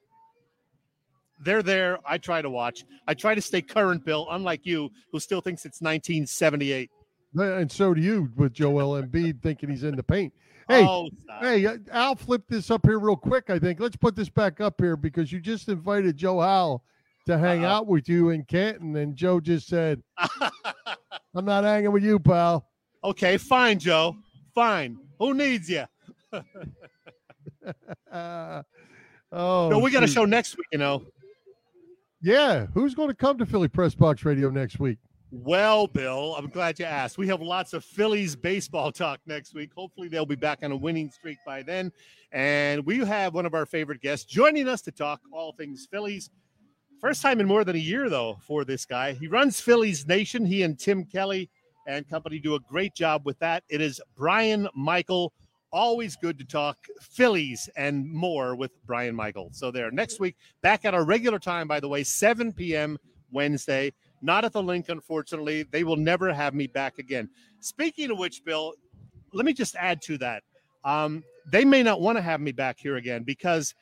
[1.43, 1.99] they're there.
[2.05, 2.85] I try to watch.
[3.07, 6.89] I try to stay current, Bill, unlike you, who still thinks it's 1978.
[7.37, 10.33] And so do you with Joel Embiid thinking he's in the paint.
[10.69, 11.09] Hey, Oh,
[11.41, 13.49] hey, uh, I'll flip this up here real quick.
[13.49, 16.83] I think let's put this back up here because you just invited Joe Howell
[17.25, 17.71] to hang Uh-oh.
[17.71, 20.01] out with you in Canton, and Joe just said,
[21.33, 22.67] "I'm not hanging with you, pal."
[23.03, 24.15] okay, fine, Joe.
[24.53, 24.97] Fine.
[25.19, 25.85] Who needs you?
[28.11, 28.61] Uh,
[29.31, 31.03] oh, no, we got a show next week, you know.
[32.21, 34.99] Yeah, who's going to come to Philly Pressbox Radio next week?
[35.31, 37.17] Well, Bill, I'm glad you asked.
[37.17, 39.71] We have lots of Phillies baseball talk next week.
[39.75, 41.91] Hopefully, they'll be back on a winning streak by then.
[42.31, 46.29] And we have one of our favorite guests joining us to talk all things Phillies.
[47.05, 49.13] First time in more than a year, though, for this guy.
[49.13, 50.43] He runs Phillies Nation.
[50.43, 51.51] He and Tim Kelly
[51.85, 53.63] and company do a great job with that.
[53.69, 55.31] It is Brian Michael.
[55.71, 59.49] Always good to talk Phillies and more with Brian Michael.
[59.51, 62.97] So, there next week, back at our regular time, by the way, 7 p.m.
[63.31, 63.93] Wednesday.
[64.23, 65.61] Not at the Linc, unfortunately.
[65.61, 67.29] They will never have me back again.
[67.59, 68.73] Speaking of which, Bill,
[69.31, 70.41] let me just add to that.
[70.83, 73.75] Um, they may not want to have me back here again because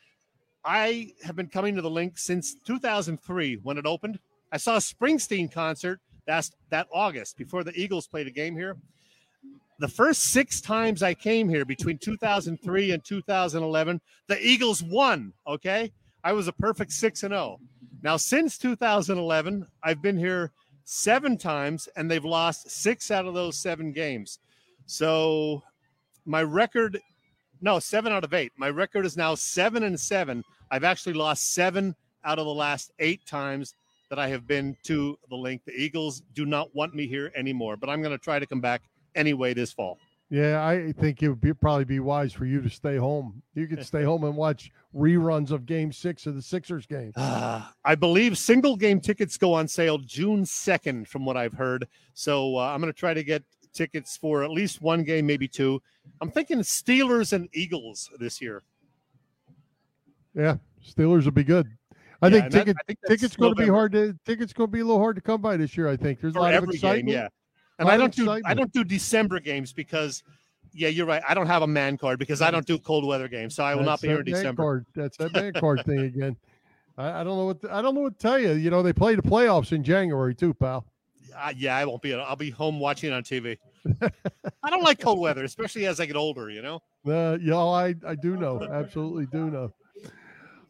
[0.66, 4.20] I have been coming to the Linc since 2003 when it opened.
[4.52, 8.78] I saw a Springsteen concert that's that August before the Eagles played a game here.
[9.80, 15.34] The first six times I came here between 2003 and 2011, the Eagles won.
[15.46, 15.92] Okay.
[16.24, 17.60] I was a perfect 6 and 0.
[18.02, 20.52] Now, since 2011, I've been here
[20.86, 24.40] seven times and they've lost six out of those seven games.
[24.86, 25.64] So
[26.26, 27.00] my record,
[27.64, 28.52] no, seven out of eight.
[28.58, 30.44] My record is now seven and seven.
[30.70, 31.96] I've actually lost seven
[32.26, 33.74] out of the last eight times
[34.10, 35.64] that I have been to the Linc.
[35.66, 38.60] The Eagles do not want me here anymore, but I'm going to try to come
[38.60, 38.82] back
[39.16, 39.98] anyway this fall.
[40.30, 43.42] Yeah, I think it would be, probably be wise for you to stay home.
[43.54, 47.14] You could stay home and watch reruns of Game Six of the Sixers game.
[47.16, 51.88] Ah, I believe single game tickets go on sale June 2nd, from what I've heard.
[52.14, 53.44] So uh, I'm going to try to get
[53.74, 55.82] tickets for at least one game, maybe two.
[56.22, 58.64] I'm thinking Steelers and Eagles this year.
[60.36, 61.68] Yeah, Steelers will be good.
[62.22, 64.70] I Yeah, think and that- I think tickets going to be hard to tickets going
[64.70, 65.88] to be a little hard to come by this year.
[65.90, 67.08] I think there's a lot of excitement.
[67.08, 67.28] game, yeah.
[67.80, 70.24] And I don't do I don't do December games because
[70.76, 71.22] Yeah, you're right.
[71.28, 73.76] I don't have a man card because I don't do cold weather games, so I
[73.76, 74.64] will not be here in December.
[74.64, 74.86] Card.
[74.96, 76.36] That's that man card thing again.
[76.98, 78.54] I, I don't know what to, I don't know what to tell you.
[78.54, 80.86] You know, they play the playoffs in January too, pal.
[81.36, 82.14] Uh, yeah, I won't be.
[82.14, 83.58] I'll be home watching it on TV.
[84.64, 86.50] I don't like cold weather, especially as I get older.
[86.50, 86.82] You know.
[87.06, 89.74] Uh, yeah, I I do know, absolutely do know.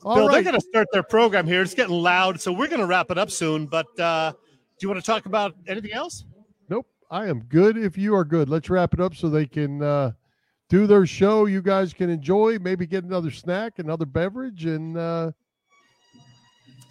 [0.04, 0.34] All Bill, right.
[0.34, 1.62] they're going to start their program here.
[1.62, 3.68] It's getting loud, so we're going to wrap it up soon.
[3.68, 4.38] But uh, do
[4.82, 6.26] you want to talk about anything else?
[6.68, 7.78] Nope, I am good.
[7.78, 10.12] If you are good, let's wrap it up so they can uh,
[10.68, 11.46] do their show.
[11.46, 14.98] You guys can enjoy, maybe get another snack, another beverage, and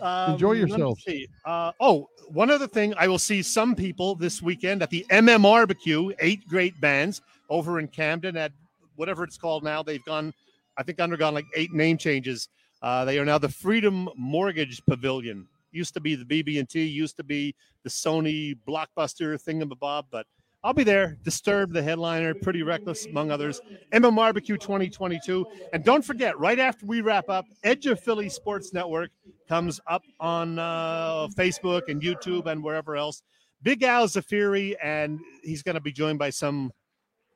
[0.03, 0.99] uh, Enjoy yourself.
[1.07, 1.29] let me see.
[1.45, 5.43] Uh, oh, one other thing, I will see some people this weekend at the MM
[5.43, 6.11] Barbecue.
[6.21, 8.53] Eight great bands over in Camden at
[8.97, 9.83] whatever it's called now.
[9.83, 10.35] They've gone,
[10.77, 12.49] I think, undergone like eight name changes.
[12.83, 15.47] Uh, they are now the Freedom Mortgage Pavilion.
[15.71, 16.83] Used to be the BB&T.
[16.83, 17.55] Used to be
[17.85, 20.27] the Sony Blockbuster thingamabob, but
[20.65, 21.19] I'll be there.
[21.25, 23.61] Disturb the headliner, Pretty Reckless, among others.
[23.93, 25.45] MM Barbecue 2022.
[25.73, 29.11] And don't forget, right after we wrap up, Edge of Philly Sports Network
[29.49, 33.23] comes up on uh, Facebook and YouTube and wherever else.
[33.63, 36.73] Big Al Zaffiri, and he's going to be joined by some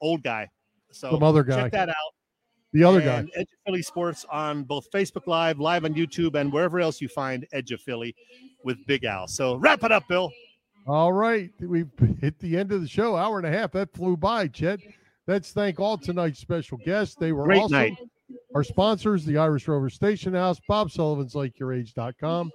[0.01, 0.49] old guy.
[0.93, 1.63] So Some other guy.
[1.63, 1.95] Check that out.
[2.73, 3.25] the other guy.
[3.35, 7.09] Edge of Philly Sports on both Facebook Live, live on YouTube, and wherever else you
[7.09, 8.15] find Edge of Philly
[8.63, 9.27] with Big Al.
[9.27, 10.31] So wrap it up, Bill.
[10.87, 11.91] All right, we've
[12.21, 13.17] hit the end of the show.
[13.17, 13.73] Hour and a half.
[13.73, 14.79] That flew by, Chet.
[15.27, 17.17] Let's thank all tonight's special guests.
[17.19, 17.73] They were Great awesome.
[17.73, 17.97] night.
[18.55, 22.51] Our sponsors, the Irish Rover Station House, Bob Sullivan's LakeYourAge.com,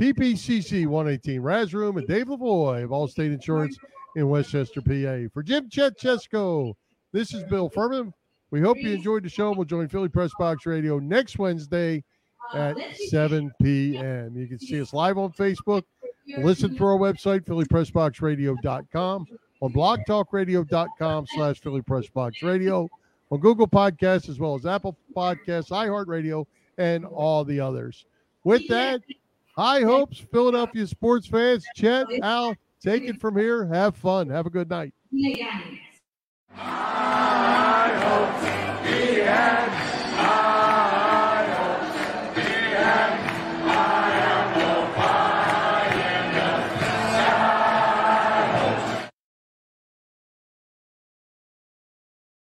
[0.00, 3.76] PPCC 118 Raz Room, and Dave Lavoy of Allstate Insurance
[4.16, 5.28] in West Chester, PA.
[5.32, 6.74] For Jim Chet Chesko,
[7.12, 8.12] this is Bill Furman.
[8.52, 9.52] We hope you enjoyed the show.
[9.52, 12.04] We'll join Philly Pressbox Radio next Wednesday
[12.54, 12.76] at
[13.08, 14.36] 7 p.m.
[14.36, 15.82] You can see us live on Facebook.
[16.26, 19.26] Listen through our website, phillypressboxradio.com,
[19.60, 22.88] on blogtalkradio.com slash phillypressboxradio,
[23.30, 26.46] on Google Podcasts, as well as Apple Podcasts, iHeartRadio,
[26.78, 28.06] and all the others.
[28.44, 29.02] With that,
[29.56, 31.64] high hopes, Philadelphia sports fans.
[31.76, 33.66] Chet, Al, take it from here.
[33.66, 34.28] Have fun.
[34.28, 34.94] Have a good night.
[36.54, 39.81] I hope he had